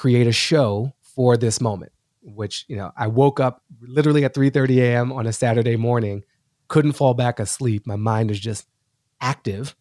create 0.00 0.26
a 0.26 0.32
show 0.48 0.92
for 1.14 1.36
this 1.36 1.60
moment 1.60 1.92
which 2.22 2.64
you 2.68 2.76
know 2.76 2.90
i 2.96 3.06
woke 3.20 3.38
up 3.46 3.54
literally 3.96 4.24
at 4.24 4.34
3.30 4.34 4.76
a.m 4.86 5.12
on 5.18 5.26
a 5.26 5.32
saturday 5.32 5.76
morning 5.76 6.22
couldn't 6.68 6.92
fall 6.92 7.14
back 7.14 7.40
asleep. 7.40 7.86
My 7.86 7.96
mind 7.96 8.30
is 8.30 8.38
just 8.38 8.66
active 9.22 9.74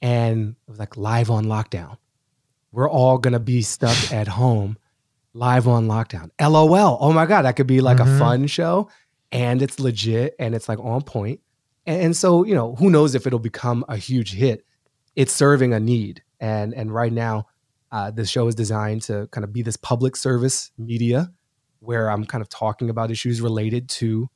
and 0.00 0.56
it 0.66 0.70
was 0.70 0.78
like 0.78 0.96
live 0.96 1.30
on 1.30 1.44
lockdown. 1.44 1.98
We're 2.72 2.88
all 2.88 3.18
going 3.18 3.34
to 3.34 3.40
be 3.54 3.60
stuck 3.60 3.98
at 4.10 4.26
home 4.26 4.78
live 5.34 5.68
on 5.68 5.86
lockdown. 5.86 6.30
Lol. 6.40 6.96
Oh 7.00 7.12
my 7.12 7.26
god 7.26 7.42
that 7.42 7.56
could 7.56 7.66
be 7.66 7.82
like 7.82 7.98
Mhm. 7.98 8.16
a 8.16 8.18
fun 8.18 8.46
show 8.46 8.88
and 9.30 9.60
it's 9.60 9.78
legit 9.78 10.34
and 10.38 10.54
it's 10.54 10.66
like 10.68 10.78
on 10.80 11.02
point. 11.02 11.40
And, 11.86 12.00
and 12.04 12.16
so 12.16 12.44
you 12.48 12.54
know 12.54 12.74
who 12.76 12.88
knows 12.90 13.14
if 13.14 13.26
it'll 13.26 13.38
become 13.52 13.84
a 13.88 13.98
huge 13.98 14.32
hit. 14.32 14.64
It's 15.14 15.34
serving 15.34 15.74
a 15.74 15.80
need 15.80 16.22
and 16.40 16.72
and 16.72 16.88
right 17.00 17.12
now 17.12 17.46
uh, 17.92 18.10
this 18.10 18.30
show 18.30 18.46
is 18.46 18.54
designed 18.54 19.02
to 19.02 19.28
kind 19.32 19.44
of 19.44 19.52
be 19.52 19.62
this 19.62 19.76
public 19.76 20.16
service 20.16 20.70
media 20.78 21.30
where 21.80 22.10
i'm 22.10 22.24
kind 22.24 22.42
of 22.42 22.48
talking 22.48 22.90
about 22.90 23.10
issues 23.10 23.40
related 23.40 23.88
to 23.88 24.28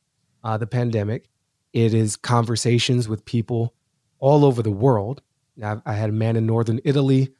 uh, 0.44 0.58
the 0.58 0.66
pandemic. 0.66 1.28
It 1.72 1.94
is 1.94 2.14
conversations 2.16 3.08
with 3.08 3.24
people 3.24 3.74
all 4.20 4.44
over 4.44 4.62
the 4.62 4.70
world. 4.70 5.22
Now, 5.56 5.82
I, 5.84 5.94
had 5.94 6.10
a 6.10 6.12
man 6.12 6.36
in 6.36 6.46
northern 6.46 6.80
italy 6.84 7.32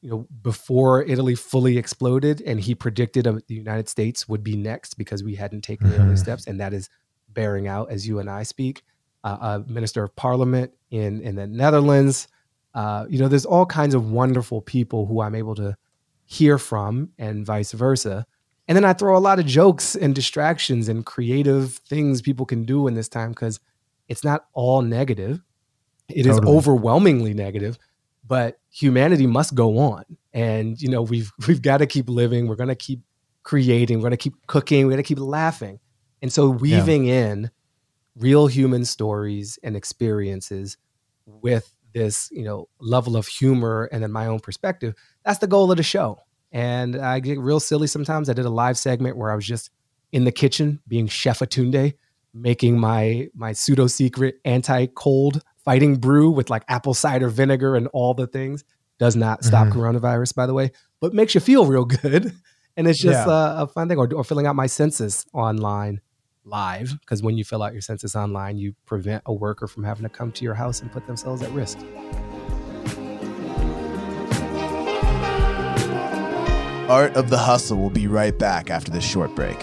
you 0.00 0.10
know 0.10 0.28
before 0.42 1.02
italy 1.02 1.34
fully 1.34 1.76
exploded 1.76 2.40
and 2.42 2.60
he 2.60 2.72
predicted 2.72 3.26
uh, 3.26 3.40
the 3.48 3.54
united 3.56 3.88
states 3.88 4.28
would 4.28 4.44
be 4.44 4.56
next 4.56 4.94
because 4.94 5.24
we 5.24 5.34
hadn't 5.34 5.62
taken 5.62 5.90
the 5.90 5.98
early 5.98 6.16
steps. 6.16 6.46
And 6.46 6.60
that 6.60 6.72
is 6.72 6.88
bearing 7.28 7.66
out 7.66 7.90
as 7.90 8.06
you 8.06 8.20
and 8.20 8.30
i 8.30 8.44
speak 8.44 8.82
uh, 9.24 9.58
a 9.66 9.70
minister 9.70 10.04
of 10.04 10.14
parliament 10.14 10.72
in 10.90 11.20
in 11.20 11.34
the 11.34 11.46
netherlands 11.48 12.28
uh, 12.78 13.06
you 13.10 13.18
know, 13.18 13.26
there's 13.26 13.44
all 13.44 13.66
kinds 13.66 13.92
of 13.92 14.12
wonderful 14.12 14.62
people 14.62 15.04
who 15.06 15.20
I'm 15.20 15.34
able 15.34 15.56
to 15.56 15.76
hear 16.26 16.58
from 16.58 17.10
and 17.18 17.44
vice 17.44 17.72
versa. 17.72 18.24
And 18.68 18.76
then 18.76 18.84
I 18.84 18.92
throw 18.92 19.16
a 19.16 19.18
lot 19.18 19.40
of 19.40 19.46
jokes 19.46 19.96
and 19.96 20.14
distractions 20.14 20.88
and 20.88 21.04
creative 21.04 21.72
things 21.88 22.22
people 22.22 22.46
can 22.46 22.64
do 22.64 22.86
in 22.86 22.94
this 22.94 23.08
time 23.08 23.30
because 23.30 23.58
it's 24.06 24.22
not 24.22 24.44
all 24.52 24.82
negative. 24.82 25.42
It 26.08 26.24
is 26.24 26.36
Totally. 26.36 26.56
overwhelmingly 26.56 27.34
negative, 27.34 27.78
but 28.24 28.60
humanity 28.70 29.26
must 29.26 29.56
go 29.56 29.78
on. 29.78 30.04
And 30.32 30.80
you 30.80 30.88
know, 30.88 31.02
we've 31.02 31.32
we've 31.48 31.62
got 31.62 31.78
to 31.78 31.86
keep 31.86 32.08
living. 32.08 32.46
We're 32.46 32.54
gonna 32.54 32.76
keep 32.76 33.00
creating. 33.42 33.98
We're 33.98 34.04
gonna 34.04 34.16
keep 34.18 34.34
cooking. 34.46 34.86
We're 34.86 34.92
gonna 34.92 35.02
keep 35.02 35.18
laughing. 35.18 35.80
And 36.22 36.32
so 36.32 36.48
weaving 36.48 37.06
in 37.06 37.50
real 38.14 38.46
human 38.46 38.84
stories 38.84 39.58
and 39.64 39.74
experiences 39.74 40.76
with 41.26 41.74
this, 41.98 42.28
you 42.30 42.44
know, 42.44 42.68
level 42.80 43.16
of 43.16 43.26
humor 43.26 43.88
and 43.92 44.02
then 44.02 44.12
my 44.12 44.26
own 44.26 44.40
perspective. 44.40 44.94
That's 45.24 45.38
the 45.40 45.46
goal 45.46 45.70
of 45.70 45.76
the 45.76 45.82
show. 45.82 46.18
And 46.52 46.96
I 46.96 47.20
get 47.20 47.38
real 47.38 47.60
silly 47.60 47.86
sometimes. 47.86 48.28
I 48.30 48.32
did 48.32 48.46
a 48.46 48.50
live 48.50 48.78
segment 48.78 49.16
where 49.18 49.30
I 49.30 49.34
was 49.34 49.46
just 49.46 49.70
in 50.12 50.24
the 50.24 50.32
kitchen 50.32 50.80
being 50.88 51.06
Chef 51.08 51.40
Atunde, 51.40 51.94
making 52.32 52.78
my 52.78 53.28
my 53.34 53.52
pseudo 53.52 53.86
secret 53.86 54.36
anti 54.44 54.86
cold 54.94 55.42
fighting 55.64 55.96
brew 55.96 56.30
with 56.30 56.48
like 56.48 56.64
apple 56.68 56.94
cider 56.94 57.28
vinegar 57.28 57.76
and 57.76 57.88
all 57.92 58.14
the 58.14 58.26
things. 58.26 58.64
Does 58.98 59.14
not 59.16 59.44
stop 59.44 59.68
Mhm. 59.68 59.72
coronavirus, 59.74 60.34
by 60.34 60.46
the 60.46 60.54
way, 60.54 60.72
but 61.00 61.12
makes 61.14 61.34
you 61.34 61.40
feel 61.40 61.66
real 61.66 61.84
good. 62.02 62.32
And 62.76 62.86
it's 62.88 62.98
just 63.00 63.26
Yeah. 63.26 63.32
uh, 63.32 63.64
a 63.64 63.66
fun 63.68 63.88
thing. 63.88 63.98
Or, 63.98 64.08
or 64.14 64.24
filling 64.24 64.46
out 64.46 64.56
my 64.56 64.66
census 64.66 65.26
online 65.34 66.00
live, 66.48 66.98
because 67.00 67.22
when 67.22 67.36
you 67.36 67.44
fill 67.44 67.62
out 67.62 67.72
your 67.72 67.82
census 67.82 68.16
online, 68.16 68.58
you 68.58 68.74
prevent 68.86 69.22
a 69.26 69.32
worker 69.32 69.66
from 69.66 69.84
having 69.84 70.02
to 70.02 70.08
come 70.08 70.32
to 70.32 70.44
your 70.44 70.54
house 70.54 70.80
and 70.80 70.90
put 70.90 71.06
themselves 71.06 71.42
at 71.42 71.50
risk. 71.52 71.78
Art 76.88 77.16
of 77.16 77.28
the 77.28 77.36
Hustle 77.36 77.76
will 77.76 77.90
be 77.90 78.06
right 78.06 78.36
back 78.38 78.70
after 78.70 78.90
this 78.90 79.04
short 79.04 79.34
break. 79.34 79.62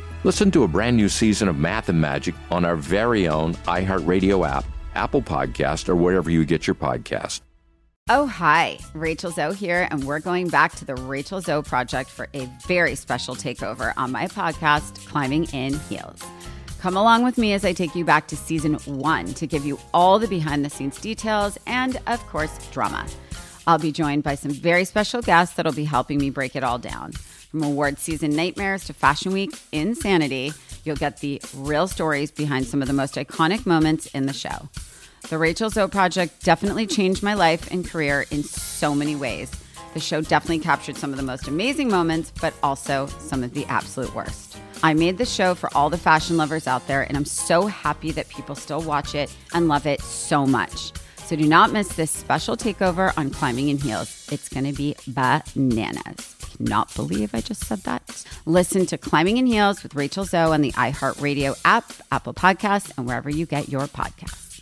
Listen 0.23 0.51
to 0.51 0.63
a 0.63 0.67
brand 0.67 0.95
new 0.95 1.09
season 1.09 1.47
of 1.47 1.57
Math 1.57 1.89
and 1.89 1.99
Magic 1.99 2.35
on 2.51 2.63
our 2.63 2.75
very 2.75 3.27
own 3.27 3.55
iHeartRadio 3.65 4.47
app, 4.47 4.65
Apple 4.93 5.23
Podcast, 5.23 5.89
or 5.89 5.95
wherever 5.95 6.29
you 6.29 6.45
get 6.45 6.67
your 6.67 6.75
podcast. 6.75 7.41
Oh, 8.07 8.27
hi. 8.27 8.77
Rachel 8.93 9.31
Zoe 9.31 9.55
here, 9.55 9.87
and 9.89 10.03
we're 10.03 10.19
going 10.19 10.47
back 10.49 10.75
to 10.75 10.85
the 10.85 10.93
Rachel 10.93 11.41
Zoe 11.41 11.63
Project 11.63 12.07
for 12.07 12.27
a 12.35 12.47
very 12.67 12.93
special 12.93 13.35
takeover 13.35 13.93
on 13.97 14.11
my 14.11 14.27
podcast, 14.27 15.03
Climbing 15.07 15.45
in 15.45 15.79
Heels. 15.79 16.21
Come 16.79 16.95
along 16.95 17.23
with 17.23 17.39
me 17.39 17.53
as 17.53 17.65
I 17.65 17.73
take 17.73 17.95
you 17.95 18.05
back 18.05 18.27
to 18.27 18.37
season 18.37 18.75
one 18.85 19.25
to 19.33 19.47
give 19.47 19.65
you 19.65 19.79
all 19.91 20.19
the 20.19 20.27
behind 20.27 20.63
the 20.63 20.69
scenes 20.69 20.99
details 20.99 21.57
and, 21.65 21.99
of 22.05 22.19
course, 22.27 22.59
drama. 22.69 23.07
I'll 23.65 23.79
be 23.79 23.91
joined 23.91 24.21
by 24.21 24.35
some 24.35 24.51
very 24.51 24.85
special 24.85 25.23
guests 25.23 25.55
that'll 25.55 25.73
be 25.73 25.85
helping 25.85 26.19
me 26.19 26.29
break 26.29 26.55
it 26.55 26.63
all 26.63 26.77
down. 26.77 27.13
From 27.51 27.63
award 27.63 27.99
season 27.99 28.33
nightmares 28.33 28.85
to 28.85 28.93
Fashion 28.93 29.33
Week 29.33 29.51
insanity, 29.73 30.53
you'll 30.85 30.95
get 30.95 31.19
the 31.19 31.41
real 31.57 31.85
stories 31.85 32.31
behind 32.31 32.65
some 32.65 32.81
of 32.81 32.87
the 32.87 32.93
most 32.93 33.15
iconic 33.15 33.65
moments 33.65 34.05
in 34.05 34.25
the 34.25 34.31
show. 34.31 34.69
The 35.27 35.37
Rachel 35.37 35.69
Zoe 35.69 35.89
Project 35.89 36.45
definitely 36.45 36.87
changed 36.87 37.21
my 37.21 37.33
life 37.33 37.69
and 37.69 37.85
career 37.85 38.25
in 38.31 38.43
so 38.43 38.95
many 38.95 39.17
ways. 39.17 39.51
The 39.93 39.99
show 39.99 40.21
definitely 40.21 40.59
captured 40.59 40.95
some 40.95 41.11
of 41.11 41.17
the 41.17 41.23
most 41.23 41.49
amazing 41.49 41.89
moments, 41.89 42.31
but 42.39 42.53
also 42.63 43.07
some 43.19 43.43
of 43.43 43.53
the 43.53 43.65
absolute 43.65 44.15
worst. 44.15 44.55
I 44.81 44.93
made 44.93 45.17
the 45.17 45.25
show 45.25 45.53
for 45.53 45.69
all 45.75 45.89
the 45.89 45.97
fashion 45.97 46.37
lovers 46.37 46.67
out 46.67 46.87
there, 46.87 47.01
and 47.01 47.17
I'm 47.17 47.25
so 47.25 47.65
happy 47.65 48.11
that 48.13 48.29
people 48.29 48.55
still 48.55 48.81
watch 48.81 49.13
it 49.13 49.29
and 49.53 49.67
love 49.67 49.85
it 49.85 49.99
so 49.99 50.45
much. 50.45 50.93
So 51.31 51.37
do 51.37 51.47
not 51.47 51.71
miss 51.71 51.87
this 51.95 52.11
special 52.11 52.57
takeover 52.57 53.17
on 53.17 53.29
Climbing 53.29 53.69
in 53.69 53.77
Heels. 53.77 54.27
It's 54.33 54.49
going 54.49 54.65
to 54.65 54.73
be 54.73 54.97
bananas. 55.07 56.35
Cannot 56.57 56.93
believe 56.93 57.33
I 57.33 57.39
just 57.39 57.63
said 57.63 57.79
that. 57.83 58.25
Listen 58.45 58.85
to 58.87 58.97
Climbing 58.97 59.37
in 59.37 59.45
Heels 59.45 59.81
with 59.81 59.95
Rachel 59.95 60.25
Zoe 60.25 60.51
on 60.51 60.59
the 60.59 60.73
iHeartRadio 60.73 61.57
app, 61.63 61.85
Apple 62.11 62.33
Podcasts, 62.33 62.91
and 62.97 63.07
wherever 63.07 63.29
you 63.29 63.45
get 63.45 63.69
your 63.69 63.87
podcasts. 63.87 64.59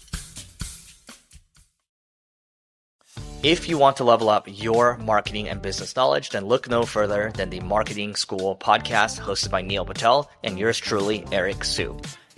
If 3.41 3.67
you 3.67 3.79
want 3.79 3.97
to 3.97 4.03
level 4.03 4.29
up 4.29 4.45
your 4.47 4.95
marketing 4.97 5.49
and 5.49 5.63
business 5.63 5.95
knowledge, 5.95 6.29
then 6.29 6.45
look 6.45 6.69
no 6.69 6.83
further 6.83 7.31
than 7.33 7.49
the 7.49 7.61
Marketing 7.61 8.15
School 8.15 8.55
podcast 8.55 9.19
hosted 9.19 9.49
by 9.49 9.63
Neil 9.63 9.85
Patel 9.85 10.29
and 10.43 10.59
yours 10.59 10.77
truly, 10.77 11.25
Eric 11.31 11.63
Siu. 11.63 11.99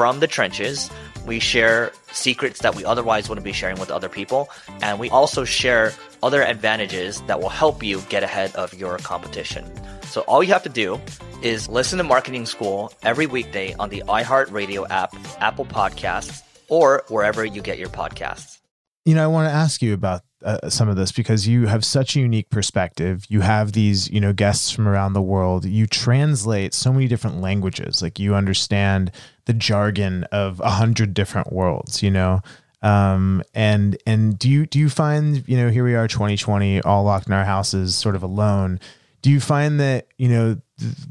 from 0.00 0.18
the 0.18 0.26
trenches 0.26 0.90
we 1.26 1.38
share 1.38 1.92
secrets 2.10 2.60
that 2.60 2.74
we 2.74 2.82
otherwise 2.86 3.28
wouldn't 3.28 3.44
be 3.44 3.52
sharing 3.52 3.78
with 3.78 3.90
other 3.90 4.08
people. 4.08 4.48
And 4.80 4.98
we 4.98 5.10
also 5.10 5.44
share 5.44 5.92
other 6.22 6.42
advantages 6.42 7.20
that 7.26 7.38
will 7.38 7.50
help 7.50 7.82
you 7.82 8.00
get 8.08 8.22
ahead 8.22 8.56
of 8.56 8.72
your 8.72 8.96
competition. 8.96 9.70
So 10.04 10.22
all 10.22 10.42
you 10.42 10.54
have 10.54 10.62
to 10.62 10.70
do 10.70 10.98
is 11.42 11.68
listen 11.68 11.98
to 11.98 12.04
Marketing 12.04 12.46
School 12.46 12.94
every 13.02 13.26
weekday 13.26 13.74
on 13.74 13.90
the 13.90 14.02
iHeartRadio 14.08 14.88
app, 14.88 15.14
Apple 15.38 15.66
Podcasts, 15.66 16.40
or 16.70 17.04
wherever 17.08 17.44
you 17.44 17.60
get 17.60 17.78
your 17.78 17.90
podcasts. 17.90 18.56
You 19.04 19.14
know, 19.14 19.24
I 19.24 19.26
want 19.26 19.50
to 19.50 19.52
ask 19.52 19.82
you 19.82 19.92
about 19.92 20.22
uh, 20.42 20.70
some 20.70 20.88
of 20.88 20.96
this 20.96 21.12
because 21.12 21.46
you 21.46 21.66
have 21.66 21.84
such 21.84 22.16
a 22.16 22.20
unique 22.20 22.48
perspective. 22.48 23.24
You 23.28 23.40
have 23.42 23.72
these, 23.72 24.10
you 24.10 24.20
know, 24.20 24.32
guests 24.32 24.70
from 24.70 24.88
around 24.88 25.12
the 25.12 25.22
world. 25.22 25.64
You 25.64 25.86
translate 25.86 26.72
so 26.74 26.92
many 26.92 27.08
different 27.08 27.40
languages. 27.40 28.02
Like 28.02 28.18
you 28.18 28.34
understand 28.34 29.12
the 29.50 29.54
jargon 29.54 30.22
of 30.30 30.60
a 30.60 30.70
hundred 30.70 31.12
different 31.12 31.52
worlds. 31.52 32.04
You 32.04 32.10
know, 32.12 32.40
um, 32.82 33.42
and 33.52 33.98
and 34.06 34.38
do 34.38 34.48
you 34.48 34.64
do 34.64 34.78
you 34.78 34.88
find 34.88 35.42
you 35.48 35.56
know 35.56 35.70
here 35.70 35.84
we 35.84 35.96
are 35.96 36.06
2020 36.06 36.82
all 36.82 37.02
locked 37.02 37.26
in 37.26 37.32
our 37.32 37.44
houses 37.44 37.96
sort 37.96 38.14
of 38.14 38.22
alone. 38.22 38.78
Do 39.22 39.30
you 39.30 39.40
find 39.40 39.80
that 39.80 40.06
you 40.18 40.28
know 40.28 40.60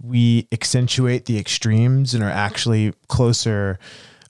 we 0.01 0.47
accentuate 0.53 1.25
the 1.25 1.37
extremes 1.37 2.13
and 2.13 2.23
are 2.23 2.29
actually 2.29 2.93
closer? 3.07 3.77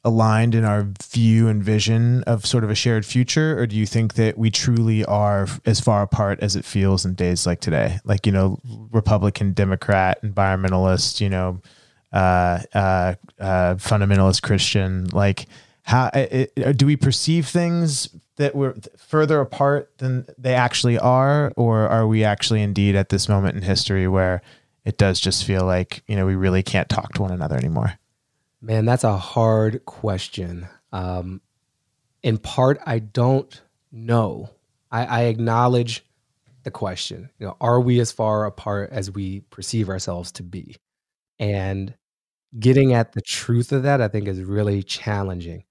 aligned 0.06 0.56
in 0.56 0.64
our 0.64 0.88
view 1.12 1.50
and 1.50 1.62
vision 1.62 2.24
of 2.24 2.46
sort 2.46 2.64
of 2.64 2.70
a 2.70 2.76
shared 2.76 3.06
future 3.06 3.60
or 3.60 3.68
do 3.68 3.76
you 3.76 3.86
think 3.86 4.14
that 4.14 4.38
we 4.38 4.50
truly 4.50 5.04
are 5.04 5.46
as 5.66 5.82
far 5.82 6.02
apart 6.04 6.40
as 6.42 6.56
it 6.56 6.64
feels 6.64 7.04
in 7.04 7.14
days 7.16 7.46
like 7.46 7.60
today 7.60 8.00
like 8.06 8.26
you 8.26 8.32
know 8.32 8.58
republican 8.94 9.52
democrat 9.52 10.18
environmentalist 10.24 11.20
you 11.20 11.28
know 11.28 11.62
uh, 12.12 12.60
uh, 12.74 13.16
uh, 13.40 13.76
fundamentalist 13.76 14.42
christian 14.42 15.08
like 15.08 15.48
how 15.84 16.10
it, 16.14 16.78
do 16.78 16.86
we 16.86 16.96
perceive 16.96 17.48
things 17.48 18.10
that 18.36 18.56
we're 18.56 18.76
further 18.98 19.42
apart 19.42 19.92
than 19.98 20.26
they 20.38 20.54
actually 20.54 20.98
are 20.98 21.52
or 21.56 21.88
are 21.88 22.08
we 22.08 22.24
actually 22.24 22.62
indeed 22.62 22.96
at 22.96 23.10
this 23.10 23.28
moment 23.28 23.56
in 23.56 23.62
history 23.62 24.08
where 24.08 24.42
it 24.86 24.98
does 24.98 25.20
just 25.20 25.44
feel 25.44 25.66
like 25.66 26.04
you 26.08 26.16
know 26.16 26.26
we 26.26 26.36
really 26.36 26.64
can't 26.64 26.90
talk 26.90 27.14
to 27.14 27.22
one 27.22 27.32
another 27.32 27.56
anymore 27.56 28.00
Man, 28.62 28.86
that's 28.86 29.04
a 29.04 29.18
hard 29.18 29.86
question. 29.86 30.68
Um, 30.92 31.42
in 32.24 32.38
part, 32.38 32.80
I 32.86 33.00
don't 33.00 33.62
know. 33.92 34.50
I, 34.92 35.06
I 35.06 35.22
acknowledge 35.24 36.06
the 36.64 36.72
question. 36.72 37.30
You 37.40 37.48
know, 37.48 37.58
are 37.62 37.80
we 37.80 38.00
as 38.00 38.12
far 38.12 38.46
apart 38.46 38.90
as 38.92 39.10
we 39.10 39.42
perceive 39.50 39.88
ourselves 39.88 40.34
to 40.34 40.44
be? 40.44 40.76
And 41.40 41.94
getting 42.58 42.94
at 42.94 43.12
the 43.12 43.22
truth 43.22 43.72
of 43.72 43.84
that, 43.84 44.02
I 44.02 44.08
think, 44.08 44.28
is 44.28 44.42
really 44.42 44.82
challenging. 44.84 45.64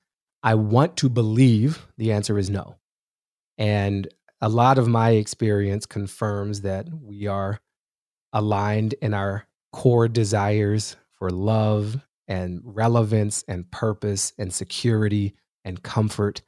I 0.42 0.54
want 0.54 0.96
to 0.98 1.08
believe 1.08 1.86
the 1.96 2.12
answer 2.12 2.38
is 2.38 2.48
no. 2.48 2.76
And 3.56 4.06
a 4.40 4.48
lot 4.48 4.78
of 4.78 4.86
my 4.86 5.10
experience 5.10 5.86
confirms 5.86 6.60
that 6.60 6.86
we 6.92 7.26
are 7.26 7.60
aligned 8.32 8.94
in 9.02 9.14
our 9.14 9.46
core 9.72 10.08
desires 10.08 10.96
for 11.12 11.30
love 11.30 12.06
and 12.28 12.60
relevance 12.62 13.44
and 13.48 13.70
purpose 13.70 14.32
and 14.38 14.52
security 14.52 15.34
and 15.64 15.82
comfort 15.82 16.42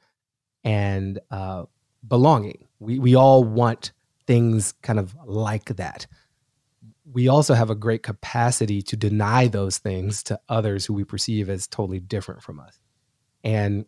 and 0.63 1.19
uh, 1.31 1.65
belonging. 2.07 2.67
We, 2.79 2.99
we 2.99 3.15
all 3.15 3.43
want 3.43 3.91
things 4.25 4.73
kind 4.81 4.99
of 4.99 5.15
like 5.25 5.65
that. 5.75 6.07
We 7.11 7.27
also 7.27 7.53
have 7.53 7.69
a 7.69 7.75
great 7.75 8.03
capacity 8.03 8.81
to 8.83 8.95
deny 8.95 9.47
those 9.47 9.77
things 9.77 10.23
to 10.23 10.39
others 10.47 10.85
who 10.85 10.93
we 10.93 11.03
perceive 11.03 11.49
as 11.49 11.67
totally 11.67 11.99
different 11.99 12.41
from 12.41 12.59
us. 12.59 12.79
And 13.43 13.85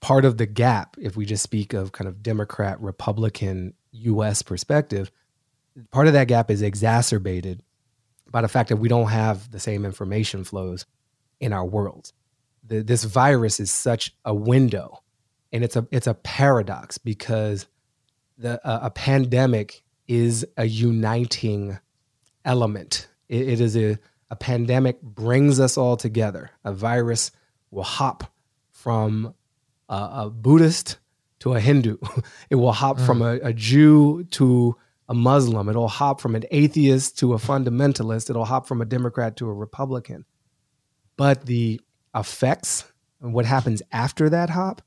part 0.00 0.24
of 0.24 0.38
the 0.38 0.46
gap, 0.46 0.96
if 1.00 1.16
we 1.16 1.26
just 1.26 1.42
speak 1.42 1.72
of 1.74 1.92
kind 1.92 2.08
of 2.08 2.22
Democrat, 2.22 2.80
Republican, 2.80 3.74
US 3.92 4.42
perspective, 4.42 5.10
part 5.90 6.06
of 6.06 6.12
that 6.14 6.28
gap 6.28 6.50
is 6.50 6.62
exacerbated 6.62 7.62
by 8.30 8.42
the 8.42 8.48
fact 8.48 8.68
that 8.68 8.76
we 8.76 8.88
don't 8.88 9.08
have 9.08 9.50
the 9.50 9.60
same 9.60 9.84
information 9.84 10.44
flows 10.44 10.86
in 11.40 11.52
our 11.52 11.64
world. 11.64 12.12
The, 12.66 12.82
this 12.82 13.04
virus 13.04 13.60
is 13.60 13.70
such 13.70 14.14
a 14.24 14.34
window, 14.34 15.02
and 15.52 15.64
it's 15.64 15.76
a 15.76 15.86
it's 15.90 16.06
a 16.06 16.14
paradox 16.14 16.98
because 16.98 17.66
the 18.38 18.64
uh, 18.66 18.80
a 18.82 18.90
pandemic 18.90 19.82
is 20.06 20.46
a 20.56 20.66
uniting 20.66 21.78
element. 22.44 23.08
it, 23.28 23.48
it 23.48 23.60
is 23.60 23.76
a 23.76 23.98
a 24.32 24.36
pandemic 24.36 25.02
brings 25.02 25.58
us 25.58 25.76
all 25.76 25.96
together. 25.96 26.52
A 26.64 26.72
virus 26.72 27.32
will 27.72 27.82
hop 27.82 28.32
from 28.70 29.34
a, 29.88 30.10
a 30.12 30.30
Buddhist 30.30 30.98
to 31.40 31.54
a 31.54 31.60
Hindu. 31.60 31.96
it 32.50 32.54
will 32.54 32.70
hop 32.70 32.98
mm. 32.98 33.06
from 33.06 33.22
a, 33.22 33.40
a 33.42 33.52
Jew 33.52 34.22
to 34.30 34.76
a 35.08 35.14
Muslim. 35.14 35.68
It'll 35.68 35.88
hop 35.88 36.20
from 36.20 36.36
an 36.36 36.44
atheist 36.52 37.18
to 37.18 37.34
a 37.34 37.38
fundamentalist. 37.38 38.30
It'll 38.30 38.44
hop 38.44 38.68
from 38.68 38.80
a 38.80 38.84
Democrat 38.84 39.36
to 39.38 39.48
a 39.48 39.52
Republican 39.52 40.24
but 41.20 41.44
the 41.44 41.78
effects 42.14 42.90
and 43.20 43.34
what 43.34 43.44
happens 43.44 43.82
after 43.92 44.30
that 44.30 44.48
hop 44.48 44.80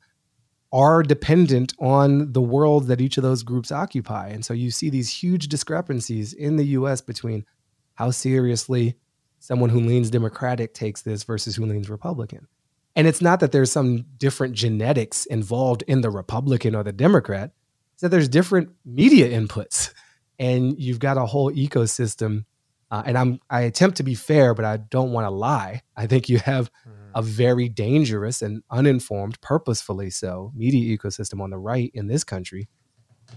are 0.74 1.04
dependent 1.04 1.72
on 1.80 2.34
the 2.34 2.42
world 2.42 2.88
that 2.88 3.00
each 3.00 3.18
of 3.18 3.24
those 3.24 3.44
groups 3.44 3.72
occupy. 3.72 4.30
And 4.30 4.44
so 4.44 4.56
you 4.56 4.72
see 4.72 4.90
these 4.90 5.10
huge 5.10 5.48
discrepancies 5.48 6.34
in 6.34 6.58
the 6.58 6.66
US 6.66 7.00
between 7.00 7.46
how 7.94 8.10
seriously 8.10 8.98
someone 9.40 9.70
who 9.70 9.80
leans 9.80 10.10
Democratic 10.10 10.74
takes 10.74 11.04
this 11.04 11.24
versus 11.24 11.56
who 11.56 11.66
leans 11.66 11.92
Republican. 11.92 12.48
And 12.96 13.08
it's 13.08 13.22
not 13.22 13.40
that 13.42 13.52
there's 13.52 13.72
some 13.72 14.06
different 14.18 14.56
genetics 14.56 15.28
involved 15.28 15.84
in 15.88 16.02
the 16.02 16.10
Republican 16.10 16.74
or 16.74 16.84
the 16.84 16.92
Democrat, 16.92 17.52
it's 17.94 18.02
that 18.02 18.10
there's 18.10 18.30
different 18.30 18.72
media 18.84 19.30
inputs. 19.30 19.94
And 20.40 20.80
you've 20.80 21.00
got 21.00 21.18
a 21.18 21.28
whole 21.28 21.52
ecosystem 21.52 22.46
uh, 22.94 23.02
and 23.08 23.18
I'm 23.18 23.40
I 23.50 23.62
attempt 23.62 23.98
to 23.98 24.04
be 24.04 24.14
fair, 24.14 24.54
but 24.54 24.66
I 24.66 24.78
don't 24.78 25.14
want 25.14 25.26
to 25.26 25.32
lie. 25.32 25.82
I 25.98 26.06
think 26.06 26.30
you 26.30 26.38
have 26.38 26.72
mm-hmm. 26.88 27.03
A 27.16 27.22
very 27.22 27.70
dangerous 27.70 28.42
and 28.42 28.64
uninformed, 28.70 29.40
purposefully 29.42 30.10
so, 30.10 30.52
media 30.56 30.98
ecosystem 30.98 31.42
on 31.42 31.50
the 31.50 31.58
right 31.58 31.92
in 31.94 32.08
this 32.08 32.24
country 32.24 32.68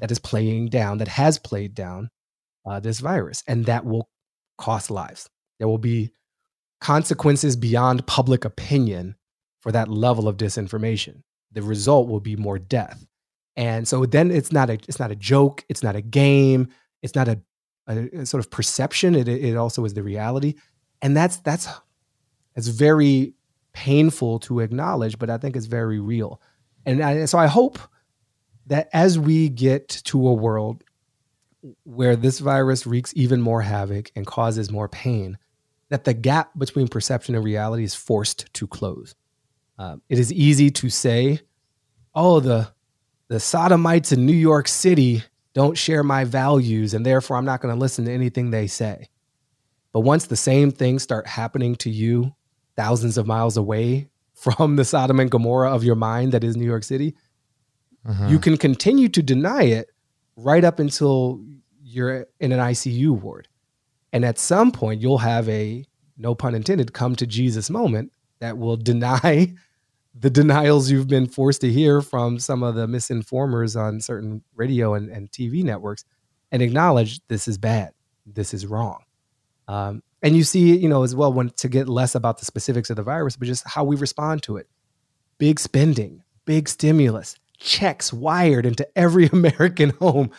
that 0.01 0.11
is 0.11 0.19
playing 0.19 0.69
down, 0.69 0.99
that 0.99 1.09
has 1.09 1.39
played 1.39 1.75
down 1.75 2.11
uh, 2.67 2.81
this 2.81 3.01
virus, 3.01 3.43
and 3.47 3.67
that 3.67 3.85
will 3.85 4.09
cost 4.59 4.91
lives. 4.91 5.29
There 5.59 5.69
will 5.69 5.79
be 5.79 6.13
consequences 6.81 7.57
beyond 7.57 8.07
public 8.07 8.45
opinion 8.45 9.17
for 9.61 9.73
that 9.73 9.89
level 9.89 10.29
of 10.29 10.37
disinformation. 10.37 11.23
The 11.53 11.63
result 11.63 12.09
will 12.09 12.21
be 12.21 12.37
more 12.37 12.59
death. 12.59 13.07
And 13.57 13.89
so 13.89 14.05
then 14.05 14.31
it's 14.31 14.53
not 14.53 14.69
a 14.69 14.75
it's 14.75 14.99
not 14.99 15.11
a 15.11 15.17
joke, 15.17 15.65
it's 15.69 15.83
not 15.83 15.97
a 15.97 16.03
game, 16.03 16.69
it's 17.03 17.15
not 17.15 17.29
a 17.29 17.41
a, 17.87 18.27
sort 18.27 18.45
of 18.45 18.51
perception. 18.51 19.15
It, 19.15 19.29
it 19.29 19.57
also 19.57 19.85
is 19.85 19.95
the 19.95 20.03
reality, 20.03 20.55
and 21.01 21.17
that's 21.17 21.39
that's 21.39 21.69
it's 22.55 22.69
very 22.69 23.35
painful 23.77 24.39
to 24.39 24.61
acknowledge, 24.61 25.19
but 25.19 25.29
I 25.29 25.37
think 25.37 25.55
it's 25.55 25.67
very 25.67 26.01
real. 26.01 26.41
And 26.87 27.03
I, 27.03 27.27
so 27.27 27.39
I 27.39 27.47
hope 27.47 27.79
that 28.69 28.89
as 28.95 29.19
we 29.19 29.51
get 29.51 29.89
to 30.07 30.27
a 30.27 30.33
world 30.33 30.83
where 31.85 32.17
this 32.17 32.39
virus 32.39 32.87
wreaks 32.87 33.13
even 33.15 33.43
more 33.43 33.61
havoc 33.61 34.11
and 34.17 34.27
causes 34.27 34.71
more 34.71 34.89
pain, 34.89 35.37
that 35.91 36.05
the 36.05 36.15
gap 36.15 36.59
between 36.59 36.89
perception 36.89 37.35
and 37.35 37.45
reality 37.45 37.85
is 37.85 37.95
forced 37.95 38.53
to 38.55 38.67
close. 38.67 39.15
Um, 39.79 40.01
it 40.09 40.19
is 40.19 40.33
easy 40.33 40.71
to 40.71 40.89
say, 40.89 41.41
"Oh, 42.15 42.41
the 42.41 42.69
the 43.29 43.41
sodomites 43.41 44.11
in 44.11 44.25
New 44.25 44.33
York 44.33 44.69
City 44.69 45.23
don't 45.53 45.77
share 45.77 46.03
my 46.03 46.25
values, 46.25 46.95
and 46.95 47.05
therefore 47.05 47.37
I'm 47.37 47.45
not 47.45 47.61
going 47.61 47.75
to 47.75 47.81
listen 47.81 48.07
to 48.07 48.13
anything 48.13 48.51
they 48.51 48.69
say. 48.69 49.11
But 49.93 50.01
once 50.01 50.27
the 50.27 50.37
same 50.37 50.71
things 50.71 51.03
start 51.03 51.27
happening 51.27 51.77
to 51.77 51.91
you 51.91 52.35
thousands 52.77 53.17
of 53.19 53.27
miles 53.27 53.57
away 53.57 54.09
from 54.35 54.77
the 54.77 54.85
Sodom 54.85 55.19
and 55.21 55.31
Gomorrah 55.31 55.75
of 55.75 55.83
your 55.85 55.95
mind 55.97 56.33
that 56.33 56.45
is 56.45 56.57
New 56.57 56.67
York 56.67 56.85
City, 56.85 57.15
Mhm. 58.07 58.31
you 58.31 58.39
can 58.39 58.57
continue 58.57 59.09
to 59.09 59.23
deny 59.23 59.63
it 59.63 59.91
right 60.37 60.63
up 60.63 60.79
until 60.79 61.41
you're 61.83 62.27
in 62.41 62.53
an 62.53 62.61
ICU 62.61 63.13
ward. 63.21 63.49
And 64.13 64.25
at 64.25 64.39
some 64.39 64.71
point, 64.71 65.01
you'll 65.01 65.19
have 65.19 65.49
a, 65.49 65.85
no 66.17 66.35
pun 66.35 66.55
intended, 66.55 66.93
come 66.93 67.17
to 67.17 67.27
Jesus 67.27 67.69
moment 67.71 68.13
that 68.41 68.59
will 68.59 68.77
deny 68.93 69.53
the 70.19 70.31
denials 70.31 70.91
you've 70.91 71.09
been 71.09 71.27
forced 71.27 71.61
to 71.63 71.73
hear 71.73 72.01
from 72.01 72.39
some 72.39 72.63
of 72.63 72.75
the 72.75 72.87
misinformers 72.87 73.79
on 73.79 74.01
certain 74.01 74.43
radio 74.55 74.95
and, 74.95 75.11
and 75.11 75.31
TV 75.31 75.63
networks 75.65 76.05
and 76.53 76.63
acknowledge 76.63 77.21
this 77.29 77.49
is 77.49 77.59
bad. 77.59 77.93
This 78.25 78.55
is 78.55 78.67
wrong. 78.67 79.03
Um, 79.69 80.03
and 80.27 80.37
you 80.37 80.43
see, 80.43 80.77
you 80.77 80.89
know, 80.89 81.05
as 81.05 81.15
well, 81.15 81.33
when 81.33 81.51
to 81.51 81.69
get 81.69 81.89
less 81.89 82.17
about 82.17 82.39
the 82.39 82.45
specifics 82.45 82.91
of 82.91 82.97
the 82.97 83.05
virus, 83.05 83.37
but 83.37 83.47
just 83.47 83.63
how 83.65 83.85
we 83.85 83.95
respond 83.95 84.43
to 84.43 84.57
it. 84.57 84.69
Big 85.39 85.61
spending, 85.61 86.25
big 86.47 86.69
stimulus, 86.69 87.37
checks 87.59 88.13
wired 88.13 88.67
into 88.67 88.89
every 88.99 89.27
American 89.33 89.91
home. 89.91 90.33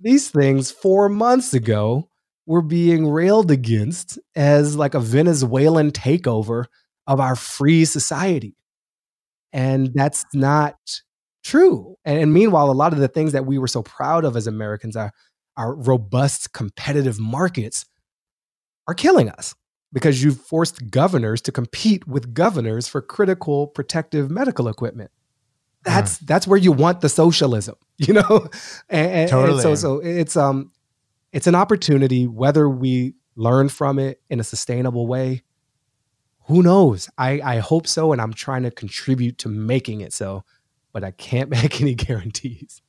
These 0.00 0.30
things 0.30 0.72
four 0.72 1.08
months 1.08 1.54
ago 1.54 2.08
were 2.46 2.62
being 2.62 3.06
railed 3.06 3.52
against 3.52 4.18
as 4.34 4.74
like 4.74 4.94
a 4.94 5.00
Venezuelan 5.00 5.92
takeover 5.92 6.64
of 7.06 7.20
our 7.20 7.36
free 7.36 7.84
society. 7.84 8.56
And 9.52 9.92
that's 9.94 10.24
not 10.34 10.74
true. 11.44 11.94
And, 12.04 12.18
and 12.18 12.32
meanwhile, 12.32 12.70
a 12.70 12.72
lot 12.72 12.92
of 12.92 12.98
the 12.98 13.06
things 13.06 13.30
that 13.34 13.46
we 13.46 13.56
were 13.58 13.68
so 13.68 13.84
proud 13.84 14.24
of 14.24 14.36
as 14.36 14.48
Americans, 14.48 14.96
our, 14.96 15.12
our 15.56 15.76
robust 15.76 16.52
competitive 16.52 17.20
markets, 17.20 17.84
are 18.88 18.94
killing 18.94 19.28
us 19.30 19.54
because 19.92 20.22
you've 20.22 20.40
forced 20.40 20.90
governors 20.90 21.40
to 21.42 21.52
compete 21.52 22.08
with 22.08 22.34
governors 22.34 22.88
for 22.88 23.00
critical 23.00 23.68
protective 23.68 24.30
medical 24.30 24.66
equipment. 24.68 25.10
That's 25.84 26.18
that's 26.18 26.46
where 26.46 26.58
you 26.58 26.72
want 26.72 27.00
the 27.02 27.08
socialism, 27.08 27.76
you 27.98 28.14
know. 28.14 28.48
And, 28.88 29.10
and- 29.12 29.30
and 29.52 29.60
so 29.62 29.74
so 29.76 29.98
it's 30.00 30.36
um 30.36 30.72
it's 31.32 31.46
an 31.46 31.54
opportunity 31.54 32.26
whether 32.26 32.68
we 32.68 33.14
learn 33.36 33.68
from 33.68 33.98
it 34.00 34.20
in 34.28 34.40
a 34.40 34.44
sustainable 34.44 35.06
way. 35.06 35.42
Who 36.46 36.62
knows? 36.62 37.08
I 37.18 37.40
I 37.44 37.58
hope 37.58 37.86
so, 37.86 38.12
and 38.12 38.20
I'm 38.20 38.32
trying 38.32 38.62
to 38.64 38.70
contribute 38.70 39.38
to 39.38 39.48
making 39.48 40.00
it 40.00 40.12
so, 40.12 40.44
but 40.92 41.04
I 41.04 41.10
can't 41.12 41.50
make 41.56 41.80
any 41.80 41.94
guarantees. 41.94 42.82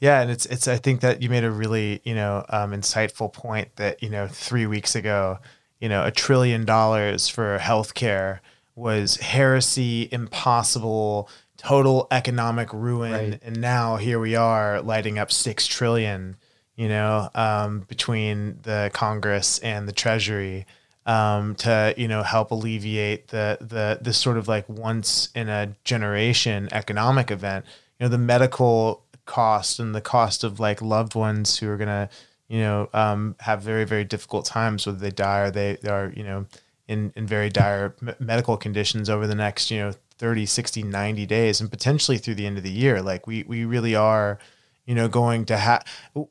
Yeah, 0.00 0.20
and 0.20 0.30
it's 0.30 0.46
it's. 0.46 0.68
I 0.68 0.76
think 0.76 1.00
that 1.00 1.22
you 1.22 1.28
made 1.30 1.44
a 1.44 1.50
really 1.50 2.00
you 2.04 2.14
know 2.14 2.44
um, 2.48 2.72
insightful 2.72 3.32
point 3.32 3.74
that 3.76 4.02
you 4.02 4.10
know 4.10 4.26
three 4.28 4.66
weeks 4.66 4.94
ago, 4.94 5.38
you 5.80 5.88
know, 5.88 6.04
a 6.04 6.10
trillion 6.10 6.64
dollars 6.64 7.28
for 7.28 7.58
healthcare 7.58 8.40
was 8.76 9.16
heresy, 9.16 10.08
impossible, 10.12 11.28
total 11.56 12.06
economic 12.10 12.72
ruin, 12.72 13.12
Right. 13.12 13.40
and 13.42 13.60
now 13.60 13.96
here 13.96 14.18
we 14.18 14.34
are 14.36 14.80
lighting 14.82 15.18
up 15.18 15.30
six 15.32 15.66
trillion. 15.66 16.36
You 16.76 16.88
know, 16.88 17.30
um, 17.36 17.80
between 17.86 18.58
the 18.62 18.90
Congress 18.92 19.58
and 19.60 19.86
the 19.88 19.92
Treasury. 19.92 20.66
Um, 21.06 21.54
to 21.56 21.92
you 21.98 22.08
know 22.08 22.22
help 22.22 22.50
alleviate 22.50 23.28
the 23.28 23.58
the 23.60 23.98
this 24.00 24.16
sort 24.16 24.38
of 24.38 24.48
like 24.48 24.66
once 24.70 25.28
in 25.34 25.50
a 25.50 25.76
generation 25.84 26.66
economic 26.72 27.30
event 27.30 27.66
you 28.00 28.06
know 28.06 28.08
the 28.08 28.16
medical 28.16 29.03
cost 29.26 29.78
and 29.78 29.94
the 29.94 30.00
cost 30.00 30.44
of 30.44 30.60
like 30.60 30.82
loved 30.82 31.14
ones 31.14 31.58
who 31.58 31.68
are 31.68 31.76
gonna 31.76 32.08
you 32.48 32.60
know 32.60 32.88
um, 32.92 33.36
have 33.40 33.62
very 33.62 33.84
very 33.84 34.04
difficult 34.04 34.44
times 34.44 34.86
whether 34.86 34.98
they 34.98 35.10
die 35.10 35.40
or 35.40 35.50
they 35.50 35.78
are 35.88 36.12
you 36.14 36.22
know 36.22 36.46
in 36.88 37.12
in 37.16 37.26
very 37.26 37.48
dire 37.48 37.94
medical 38.18 38.56
conditions 38.56 39.08
over 39.08 39.26
the 39.26 39.34
next 39.34 39.70
you 39.70 39.78
know 39.78 39.92
30 40.18 40.46
60 40.46 40.82
90 40.82 41.26
days 41.26 41.60
and 41.60 41.70
potentially 41.70 42.18
through 42.18 42.34
the 42.34 42.46
end 42.46 42.56
of 42.56 42.62
the 42.62 42.70
year. 42.70 43.02
Like 43.02 43.26
we 43.26 43.42
we 43.44 43.64
really 43.64 43.94
are 43.94 44.38
you 44.86 44.94
know 44.94 45.08
going 45.08 45.46
to 45.46 45.56
have 45.56 45.82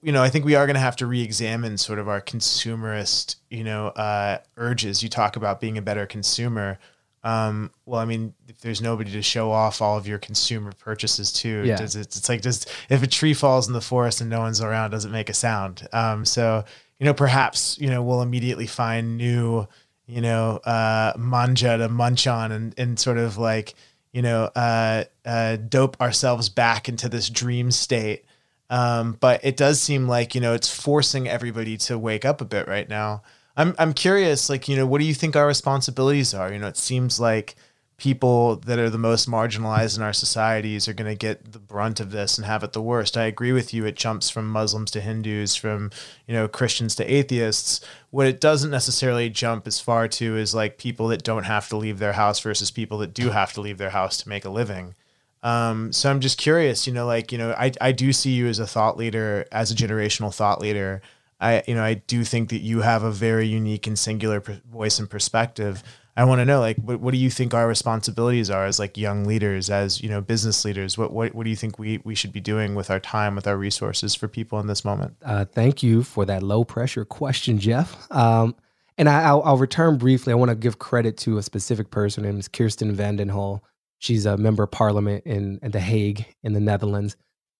you 0.01 0.11
know 0.11 0.21
i 0.21 0.29
think 0.29 0.45
we 0.45 0.53
are 0.53 0.67
going 0.67 0.75
to 0.75 0.79
have 0.79 0.95
to 0.95 1.07
re-examine 1.07 1.75
sort 1.75 1.97
of 1.97 2.07
our 2.07 2.21
consumerist 2.21 3.37
you 3.49 3.63
know 3.63 3.87
uh 3.87 4.37
urges. 4.57 5.01
You 5.03 5.09
talk 5.09 5.35
about 5.35 5.59
being 5.59 5.77
a 5.77 5.81
better 5.81 6.05
consumer 6.05 6.77
um 7.23 7.71
well 7.85 7.99
i 8.01 8.05
mean 8.05 8.33
if 8.49 8.59
there's 8.61 8.81
nobody 8.81 9.11
to 9.11 9.21
show 9.21 9.51
off 9.51 9.81
all 9.81 9.97
of 9.97 10.07
your 10.07 10.17
consumer 10.19 10.71
purchases 10.79 11.31
to 11.31 11.63
Yeah. 11.65 11.77
does 11.77 11.95
it, 11.95 12.07
it's 12.15 12.27
like 12.27 12.41
just 12.41 12.69
if 12.89 13.01
a 13.03 13.07
tree 13.07 13.33
falls 13.33 13.67
in 13.67 13.73
the 13.73 13.81
forest 13.81 14.19
and 14.21 14.29
no 14.29 14.39
one's 14.41 14.61
around 14.61 14.91
does 14.91 15.05
it 15.05 15.09
make 15.11 15.29
a 15.29 15.33
sound 15.33 15.87
um 15.93 16.25
so 16.25 16.63
you 16.99 17.05
know 17.05 17.13
perhaps 17.13 17.77
you 17.79 17.89
know 17.89 18.03
we'll 18.03 18.21
immediately 18.21 18.67
find 18.67 19.17
new 19.17 19.67
you 20.05 20.19
know 20.21 20.57
uh 20.65 21.13
manja 21.17 21.77
to 21.77 21.87
munch 21.89 22.27
on 22.27 22.51
and 22.51 22.73
and 22.77 22.99
sort 22.99 23.17
of 23.17 23.37
like 23.37 23.73
you 24.11 24.21
know 24.21 24.49
uh 24.55 25.03
uh 25.25 25.55
dope 25.55 25.99
ourselves 26.01 26.49
back 26.49 26.89
into 26.89 27.07
this 27.07 27.29
dream 27.29 27.71
state 27.71 28.25
um, 28.69 29.17
but 29.19 29.39
it 29.43 29.55
does 29.55 29.79
seem 29.79 30.07
like 30.07 30.33
you 30.33 30.41
know 30.41 30.53
it's 30.53 30.73
forcing 30.73 31.27
everybody 31.27 31.77
to 31.77 31.99
wake 31.99 32.25
up 32.25 32.41
a 32.41 32.45
bit 32.45 32.67
right 32.67 32.89
now. 32.89 33.21
I'm 33.55 33.75
I'm 33.77 33.93
curious, 33.93 34.49
like 34.49 34.67
you 34.67 34.75
know, 34.75 34.85
what 34.85 34.99
do 34.99 35.05
you 35.05 35.13
think 35.13 35.35
our 35.35 35.47
responsibilities 35.47 36.33
are? 36.33 36.51
You 36.51 36.59
know, 36.59 36.67
it 36.67 36.77
seems 36.77 37.19
like 37.19 37.55
people 37.97 38.55
that 38.57 38.79
are 38.79 38.89
the 38.89 38.97
most 38.97 39.29
marginalized 39.29 39.95
in 39.95 40.03
our 40.03 40.11
societies 40.13 40.87
are 40.87 40.93
going 40.93 41.09
to 41.09 41.15
get 41.15 41.51
the 41.51 41.59
brunt 41.59 41.99
of 41.99 42.11
this 42.11 42.37
and 42.37 42.45
have 42.45 42.63
it 42.63 42.73
the 42.73 42.81
worst. 42.81 43.15
I 43.15 43.25
agree 43.25 43.51
with 43.51 43.73
you. 43.73 43.85
It 43.85 43.95
jumps 43.95 44.29
from 44.29 44.49
Muslims 44.49 44.89
to 44.91 45.01
Hindus, 45.01 45.55
from 45.55 45.91
you 46.27 46.33
know 46.33 46.47
Christians 46.47 46.95
to 46.95 47.05
atheists. 47.05 47.81
What 48.09 48.27
it 48.27 48.41
doesn't 48.41 48.71
necessarily 48.71 49.29
jump 49.29 49.67
as 49.67 49.79
far 49.79 50.07
to 50.07 50.37
is 50.37 50.55
like 50.55 50.77
people 50.77 51.07
that 51.09 51.23
don't 51.23 51.45
have 51.45 51.69
to 51.69 51.77
leave 51.77 51.99
their 51.99 52.13
house 52.13 52.39
versus 52.39 52.71
people 52.71 52.97
that 52.99 53.13
do 53.13 53.29
have 53.29 53.53
to 53.53 53.61
leave 53.61 53.77
their 53.77 53.91
house 53.91 54.17
to 54.17 54.29
make 54.29 54.45
a 54.45 54.49
living. 54.49 54.95
Um, 55.43 55.91
so 55.91 56.09
I'm 56.09 56.21
just 56.21 56.37
curious, 56.37 56.87
you 56.87 56.93
know, 56.93 57.05
like, 57.05 57.33
you 57.33 57.37
know, 57.37 57.51
I, 57.51 57.73
I 57.81 57.91
do 57.91 58.13
see 58.13 58.31
you 58.31 58.47
as 58.47 58.59
a 58.59 58.67
thought 58.67 58.97
leader, 58.97 59.45
as 59.51 59.71
a 59.71 59.75
generational 59.75 60.33
thought 60.33 60.61
leader. 60.61 61.01
I, 61.43 61.63
you 61.67 61.75
know, 61.75 61.83
I 61.83 61.95
do 61.95 62.23
think 62.23 62.49
that 62.49 62.61
you 62.61 62.81
have 62.81 63.03
a 63.03 63.11
very 63.11 63.45
unique 63.47 63.85
and 63.85 63.99
singular 63.99 64.41
voice 64.71 64.97
and 64.97 65.09
perspective. 65.09 65.83
I 66.15 66.25
want 66.25 66.39
to 66.39 66.45
know, 66.45 66.59
like, 66.59 66.77
what, 66.77 66.99
what 66.99 67.11
do 67.11 67.17
you 67.17 67.29
think 67.29 67.53
our 67.53 67.67
responsibilities 67.67 68.49
are 68.49 68.65
as 68.65 68.79
like 68.79 68.97
young 68.97 69.25
leaders, 69.25 69.69
as, 69.69 70.01
you 70.01 70.09
know, 70.09 70.21
business 70.21 70.63
leaders? 70.63 70.97
What, 70.97 71.11
what, 71.11 71.33
what 71.35 71.43
do 71.43 71.49
you 71.49 71.55
think 71.55 71.79
we, 71.79 71.99
we 72.03 72.15
should 72.15 72.31
be 72.31 72.39
doing 72.39 72.75
with 72.75 72.89
our 72.89 72.99
time, 72.99 73.35
with 73.35 73.47
our 73.47 73.57
resources 73.57 74.15
for 74.15 74.27
people 74.27 74.59
in 74.59 74.67
this 74.67 74.85
moment? 74.85 75.15
Uh, 75.25 75.45
thank 75.45 75.83
you 75.83 76.03
for 76.03 76.25
that 76.25 76.43
low 76.43 76.63
pressure 76.63 77.03
question, 77.03 77.59
Jeff. 77.59 78.09
Um, 78.11 78.55
and 78.97 79.09
I, 79.09 79.23
I'll, 79.23 79.41
I'll 79.43 79.57
return 79.57 79.97
briefly. 79.97 80.31
I 80.33 80.35
want 80.35 80.49
to 80.49 80.55
give 80.55 80.77
credit 80.77 81.17
to 81.17 81.39
a 81.39 81.43
specific 81.43 81.89
person. 81.89 82.23
Her 82.23 82.31
name 82.31 82.41
Kirsten 82.53 82.93
van 82.93 83.15
den 83.15 83.29
Hul. 83.29 83.63
She's 83.97 84.25
a 84.25 84.37
member 84.37 84.63
of 84.63 84.71
parliament 84.71 85.23
in, 85.25 85.59
in 85.63 85.71
The 85.71 85.79
Hague 85.79 86.25
in 86.43 86.53
the 86.53 86.59
Netherlands. 86.59 87.15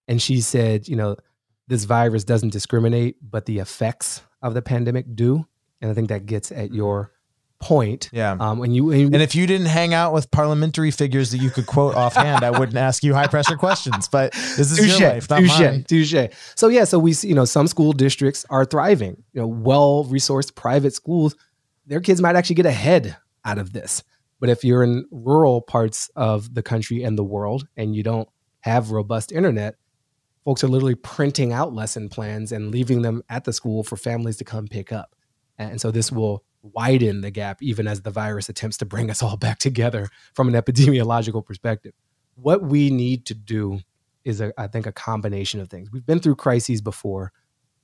And 0.07 0.21
she 0.21 0.41
said, 0.41 0.87
you 0.87 0.95
know, 0.95 1.15
this 1.67 1.85
virus 1.85 2.23
doesn't 2.23 2.49
discriminate, 2.49 3.17
but 3.21 3.45
the 3.45 3.59
effects 3.59 4.21
of 4.41 4.53
the 4.53 4.61
pandemic 4.61 5.15
do. 5.15 5.47
And 5.81 5.91
I 5.91 5.93
think 5.93 6.09
that 6.09 6.25
gets 6.25 6.51
at 6.51 6.73
your 6.73 7.11
point. 7.63 8.09
Yeah. 8.11 8.35
Um, 8.39 8.59
when 8.59 8.71
you, 8.71 8.85
when 8.85 9.13
And 9.13 9.21
if 9.21 9.35
you 9.35 9.47
didn't 9.47 9.67
hang 9.67 9.93
out 9.93 10.13
with 10.13 10.29
parliamentary 10.31 10.91
figures 10.91 11.31
that 11.31 11.37
you 11.37 11.49
could 11.49 11.65
quote 11.65 11.95
offhand, 11.95 12.43
I 12.43 12.51
wouldn't 12.51 12.77
ask 12.77 13.03
you 13.03 13.13
high 13.13 13.27
pressure 13.27 13.55
questions. 13.55 14.07
But 14.07 14.33
this 14.33 14.71
is 14.71 14.77
touche, 14.77 14.99
your 14.99 15.09
life, 15.09 15.29
not 15.29 15.39
touche, 15.39 15.59
mine. 15.59 15.83
touche. 15.85 16.15
So 16.55 16.67
yeah, 16.67 16.83
so 16.83 16.99
we 16.99 17.13
see, 17.13 17.29
you 17.29 17.35
know, 17.35 17.45
some 17.45 17.67
school 17.67 17.93
districts 17.93 18.45
are 18.49 18.65
thriving. 18.65 19.23
You 19.33 19.41
know, 19.41 19.47
well 19.47 20.05
resourced 20.05 20.55
private 20.55 20.93
schools, 20.93 21.35
their 21.85 22.01
kids 22.01 22.21
might 22.21 22.35
actually 22.35 22.55
get 22.55 22.65
ahead 22.65 23.15
out 23.45 23.57
of 23.57 23.73
this. 23.73 24.03
But 24.39 24.49
if 24.49 24.63
you're 24.65 24.83
in 24.83 25.05
rural 25.09 25.61
parts 25.61 26.09
of 26.15 26.53
the 26.53 26.61
country 26.61 27.03
and 27.03 27.17
the 27.17 27.23
world 27.23 27.65
and 27.77 27.95
you 27.95 28.03
don't 28.03 28.27
have 28.61 28.91
robust 28.91 29.31
internet, 29.31 29.75
folks 30.45 30.63
are 30.63 30.67
literally 30.67 30.95
printing 30.95 31.53
out 31.53 31.73
lesson 31.73 32.09
plans 32.09 32.51
and 32.51 32.71
leaving 32.71 33.01
them 33.01 33.23
at 33.29 33.45
the 33.45 33.53
school 33.53 33.83
for 33.83 33.95
families 33.95 34.37
to 34.37 34.43
come 34.43 34.67
pick 34.67 34.91
up. 34.91 35.15
And 35.57 35.79
so 35.79 35.91
this 35.91 36.11
will 36.11 36.43
widen 36.61 37.21
the 37.21 37.31
gap 37.31 37.61
even 37.61 37.87
as 37.87 38.01
the 38.01 38.09
virus 38.11 38.49
attempts 38.49 38.77
to 38.77 38.85
bring 38.85 39.09
us 39.09 39.21
all 39.21 39.37
back 39.37 39.59
together 39.59 40.09
from 40.33 40.47
an 40.47 40.53
epidemiological 40.53 41.45
perspective. 41.45 41.93
What 42.35 42.63
we 42.63 42.89
need 42.89 43.25
to 43.27 43.33
do 43.33 43.79
is, 44.23 44.41
a, 44.41 44.53
I 44.59 44.67
think, 44.67 44.87
a 44.87 44.91
combination 44.91 45.59
of 45.59 45.69
things. 45.69 45.91
We've 45.91 46.05
been 46.05 46.19
through 46.19 46.35
crises 46.35 46.81
before, 46.81 47.31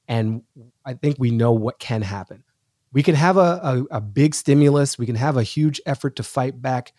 and 0.07 0.41
I 0.85 0.93
think 0.93 1.17
we 1.19 1.31
know 1.31 1.51
what 1.51 1.79
can 1.79 2.01
happen. 2.01 2.43
We 2.91 3.03
can 3.03 3.13
have 3.13 3.37
a, 3.37 3.85
a, 3.91 3.97
a 3.97 4.01
big 4.01 4.33
stimulus, 4.33 4.97
we 4.97 5.05
can 5.05 5.15
have 5.15 5.37
a 5.37 5.43
huge 5.43 5.79
effort 5.85 6.15
to 6.15 6.23
fight 6.23 6.61
back. 6.61 6.93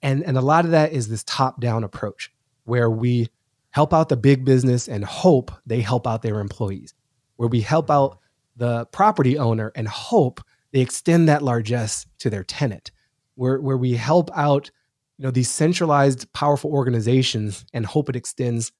And, 0.00 0.22
and 0.22 0.38
a 0.38 0.40
lot 0.40 0.64
of 0.64 0.70
that 0.70 0.92
is 0.92 1.08
this 1.08 1.24
top 1.24 1.60
down 1.60 1.84
approach 1.84 2.32
where 2.64 2.88
we 2.88 3.28
help 3.76 3.92
out 3.92 4.08
the 4.08 4.16
big 4.16 4.42
business 4.42 4.88
and 4.88 5.04
hope 5.04 5.52
they 5.66 5.82
help 5.82 6.06
out 6.06 6.22
their 6.22 6.40
employees, 6.40 6.94
where 7.36 7.46
we 7.46 7.60
help 7.60 7.90
out 7.90 8.18
the 8.56 8.86
property 8.86 9.36
owner 9.36 9.70
and 9.76 9.86
hope 9.86 10.40
they 10.72 10.80
extend 10.80 11.28
that 11.28 11.42
largesse 11.42 12.06
to 12.18 12.30
their 12.30 12.42
tenant, 12.42 12.90
where, 13.34 13.60
where 13.60 13.76
we 13.76 13.92
help 13.92 14.30
out 14.34 14.70
you 15.18 15.24
know 15.24 15.30
these 15.30 15.50
centralized 15.50 16.32
powerful 16.32 16.70
organizations 16.70 17.66
and 17.74 17.84
hope 17.84 18.08
it 18.08 18.16
extends 18.16 18.72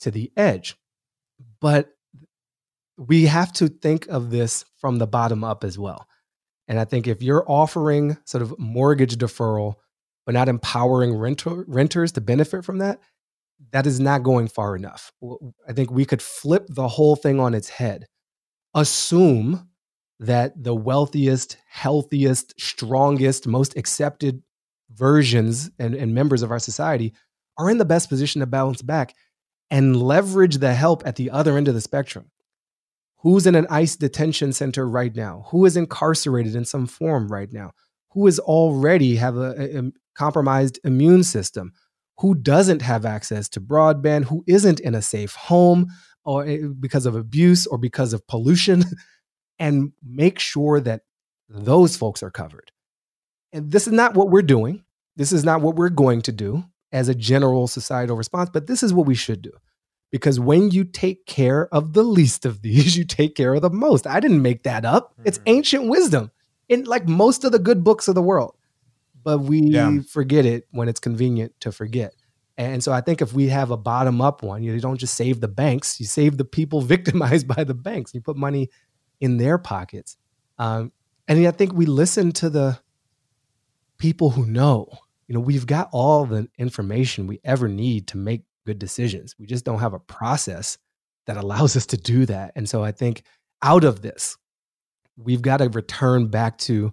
to 0.00 0.10
the 0.10 0.30
edge. 0.36 0.76
But 1.58 1.88
we 2.98 3.24
have 3.24 3.54
to 3.54 3.68
think 3.68 4.06
of 4.08 4.30
this 4.30 4.66
from 4.76 4.98
the 4.98 5.06
bottom 5.06 5.44
up 5.44 5.64
as 5.64 5.78
well. 5.78 6.06
And 6.68 6.78
I 6.78 6.84
think 6.84 7.06
if 7.06 7.22
you're 7.22 7.50
offering 7.50 8.18
sort 8.26 8.42
of 8.42 8.54
mortgage 8.58 9.16
deferral, 9.16 9.76
but 10.26 10.34
not 10.34 10.50
empowering 10.50 11.14
renter, 11.14 11.64
renters 11.66 12.12
to 12.12 12.20
benefit 12.20 12.66
from 12.66 12.78
that, 12.78 13.00
that 13.70 13.86
is 13.86 14.00
not 14.00 14.22
going 14.22 14.48
far 14.48 14.76
enough. 14.76 15.12
I 15.68 15.72
think 15.72 15.90
we 15.90 16.04
could 16.04 16.22
flip 16.22 16.66
the 16.68 16.88
whole 16.88 17.16
thing 17.16 17.40
on 17.40 17.54
its 17.54 17.68
head. 17.68 18.06
Assume 18.74 19.68
that 20.20 20.62
the 20.62 20.74
wealthiest, 20.74 21.56
healthiest, 21.68 22.60
strongest, 22.60 23.46
most 23.46 23.76
accepted 23.76 24.42
versions 24.90 25.70
and, 25.78 25.94
and 25.94 26.14
members 26.14 26.42
of 26.42 26.50
our 26.50 26.58
society 26.58 27.14
are 27.58 27.70
in 27.70 27.78
the 27.78 27.84
best 27.84 28.08
position 28.08 28.40
to 28.40 28.46
bounce 28.46 28.82
back 28.82 29.14
and 29.70 30.00
leverage 30.00 30.58
the 30.58 30.74
help 30.74 31.02
at 31.06 31.16
the 31.16 31.30
other 31.30 31.56
end 31.56 31.68
of 31.68 31.74
the 31.74 31.80
spectrum. 31.80 32.30
Who's 33.18 33.46
in 33.46 33.54
an 33.54 33.66
ICE 33.70 33.94
detention 33.96 34.52
center 34.52 34.88
right 34.88 35.14
now? 35.14 35.46
Who 35.48 35.64
is 35.64 35.76
incarcerated 35.76 36.56
in 36.56 36.64
some 36.64 36.86
form 36.86 37.30
right 37.30 37.52
now? 37.52 37.72
Who 38.10 38.26
is 38.26 38.38
already 38.38 39.16
have 39.16 39.36
a, 39.36 39.78
a 39.78 39.92
compromised 40.14 40.78
immune 40.84 41.24
system? 41.24 41.72
Who 42.18 42.34
doesn't 42.34 42.82
have 42.82 43.04
access 43.04 43.48
to 43.50 43.60
broadband? 43.60 44.24
Who 44.24 44.44
isn't 44.46 44.80
in 44.80 44.94
a 44.94 45.02
safe 45.02 45.34
home 45.34 45.88
or 46.24 46.46
eh, 46.46 46.58
because 46.78 47.06
of 47.06 47.16
abuse 47.16 47.66
or 47.66 47.78
because 47.78 48.12
of 48.12 48.26
pollution? 48.26 48.84
and 49.58 49.92
make 50.04 50.38
sure 50.38 50.80
that 50.80 51.02
those 51.48 51.96
folks 51.96 52.22
are 52.22 52.30
covered. 52.30 52.72
And 53.52 53.70
this 53.70 53.86
is 53.86 53.92
not 53.92 54.14
what 54.14 54.30
we're 54.30 54.42
doing. 54.42 54.82
This 55.16 55.32
is 55.32 55.44
not 55.44 55.60
what 55.60 55.76
we're 55.76 55.90
going 55.90 56.22
to 56.22 56.32
do 56.32 56.64
as 56.90 57.08
a 57.08 57.14
general 57.14 57.68
societal 57.68 58.16
response, 58.16 58.50
but 58.52 58.66
this 58.66 58.82
is 58.82 58.92
what 58.92 59.06
we 59.06 59.14
should 59.14 59.42
do. 59.42 59.52
Because 60.10 60.40
when 60.40 60.70
you 60.70 60.84
take 60.84 61.26
care 61.26 61.68
of 61.72 61.92
the 61.92 62.02
least 62.02 62.44
of 62.44 62.62
these, 62.62 62.96
you 62.96 63.04
take 63.04 63.34
care 63.34 63.54
of 63.54 63.62
the 63.62 63.70
most. 63.70 64.06
I 64.06 64.20
didn't 64.20 64.42
make 64.42 64.64
that 64.64 64.84
up. 64.84 65.14
It's 65.24 65.38
mm-hmm. 65.38 65.48
ancient 65.56 65.88
wisdom 65.88 66.30
in 66.68 66.84
like 66.84 67.06
most 67.06 67.44
of 67.44 67.52
the 67.52 67.58
good 67.58 67.84
books 67.84 68.08
of 68.08 68.14
the 68.14 68.22
world. 68.22 68.56
But 69.22 69.38
we 69.38 69.60
yeah. 69.60 70.00
forget 70.10 70.44
it 70.46 70.66
when 70.70 70.88
it's 70.88 71.00
convenient 71.00 71.52
to 71.60 71.72
forget. 71.72 72.14
And 72.58 72.82
so 72.82 72.92
I 72.92 73.00
think 73.00 73.22
if 73.22 73.32
we 73.32 73.48
have 73.48 73.70
a 73.70 73.76
bottom 73.76 74.20
up 74.20 74.42
one, 74.42 74.62
you 74.62 74.78
don't 74.80 74.98
just 74.98 75.14
save 75.14 75.40
the 75.40 75.48
banks, 75.48 75.98
you 75.98 76.06
save 76.06 76.36
the 76.36 76.44
people 76.44 76.80
victimized 76.94 77.48
by 77.48 77.64
the 77.64 77.74
banks. 77.74 78.14
You 78.14 78.20
put 78.20 78.36
money 78.36 78.68
in 79.20 79.36
their 79.38 79.58
pockets. 79.58 80.16
Um, 80.58 80.92
and 81.28 81.46
I 81.46 81.50
think 81.52 81.72
we 81.72 81.86
listen 81.86 82.32
to 82.32 82.50
the 82.50 82.78
people 83.98 84.30
who 84.30 84.44
know. 84.44 84.88
You 85.28 85.34
know, 85.34 85.40
we've 85.40 85.66
got 85.66 85.88
all 85.92 86.26
the 86.26 86.48
information 86.58 87.26
we 87.26 87.40
ever 87.44 87.68
need 87.68 88.08
to 88.08 88.18
make 88.18 88.42
good 88.66 88.78
decisions. 88.78 89.34
We 89.38 89.46
just 89.46 89.64
don't 89.64 89.78
have 89.78 89.94
a 89.94 90.00
process 90.00 90.76
that 91.26 91.36
allows 91.36 91.76
us 91.76 91.86
to 91.86 91.96
do 91.96 92.26
that. 92.26 92.52
And 92.56 92.68
so 92.68 92.82
I 92.82 92.92
think 92.92 93.22
out 93.62 93.84
of 93.84 94.02
this, 94.02 94.36
we've 95.16 95.42
got 95.42 95.58
to 95.58 95.68
return 95.68 96.28
back 96.28 96.58
to 96.58 96.92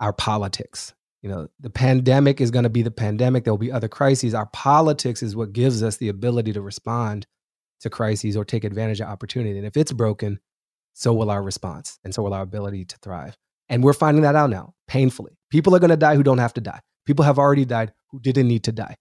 our 0.00 0.12
politics. 0.12 0.94
You 1.26 1.32
know, 1.32 1.48
the 1.58 1.70
pandemic 1.70 2.40
is 2.40 2.52
going 2.52 2.62
to 2.62 2.70
be 2.70 2.82
the 2.82 2.90
pandemic. 2.92 3.42
There 3.42 3.52
will 3.52 3.58
be 3.58 3.72
other 3.72 3.88
crises. 3.88 4.32
Our 4.32 4.46
politics 4.46 5.24
is 5.24 5.34
what 5.34 5.52
gives 5.52 5.82
us 5.82 5.96
the 5.96 6.08
ability 6.08 6.52
to 6.52 6.60
respond 6.60 7.26
to 7.80 7.90
crises 7.90 8.36
or 8.36 8.44
take 8.44 8.62
advantage 8.62 9.00
of 9.00 9.08
opportunity. 9.08 9.58
And 9.58 9.66
if 9.66 9.76
it's 9.76 9.90
broken, 9.90 10.38
so 10.92 11.12
will 11.12 11.28
our 11.28 11.42
response 11.42 11.98
and 12.04 12.14
so 12.14 12.22
will 12.22 12.32
our 12.32 12.42
ability 12.42 12.84
to 12.84 12.98
thrive. 12.98 13.36
And 13.68 13.82
we're 13.82 13.92
finding 13.92 14.22
that 14.22 14.36
out 14.36 14.50
now, 14.50 14.74
painfully. 14.86 15.36
People 15.50 15.74
are 15.74 15.80
going 15.80 15.90
to 15.90 15.96
die 15.96 16.14
who 16.14 16.22
don't 16.22 16.38
have 16.38 16.54
to 16.54 16.60
die. 16.60 16.78
People 17.06 17.24
have 17.24 17.40
already 17.40 17.64
died 17.64 17.92
who 18.12 18.20
didn't 18.20 18.46
need 18.46 18.62
to 18.62 18.70
die 18.70 18.94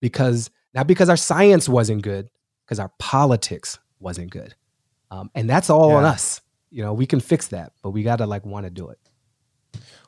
because 0.00 0.50
not 0.74 0.88
because 0.88 1.08
our 1.08 1.16
science 1.16 1.68
wasn't 1.68 2.02
good, 2.02 2.30
because 2.66 2.80
our 2.80 2.90
politics 2.98 3.78
wasn't 4.00 4.32
good. 4.32 4.56
Um, 5.12 5.30
and 5.36 5.48
that's 5.48 5.70
all 5.70 5.90
yeah. 5.90 5.98
on 5.98 6.04
us. 6.04 6.40
You 6.72 6.82
know, 6.82 6.94
we 6.94 7.06
can 7.06 7.20
fix 7.20 7.46
that, 7.48 7.74
but 7.80 7.90
we 7.90 8.02
got 8.02 8.16
to 8.16 8.26
like 8.26 8.44
want 8.44 8.66
to 8.66 8.70
do 8.70 8.88
it. 8.88 8.98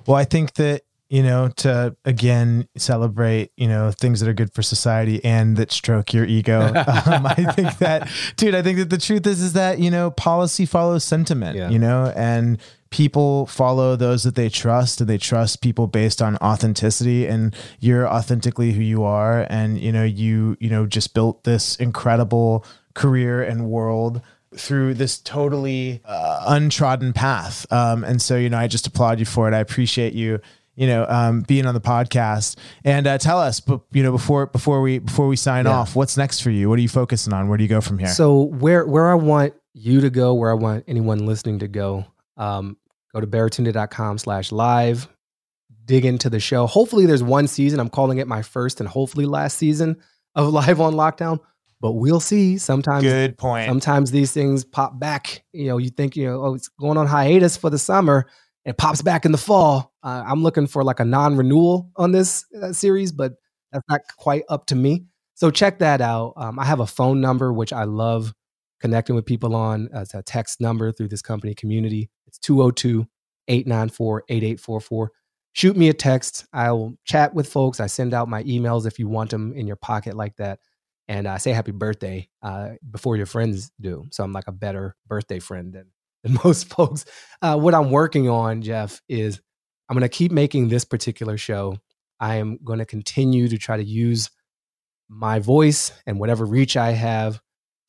Well, 0.08 0.16
I 0.16 0.24
think 0.24 0.54
that 0.54 0.82
you 1.12 1.22
know, 1.22 1.46
to 1.48 1.94
again 2.06 2.66
celebrate, 2.74 3.52
you 3.54 3.68
know, 3.68 3.90
things 3.90 4.18
that 4.20 4.30
are 4.30 4.32
good 4.32 4.50
for 4.54 4.62
society 4.62 5.22
and 5.22 5.58
that 5.58 5.70
stroke 5.70 6.14
your 6.14 6.24
ego. 6.24 6.62
um, 6.74 7.26
I 7.26 7.52
think 7.54 7.76
that, 7.80 8.10
dude, 8.38 8.54
I 8.54 8.62
think 8.62 8.78
that 8.78 8.88
the 8.88 8.96
truth 8.96 9.26
is, 9.26 9.42
is 9.42 9.52
that, 9.52 9.78
you 9.78 9.90
know, 9.90 10.10
policy 10.10 10.64
follows 10.64 11.04
sentiment, 11.04 11.54
yeah. 11.54 11.68
you 11.68 11.78
know, 11.78 12.14
and 12.16 12.58
people 12.88 13.44
follow 13.44 13.94
those 13.94 14.22
that 14.22 14.36
they 14.36 14.48
trust 14.48 15.02
and 15.02 15.10
they 15.10 15.18
trust 15.18 15.60
people 15.60 15.86
based 15.86 16.22
on 16.22 16.38
authenticity 16.38 17.26
and 17.26 17.54
you're 17.78 18.08
authentically 18.08 18.72
who 18.72 18.80
you 18.80 19.04
are. 19.04 19.46
And, 19.50 19.78
you 19.78 19.92
know, 19.92 20.04
you, 20.04 20.56
you 20.60 20.70
know, 20.70 20.86
just 20.86 21.12
built 21.12 21.44
this 21.44 21.76
incredible 21.76 22.64
career 22.94 23.42
and 23.42 23.68
world 23.68 24.22
through 24.56 24.94
this 24.94 25.18
totally 25.18 26.00
uh, 26.06 26.44
untrodden 26.46 27.12
path. 27.12 27.70
Um, 27.70 28.02
and 28.02 28.22
so, 28.22 28.36
you 28.36 28.48
know, 28.48 28.56
I 28.56 28.66
just 28.66 28.86
applaud 28.86 29.18
you 29.18 29.26
for 29.26 29.46
it. 29.46 29.52
I 29.52 29.58
appreciate 29.58 30.14
you 30.14 30.40
you 30.75 30.87
know, 30.87 31.07
um, 31.09 31.43
being 31.43 31.66
on 31.66 31.75
the 31.75 31.81
podcast. 31.81 32.57
And 32.85 33.07
uh, 33.07 33.18
tell 33.18 33.39
us, 33.39 33.61
but 33.61 33.81
you 33.93 34.03
know, 34.03 34.12
before 34.12 34.47
before 34.47 34.81
we 34.81 34.99
before 34.99 35.29
we 35.29 35.37
sign 35.37 35.66
yeah. 35.66 35.73
off, 35.73 35.95
what's 35.95 36.16
next 36.16 36.41
for 36.41 36.51
you? 36.51 36.68
What 36.68 36.79
are 36.79 36.83
you 36.83 36.89
focusing 36.89 37.33
on? 37.33 37.49
Where 37.49 37.59
do 37.59 37.64
you 37.64 37.68
go 37.68 37.81
from 37.81 37.99
here? 37.99 38.09
So 38.09 38.43
where 38.43 38.87
where 38.87 39.11
I 39.11 39.14
want 39.14 39.55
you 39.75 40.01
to 40.01 40.11
go, 40.11 40.35
where 40.35 40.51
I 40.51 40.55
want 40.55 40.85
anyone 40.89 41.27
listening 41.27 41.61
to 41.61 41.68
go, 41.68 42.07
um, 42.37 42.77
go 43.12 43.20
to 43.20 43.27
baratunde.com 43.27 44.18
slash 44.18 44.53
live, 44.53 45.09
dig 45.85 46.05
into 46.05 46.31
the 46.31 46.41
show. 46.41 46.66
Hopefully 46.66 47.07
there's 47.07 47.23
one 47.23 47.49
season. 47.49 47.81
I'm 47.81 47.91
calling 47.91 48.18
it 48.18 48.27
my 48.27 48.43
first 48.43 48.81
and 48.81 48.89
hopefully 48.89 49.27
last 49.27 49.59
season 49.59 49.97
of 50.35 50.49
Live 50.53 50.81
on 50.81 50.95
Lockdown. 50.95 51.41
But 51.81 51.93
we'll 51.93 52.20
see. 52.20 52.59
Sometimes 52.59 53.03
good 53.03 53.37
point. 53.37 53.66
Sometimes 53.66 54.12
these 54.12 54.31
things 54.31 54.64
pop 54.64 55.01
back. 55.01 55.43
You 55.53 55.66
know, 55.66 55.79
you 55.79 55.91
think, 55.91 56.14
you 56.14 56.27
know, 56.27 56.45
oh, 56.45 56.55
it's 56.55 56.68
going 56.68 56.97
on 56.97 57.09
hiatus 57.09 57.57
for 57.57 57.70
the 57.70 57.79
summer 57.79 58.29
it 58.64 58.78
pops 58.78 59.02
back 59.02 59.24
in 59.24 59.32
the 59.32 59.38
fall. 59.38 59.92
Uh, 60.02 60.24
I'm 60.26 60.42
looking 60.42 60.66
for 60.66 60.84
like 60.84 61.00
a 61.00 61.04
non-renewal 61.04 61.90
on 61.96 62.12
this 62.12 62.44
uh, 62.60 62.72
series, 62.72 63.12
but 63.12 63.34
that's 63.72 63.84
not 63.88 64.00
quite 64.16 64.44
up 64.48 64.66
to 64.66 64.74
me. 64.74 65.06
So 65.34 65.50
check 65.50 65.78
that 65.80 66.00
out. 66.00 66.34
Um, 66.36 66.58
I 66.58 66.64
have 66.64 66.80
a 66.80 66.86
phone 66.86 67.20
number 67.20 67.52
which 67.52 67.72
I 67.72 67.84
love 67.84 68.32
connecting 68.80 69.16
with 69.16 69.26
people 69.26 69.56
on 69.56 69.88
as 69.92 70.14
a 70.14 70.22
text 70.22 70.60
number 70.60 70.92
through 70.92 71.08
this 71.08 71.22
company 71.22 71.54
community. 71.54 72.10
It's 72.26 72.38
202 72.38 73.06
894 73.48 74.24
8844. 74.28 75.10
Shoot 75.54 75.76
me 75.76 75.88
a 75.88 75.94
text. 75.94 76.46
I'll 76.52 76.94
chat 77.04 77.34
with 77.34 77.48
folks. 77.48 77.80
I 77.80 77.86
send 77.86 78.14
out 78.14 78.28
my 78.28 78.42
emails 78.44 78.86
if 78.86 78.98
you 78.98 79.08
want 79.08 79.30
them 79.30 79.52
in 79.52 79.66
your 79.66 79.76
pocket 79.76 80.16
like 80.16 80.36
that. 80.36 80.60
And 81.08 81.26
I 81.26 81.38
say 81.38 81.52
happy 81.52 81.72
birthday 81.72 82.28
uh, 82.42 82.70
before 82.90 83.16
your 83.16 83.26
friends 83.26 83.70
do. 83.80 84.04
So 84.12 84.24
I'm 84.24 84.32
like 84.32 84.48
a 84.48 84.52
better 84.52 84.96
birthday 85.06 85.40
friend 85.40 85.72
than 85.72 85.86
than 86.25 86.39
most 86.45 86.68
folks. 86.68 87.05
Uh, 87.41 87.59
what 87.59 87.75
I'm 87.75 87.91
working 87.91 88.29
on, 88.29 88.62
Jeff, 88.62 89.03
is 89.09 89.41
I'm 89.89 89.95
going 89.95 90.03
to 90.03 90.09
keep 90.09 90.33
making 90.33 90.68
this 90.68 90.85
particular 90.85 91.37
show. 91.37 91.77
I 92.20 92.37
am 92.37 92.59
going 92.64 92.79
to 92.79 92.87
continue 92.87 93.49
to 93.49 93.59
try 93.59 93.77
to 93.77 93.85
use 93.85 94.31
my 95.09 95.41
voice 95.41 95.93
and 96.07 96.18
whatever 96.18 96.47
reach 96.47 96.77
I 96.77 96.93
have 96.93 97.41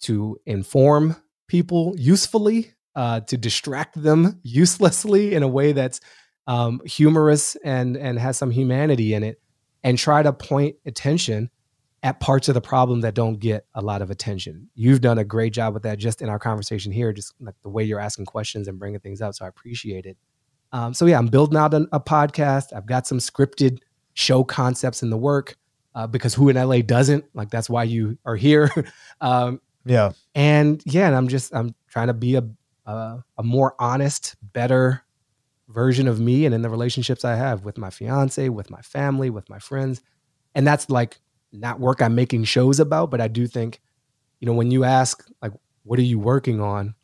to 0.01 0.37
inform 0.45 1.15
people 1.47 1.93
usefully, 1.97 2.73
uh, 2.95 3.21
to 3.21 3.37
distract 3.37 4.01
them 4.01 4.39
uselessly 4.43 5.33
in 5.33 5.43
a 5.43 5.47
way 5.47 5.71
that's 5.71 5.99
um, 6.45 6.81
humorous 6.85 7.55
and 7.63 7.95
and 7.95 8.19
has 8.19 8.37
some 8.37 8.51
humanity 8.51 9.13
in 9.13 9.23
it, 9.23 9.41
and 9.83 9.97
try 9.97 10.21
to 10.21 10.33
point 10.33 10.75
attention 10.85 11.49
at 12.03 12.19
parts 12.19 12.49
of 12.49 12.53
the 12.53 12.61
problem 12.61 13.01
that 13.01 13.13
don't 13.13 13.39
get 13.39 13.65
a 13.73 13.81
lot 13.81 14.01
of 14.01 14.11
attention. 14.11 14.69
You've 14.75 15.01
done 15.01 15.17
a 15.17 15.23
great 15.23 15.53
job 15.53 15.73
with 15.73 15.83
that 15.83 15.97
just 15.97 16.21
in 16.21 16.29
our 16.29 16.37
conversation 16.37 16.91
here, 16.91 17.13
just 17.13 17.33
like 17.39 17.55
the 17.63 17.69
way 17.69 17.83
you're 17.83 17.99
asking 17.99 18.25
questions 18.25 18.67
and 18.67 18.77
bringing 18.77 18.99
things 18.99 19.21
up. 19.21 19.33
So 19.33 19.45
I 19.45 19.47
appreciate 19.47 20.05
it. 20.05 20.17
Um, 20.73 20.93
so 20.93 21.05
yeah, 21.05 21.17
I'm 21.17 21.27
building 21.27 21.57
out 21.57 21.73
a, 21.73 21.87
a, 21.93 21.99
podcast. 21.99 22.73
I've 22.75 22.87
got 22.87 23.07
some 23.07 23.19
scripted 23.19 23.79
show 24.15 24.43
concepts 24.43 25.01
in 25.01 25.11
the 25.11 25.17
work 25.17 25.55
uh, 25.95 26.07
because 26.07 26.33
who 26.33 26.49
in 26.49 26.55
LA 26.55 26.81
doesn't? 26.81 27.25
Like 27.33 27.49
that's 27.49 27.69
why 27.69 27.83
you 27.83 28.17
are 28.25 28.35
here. 28.35 28.69
um, 29.21 29.61
yeah. 29.85 30.11
And 30.35 30.81
yeah, 30.85 31.07
and 31.07 31.15
I'm 31.15 31.27
just 31.27 31.55
I'm 31.55 31.73
trying 31.89 32.07
to 32.07 32.13
be 32.13 32.35
a 32.35 32.43
a 32.85 33.43
more 33.43 33.75
honest, 33.79 34.35
better 34.41 35.03
version 35.69 36.07
of 36.07 36.19
me 36.19 36.45
and 36.45 36.53
in 36.53 36.61
the 36.61 36.69
relationships 36.69 37.23
I 37.23 37.35
have 37.35 37.63
with 37.63 37.77
my 37.77 37.89
fiance, 37.89 38.49
with 38.49 38.69
my 38.69 38.81
family, 38.81 39.29
with 39.29 39.49
my 39.49 39.59
friends. 39.59 40.01
And 40.53 40.67
that's 40.67 40.89
like 40.89 41.19
not 41.53 41.79
work 41.79 42.01
I'm 42.01 42.15
making 42.15 42.45
shows 42.45 42.79
about, 42.79 43.11
but 43.11 43.21
I 43.21 43.27
do 43.27 43.47
think, 43.47 43.79
you 44.39 44.45
know, 44.45 44.53
when 44.53 44.71
you 44.71 44.83
ask 44.83 45.25
like, 45.41 45.53
what 45.83 45.99
are 45.99 46.03
you 46.03 46.19
working 46.19 46.59
on? 46.59 46.95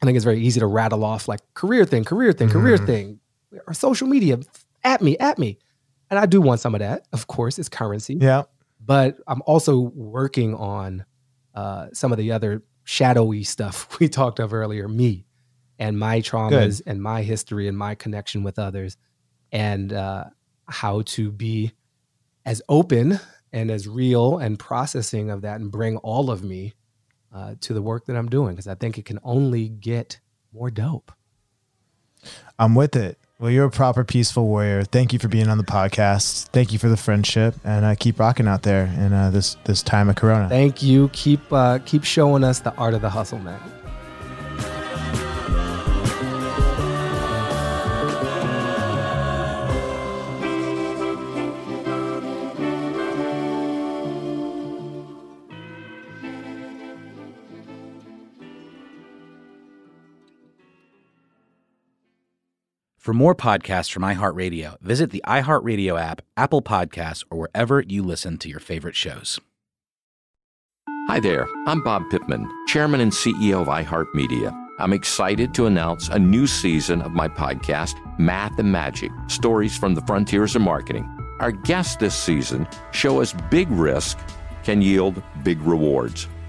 I 0.00 0.06
think 0.06 0.16
it's 0.16 0.24
very 0.24 0.40
easy 0.40 0.60
to 0.60 0.66
rattle 0.66 1.04
off 1.04 1.28
like 1.28 1.40
career 1.54 1.84
thing, 1.84 2.04
career 2.04 2.32
thing, 2.32 2.48
mm-hmm. 2.48 2.58
career 2.58 2.78
thing, 2.78 3.20
or 3.66 3.74
social 3.74 4.08
media. 4.08 4.38
At 4.82 5.00
me, 5.00 5.16
at 5.18 5.38
me. 5.38 5.58
And 6.10 6.18
I 6.18 6.26
do 6.26 6.40
want 6.40 6.60
some 6.60 6.74
of 6.74 6.80
that. 6.80 7.06
Of 7.12 7.28
course, 7.28 7.58
it's 7.58 7.68
currency. 7.68 8.14
Yeah. 8.20 8.42
But 8.84 9.18
I'm 9.28 9.42
also 9.46 9.78
working 9.78 10.54
on 10.54 11.04
uh, 11.54 11.88
some 11.92 12.10
of 12.10 12.18
the 12.18 12.32
other 12.32 12.62
shadowy 12.84 13.44
stuff 13.44 13.86
we 14.00 14.08
talked 14.08 14.40
of 14.40 14.52
earlier, 14.52 14.88
me 14.88 15.26
and 15.78 15.98
my 15.98 16.20
traumas 16.20 16.78
Good. 16.78 16.90
and 16.92 17.02
my 17.02 17.22
history 17.22 17.66
and 17.66 17.76
my 17.76 17.94
connection 17.94 18.42
with 18.42 18.58
others, 18.58 18.96
and 19.50 19.92
uh, 19.92 20.24
how 20.68 21.02
to 21.02 21.32
be 21.32 21.72
as 22.44 22.62
open 22.68 23.18
and 23.52 23.70
as 23.70 23.86
real 23.86 24.38
and 24.38 24.58
processing 24.58 25.30
of 25.30 25.42
that 25.42 25.60
and 25.60 25.70
bring 25.70 25.96
all 25.98 26.30
of 26.30 26.42
me 26.42 26.74
uh, 27.34 27.54
to 27.60 27.74
the 27.74 27.82
work 27.82 28.06
that 28.06 28.16
I'm 28.16 28.28
doing 28.28 28.54
because 28.54 28.66
I 28.66 28.74
think 28.74 28.98
it 28.98 29.04
can 29.04 29.18
only 29.22 29.68
get 29.68 30.20
more 30.52 30.70
dope. 30.70 31.12
I'm 32.58 32.74
with 32.74 32.94
it. 32.94 33.18
Well, 33.38 33.50
you're 33.50 33.64
a 33.64 33.70
proper 33.70 34.04
peaceful 34.04 34.46
warrior. 34.46 34.84
Thank 34.84 35.12
you 35.12 35.18
for 35.18 35.26
being 35.26 35.48
on 35.48 35.58
the 35.58 35.64
podcast. 35.64 36.46
Thank 36.50 36.72
you 36.72 36.78
for 36.78 36.88
the 36.88 36.96
friendship, 36.96 37.56
and 37.64 37.84
uh, 37.84 37.96
keep 37.96 38.20
rocking 38.20 38.46
out 38.46 38.62
there 38.62 38.84
in 38.84 39.12
uh, 39.12 39.30
this 39.30 39.56
this 39.64 39.82
time 39.82 40.08
of 40.08 40.14
Corona. 40.14 40.48
Thank 40.48 40.80
you. 40.80 41.08
Keep 41.08 41.52
uh, 41.52 41.80
keep 41.84 42.04
showing 42.04 42.44
us 42.44 42.60
the 42.60 42.72
art 42.76 42.94
of 42.94 43.02
the 43.02 43.10
hustle, 43.10 43.40
man. 43.40 43.60
For 63.02 63.12
more 63.12 63.34
podcasts 63.34 63.90
from 63.90 64.04
iHeartRadio, 64.04 64.80
visit 64.80 65.10
the 65.10 65.24
iHeartRadio 65.26 66.00
app, 66.00 66.22
Apple 66.36 66.62
Podcasts, 66.62 67.24
or 67.30 67.38
wherever 67.40 67.80
you 67.80 68.00
listen 68.00 68.38
to 68.38 68.48
your 68.48 68.60
favorite 68.60 68.94
shows. 68.94 69.40
Hi 71.08 71.18
there, 71.18 71.48
I'm 71.66 71.82
Bob 71.82 72.04
Pittman, 72.12 72.48
Chairman 72.68 73.00
and 73.00 73.10
CEO 73.10 73.62
of 73.62 73.66
iHeartMedia. 73.66 74.56
I'm 74.78 74.92
excited 74.92 75.52
to 75.54 75.66
announce 75.66 76.10
a 76.10 76.18
new 76.20 76.46
season 76.46 77.02
of 77.02 77.10
my 77.10 77.26
podcast, 77.26 77.94
Math 78.20 78.56
and 78.60 78.70
Magic 78.70 79.10
Stories 79.26 79.76
from 79.76 79.96
the 79.96 80.02
Frontiers 80.02 80.54
of 80.54 80.62
Marketing. 80.62 81.04
Our 81.40 81.50
guests 81.50 81.96
this 81.96 82.14
season 82.14 82.68
show 82.92 83.20
us 83.20 83.34
big 83.50 83.68
risk 83.72 84.16
can 84.62 84.80
yield 84.80 85.20
big 85.42 85.60
rewards 85.62 86.28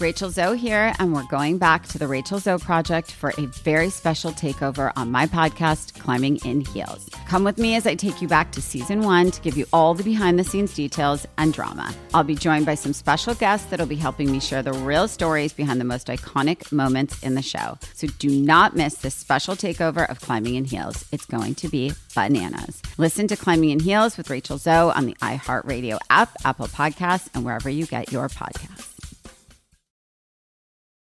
Rachel 0.00 0.30
Zoe 0.30 0.56
here, 0.56 0.94
and 0.98 1.12
we're 1.12 1.26
going 1.26 1.58
back 1.58 1.86
to 1.88 1.98
the 1.98 2.08
Rachel 2.08 2.38
Zoe 2.38 2.58
Project 2.58 3.12
for 3.12 3.34
a 3.36 3.46
very 3.46 3.90
special 3.90 4.32
takeover 4.32 4.92
on 4.96 5.10
my 5.10 5.26
podcast, 5.26 5.98
Climbing 5.98 6.36
in 6.44 6.62
Heels. 6.62 7.08
Come 7.28 7.44
with 7.44 7.58
me 7.58 7.76
as 7.76 7.86
I 7.86 7.94
take 7.94 8.22
you 8.22 8.28
back 8.28 8.50
to 8.52 8.62
season 8.62 9.02
one 9.02 9.30
to 9.30 9.40
give 9.42 9.58
you 9.58 9.66
all 9.72 9.92
the 9.94 10.02
behind 10.02 10.38
the 10.38 10.44
scenes 10.44 10.74
details 10.74 11.26
and 11.36 11.52
drama. 11.52 11.94
I'll 12.14 12.24
be 12.24 12.34
joined 12.34 12.64
by 12.64 12.76
some 12.76 12.94
special 12.94 13.34
guests 13.34 13.68
that'll 13.68 13.86
be 13.86 13.96
helping 13.96 14.32
me 14.32 14.40
share 14.40 14.62
the 14.62 14.72
real 14.72 15.06
stories 15.06 15.52
behind 15.52 15.80
the 15.80 15.84
most 15.84 16.06
iconic 16.06 16.72
moments 16.72 17.22
in 17.22 17.34
the 17.34 17.42
show. 17.42 17.78
So 17.94 18.06
do 18.18 18.30
not 18.30 18.74
miss 18.74 18.94
this 18.94 19.14
special 19.14 19.54
takeover 19.54 20.08
of 20.08 20.20
Climbing 20.20 20.54
in 20.54 20.64
Heels. 20.64 21.04
It's 21.12 21.26
going 21.26 21.54
to 21.56 21.68
be 21.68 21.92
bananas. 22.14 22.80
Listen 22.96 23.28
to 23.28 23.36
Climbing 23.36 23.70
in 23.70 23.80
Heels 23.80 24.16
with 24.16 24.30
Rachel 24.30 24.56
Zoe 24.56 24.92
on 24.92 25.06
the 25.06 25.14
iHeartRadio 25.14 25.98
app, 26.08 26.34
Apple 26.44 26.68
Podcasts, 26.68 27.28
and 27.34 27.44
wherever 27.44 27.68
you 27.68 27.86
get 27.86 28.10
your 28.10 28.28
podcasts. 28.28 28.89